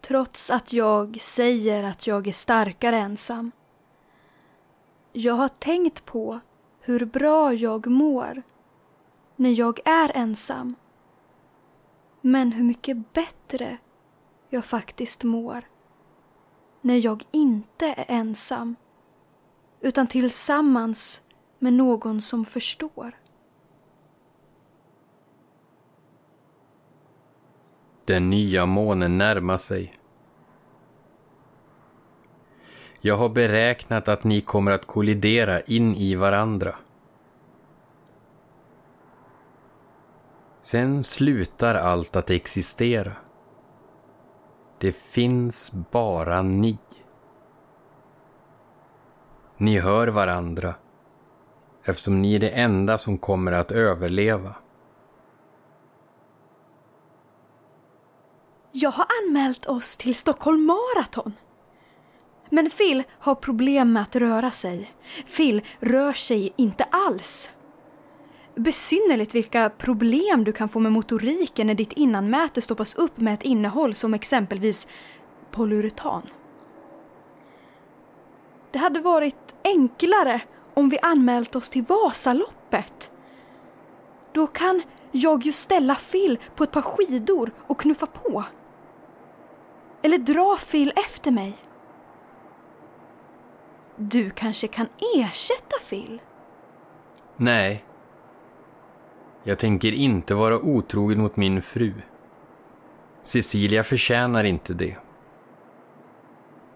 [0.01, 3.53] Trots att jag säger att jag är starkare ensam.
[5.13, 6.41] Jag har tänkt på
[6.81, 8.43] hur bra jag mår
[9.37, 10.75] när jag är ensam.
[12.21, 13.79] Men hur mycket bättre
[14.49, 15.69] jag faktiskt mår
[16.81, 18.77] när jag inte är ensam
[19.81, 21.23] utan tillsammans
[21.59, 23.15] med någon som förstår.
[28.07, 29.95] Den nya månen närmar sig.
[33.01, 36.75] Jag har beräknat att ni kommer att kollidera in i varandra.
[40.61, 43.13] Sen slutar allt att existera.
[44.79, 46.79] Det finns bara ni.
[49.57, 50.75] Ni hör varandra
[51.85, 54.55] eftersom ni är det enda som kommer att överleva.
[58.79, 61.33] Jag har anmält oss till Stockholm Marathon.
[62.51, 64.93] Men Phil har problem med att röra sig.
[65.37, 67.51] Phil rör sig inte alls.
[68.55, 73.43] Besynnerligt vilka problem du kan få med motoriken när ditt innanmäte stoppas upp med ett
[73.43, 74.89] innehåll som exempelvis
[75.51, 76.23] polyuretan.
[78.73, 80.41] Det hade varit enklare
[80.75, 83.11] om vi anmält oss till Vasaloppet.
[84.33, 84.83] Då kan
[85.13, 88.45] jag ju ställa Phil på ett par skidor och knuffa på.
[90.03, 91.57] Eller dra Phil efter mig.
[93.97, 94.87] Du kanske kan
[95.17, 96.21] ersätta Phil?
[97.37, 97.85] Nej.
[99.43, 101.93] Jag tänker inte vara otrogen mot min fru.
[103.23, 104.97] Cecilia förtjänar inte det.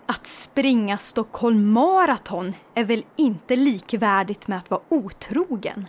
[0.06, 5.86] Att springa Stockholm Marathon är väl inte likvärdigt med att vara otrogen?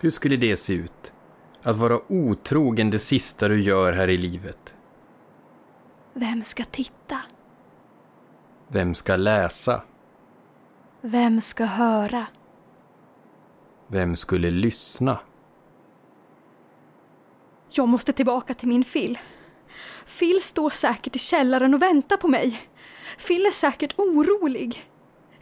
[0.00, 1.12] Hur skulle det se ut?
[1.62, 4.74] Att vara otrogen det sista du gör här i livet?
[6.20, 7.20] Vem ska titta?
[8.68, 9.82] Vem ska läsa?
[11.00, 12.26] Vem ska höra?
[13.86, 15.20] Vem skulle lyssna?
[17.70, 19.18] Jag måste tillbaka till min Phil.
[20.18, 22.68] Phil står säkert i källaren och väntar på mig.
[23.26, 24.90] Phil är säkert orolig.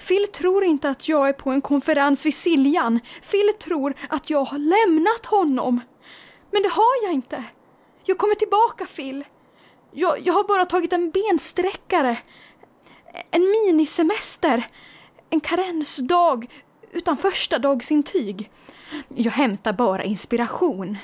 [0.09, 3.01] Phil tror inte att jag är på en konferens vid Siljan.
[3.31, 5.81] Phil tror att jag har lämnat honom.
[6.51, 7.45] Men det har jag inte.
[8.05, 9.25] Jag kommer tillbaka, Phil.
[9.99, 12.19] Jag, jag har bara tagit en bensträckare.
[13.31, 14.67] En minisemester.
[15.31, 16.47] En karensdag
[16.93, 18.51] utan första dagsintyg.
[19.09, 20.97] Jag hämtar bara inspiration.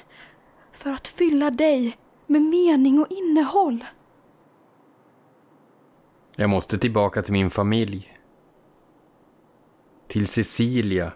[0.73, 1.97] För att fylla dig
[2.27, 3.85] med mening och innehåll.
[6.37, 8.19] Jag måste tillbaka till min familj.
[10.09, 11.13] Till Cecilia.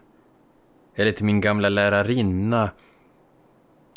[0.95, 2.71] Eller till min gamla lärarinna.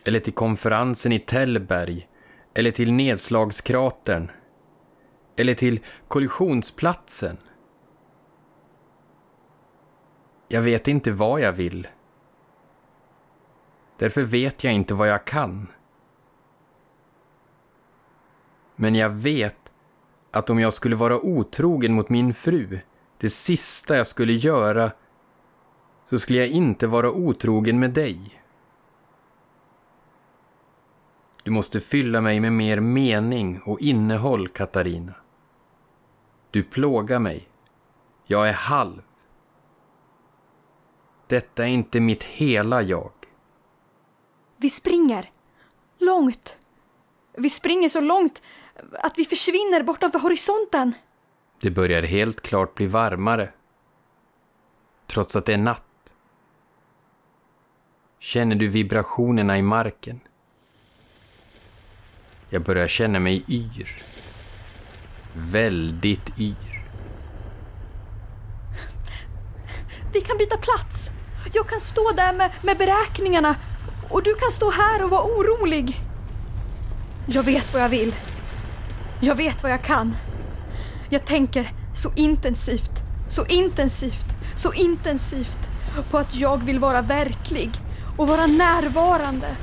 [0.05, 2.08] Eller till konferensen i Tällberg.
[2.53, 4.31] Eller till nedslagskratern.
[5.35, 7.37] Eller till kollisionsplatsen.
[10.47, 11.87] Jag vet inte vad jag vill.
[13.97, 15.67] Därför vet jag inte vad jag kan.
[18.75, 19.71] Men jag vet
[20.31, 22.79] att om jag skulle vara otrogen mot min fru,
[23.17, 24.91] det sista jag skulle göra,
[26.05, 28.38] så skulle jag inte vara otrogen med dig.
[31.49, 35.13] Du måste fylla mig med mer mening och innehåll, Katarina.
[36.51, 37.49] Du plågar mig.
[38.25, 39.01] Jag är halv.
[41.27, 43.11] Detta är inte mitt hela jag.
[44.57, 45.31] Vi springer.
[45.97, 46.57] Långt.
[47.37, 48.41] Vi springer så långt
[48.93, 50.93] att vi försvinner bortanför horisonten.
[51.61, 53.53] Det börjar helt klart bli varmare.
[55.07, 56.13] Trots att det är natt.
[58.19, 60.19] Känner du vibrationerna i marken?
[62.49, 64.03] Jag börjar känna mig yr.
[65.33, 66.85] Väldigt yr.
[70.13, 71.09] Vi kan byta plats.
[71.53, 73.55] Jag kan stå där med, med beräkningarna
[74.09, 76.01] och du kan stå här och vara orolig.
[77.25, 78.15] Jag vet vad jag vill.
[79.21, 80.15] Jag vet vad jag kan.
[81.09, 82.91] Jag tänker så intensivt,
[83.29, 85.59] så intensivt, så intensivt
[86.11, 87.71] på att jag vill vara verklig
[88.17, 89.55] och vara närvarande.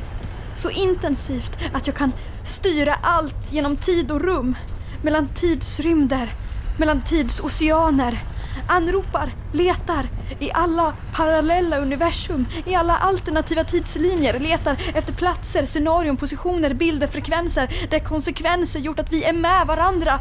[0.54, 2.12] Så intensivt att jag kan
[2.46, 4.56] styra allt genom tid och rum,
[5.02, 6.34] mellan tidsrymder,
[6.78, 8.24] mellan tidsoceaner,
[8.68, 10.08] anropar, letar
[10.38, 17.86] i alla parallella universum, i alla alternativa tidslinjer, letar efter platser, scenarion, positioner, bilder, frekvenser
[17.90, 20.20] där konsekvenser gjort att vi är med varandra.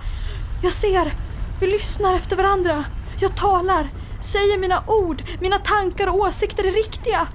[0.63, 1.13] Jag ser,
[1.59, 2.85] vi lyssnar efter varandra.
[3.19, 3.89] Jag talar,
[4.21, 7.27] säger mina ord, mina tankar och åsikter är riktiga.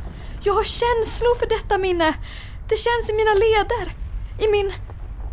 [0.43, 2.15] Jag har känslor för detta minne.
[2.69, 3.95] Det känns i mina leder,
[4.41, 4.73] i min,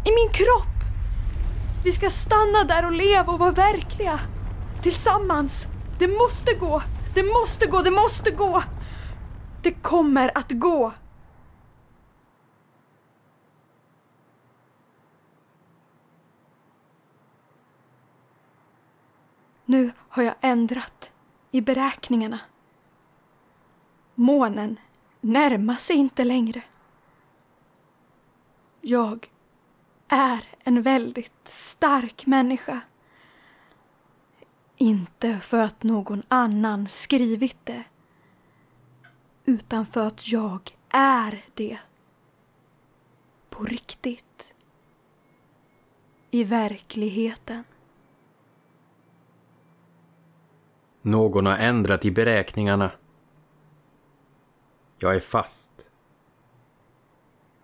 [0.05, 0.77] i min kropp.
[1.83, 4.19] Vi ska stanna där och leva och vara verkliga.
[4.83, 5.67] Tillsammans.
[5.99, 6.83] Det måste gå.
[7.13, 7.81] Det måste gå.
[7.81, 8.63] Det måste gå.
[9.63, 10.93] Det kommer att gå.
[19.65, 21.11] Nu har jag ändrat
[21.51, 22.39] i beräkningarna.
[24.15, 24.79] Månen
[25.21, 26.61] närmar sig inte längre.
[28.89, 29.29] Jag
[30.07, 32.81] är en väldigt stark människa.
[34.77, 37.83] Inte för att någon annan skrivit det,
[39.45, 41.79] utan för att jag är det.
[43.49, 44.53] På riktigt.
[46.31, 47.63] I verkligheten.
[51.01, 52.91] Någon har ändrat i beräkningarna.
[54.97, 55.76] Jag är fast.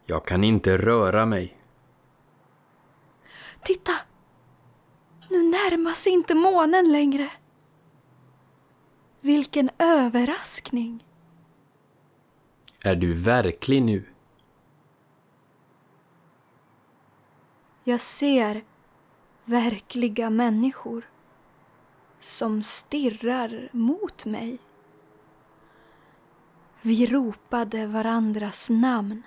[0.06, 1.58] Jag kan inte röra mig.
[3.64, 3.94] Titta!
[5.30, 7.32] Nu närmar sig inte månen längre.
[9.22, 11.06] Vilken överraskning!
[12.84, 14.06] Är du verklig nu?
[17.84, 18.64] Jag ser
[19.46, 21.10] verkliga människor
[22.20, 24.60] som stirrar mot mig.
[26.82, 29.24] Vi ropade varandras namn.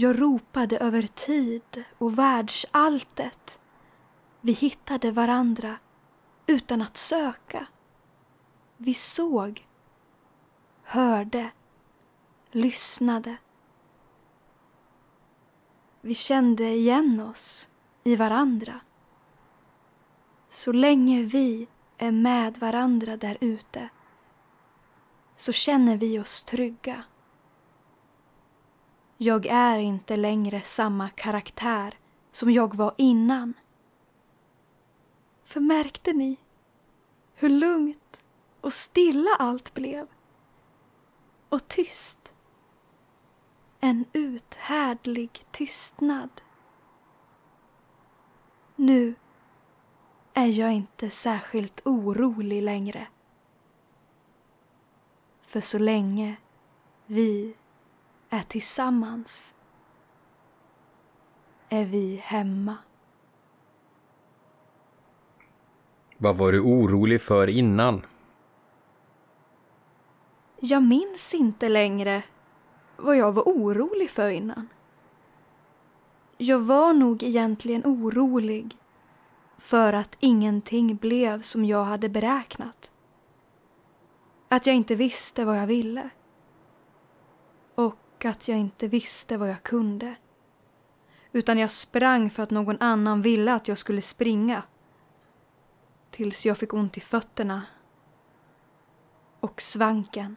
[0.00, 3.60] Jag ropade över tid och världsalltet.
[4.40, 5.78] Vi hittade varandra
[6.46, 7.66] utan att söka.
[8.76, 9.66] Vi såg,
[10.82, 11.50] hörde,
[12.50, 13.36] lyssnade.
[16.00, 17.68] Vi kände igen oss
[18.04, 18.80] i varandra.
[20.50, 23.88] Så länge vi är med varandra där ute
[25.36, 27.04] så känner vi oss trygga.
[29.20, 31.98] Jag är inte längre samma karaktär
[32.32, 33.54] som jag var innan.
[35.44, 36.36] För märkte ni
[37.34, 38.20] hur lugnt
[38.60, 40.06] och stilla allt blev?
[41.48, 42.34] Och tyst.
[43.80, 46.30] En uthärdlig tystnad.
[48.76, 49.14] Nu
[50.34, 53.06] är jag inte särskilt orolig längre.
[55.42, 56.36] För så länge
[57.06, 57.54] vi
[58.30, 59.54] är tillsammans
[61.68, 62.76] är vi hemma.
[66.18, 68.06] Vad var du orolig för innan?
[70.60, 72.22] Jag minns inte längre
[72.96, 74.68] vad jag var orolig för innan.
[76.36, 78.76] Jag var nog egentligen orolig
[79.58, 82.90] för att ingenting blev som jag hade beräknat.
[84.48, 86.10] Att jag inte visste vad jag ville.
[88.18, 90.14] Och att jag inte visste vad jag kunde.
[91.32, 94.62] Utan jag sprang för att någon annan ville att jag skulle springa.
[96.10, 97.62] Tills jag fick ont i fötterna.
[99.40, 100.36] Och svanken.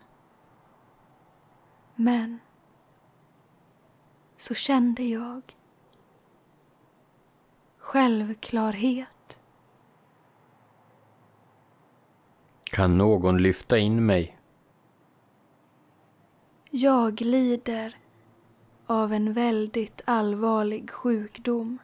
[1.96, 2.40] Men
[4.38, 5.42] så kände jag
[7.78, 9.40] självklarhet.
[12.64, 14.41] Kan någon lyfta in mig?
[16.74, 17.98] Jag lider
[18.86, 21.78] av en väldigt allvarlig sjukdom.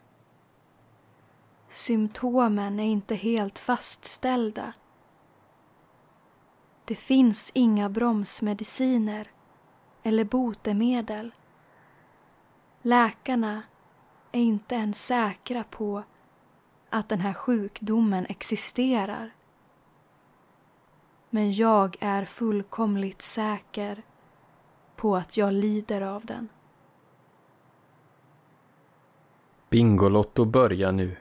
[1.68, 4.74] Symptomen är inte helt fastställda.
[6.86, 9.32] Det finns inga bromsmediciner
[10.04, 11.32] eller botemedel.
[12.82, 13.64] Läkarna
[14.32, 16.04] är inte ens säkra på
[16.90, 19.36] att den här sjukdomen existerar.
[21.30, 24.04] Men jag är fullkomligt säker
[24.98, 26.50] på att jag lider av den.
[29.70, 31.18] Bingolotto börjar nu.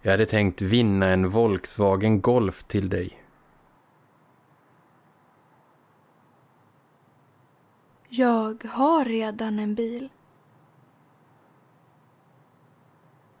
[0.00, 3.22] Jag hade tänkt vinna en Volkswagen Golf till dig.
[8.08, 10.08] Jag har redan en bil.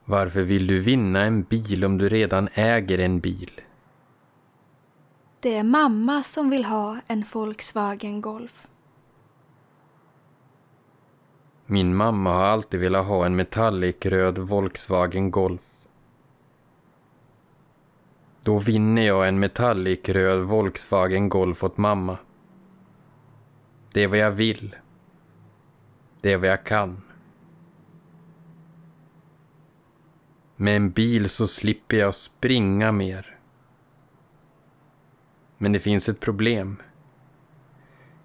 [0.04, 3.60] Varför vill du vinna en bil om du redan äger en bil?
[5.42, 8.68] Det är mamma som vill ha en Volkswagen Golf.
[11.66, 15.86] Min mamma har alltid velat ha en metallicröd Volkswagen Golf.
[18.42, 22.18] Då vinner jag en metallicröd Volkswagen Golf åt mamma.
[23.92, 24.76] Det är vad jag vill.
[26.20, 27.02] Det är vad jag kan.
[30.56, 33.31] Med en bil så slipper jag springa mer.
[35.62, 36.82] Men det finns ett problem.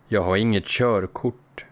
[0.08, 1.66] Jag har inget körkort.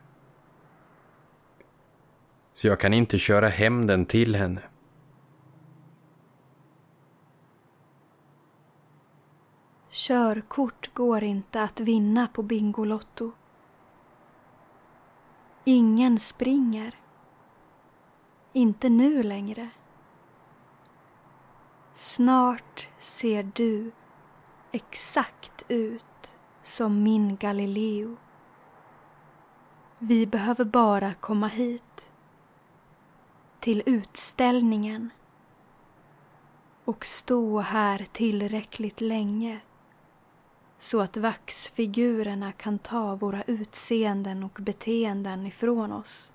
[2.53, 4.61] Så jag kan inte köra hem den till henne.
[9.89, 13.31] Körkort går inte att vinna på Bingolotto.
[15.63, 16.95] Ingen springer.
[18.53, 19.69] Inte nu längre.
[21.93, 23.91] Snart ser du
[24.75, 28.17] exakt ut som min Galileo.
[29.99, 32.09] Vi behöver bara komma hit.
[33.59, 35.09] Till utställningen.
[36.85, 39.59] Och stå här tillräckligt länge
[40.79, 46.31] så att vaxfigurerna kan ta våra utseenden och beteenden ifrån oss.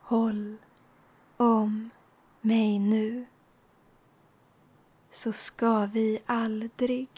[0.00, 0.56] Håll
[1.36, 1.90] om
[2.40, 3.26] mig nu
[5.14, 7.08] så ska vi aldrig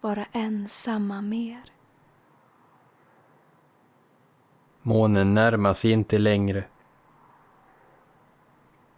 [0.00, 1.62] vara ensamma mer.
[4.82, 6.64] Månen närmar sig inte längre.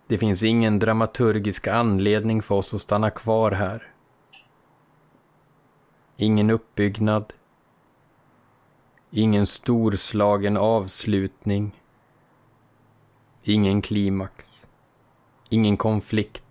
[0.07, 3.93] Det finns ingen dramaturgisk anledning för oss att stanna kvar här.
[6.17, 7.33] Ingen uppbyggnad.
[9.11, 11.83] Ingen storslagen avslutning.
[13.43, 14.67] Ingen klimax.
[15.49, 16.48] Ingen konflikt.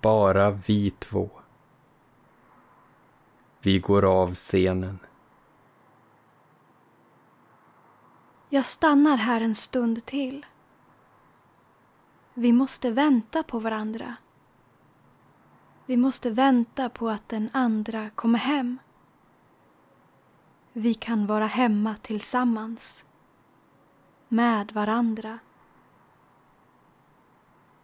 [0.00, 1.30] Bara vi två.
[3.60, 4.98] Vi går av scenen.
[8.48, 10.46] Jag stannar här en stund till.
[12.34, 14.16] Vi måste vänta på varandra.
[15.86, 18.78] Vi måste vänta på att den andra kommer hem.
[20.72, 23.04] Vi kan vara hemma tillsammans.
[24.28, 25.38] Med varandra.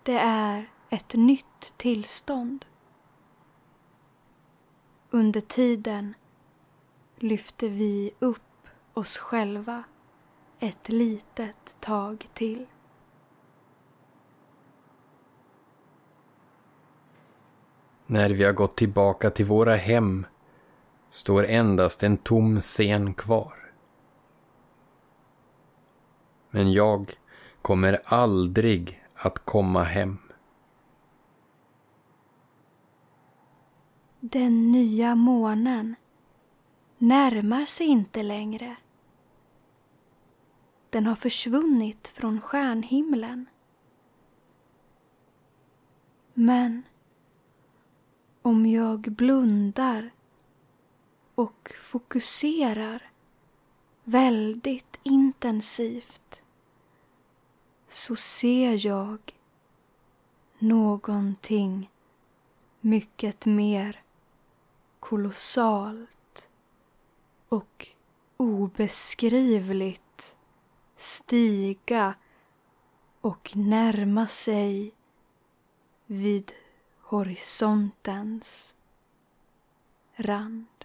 [0.02, 2.66] Det är ett nytt tillstånd.
[5.10, 6.14] Under tiden
[7.16, 9.84] lyfter vi upp oss själva
[10.58, 12.66] ett litet tag till.
[18.06, 20.26] När vi har gått tillbaka till våra hem
[21.10, 23.72] står endast en tom scen kvar.
[26.50, 27.18] Men jag
[27.62, 30.18] kommer aldrig att komma hem.
[34.30, 35.94] Den nya månen
[36.98, 38.76] närmar sig inte längre.
[40.90, 43.46] Den har försvunnit från stjärnhimlen.
[46.34, 46.82] Men
[48.42, 50.10] om jag blundar
[51.34, 53.10] och fokuserar
[54.04, 56.42] väldigt intensivt
[57.88, 59.18] så ser jag
[60.58, 61.90] någonting
[62.80, 64.05] mycket mer
[65.08, 66.48] kolossalt
[67.48, 67.86] och
[68.36, 70.36] obeskrivligt
[70.96, 72.14] stiga
[73.20, 74.94] och närma sig
[76.06, 76.52] vid
[77.00, 78.74] horisontens
[80.16, 80.75] rand.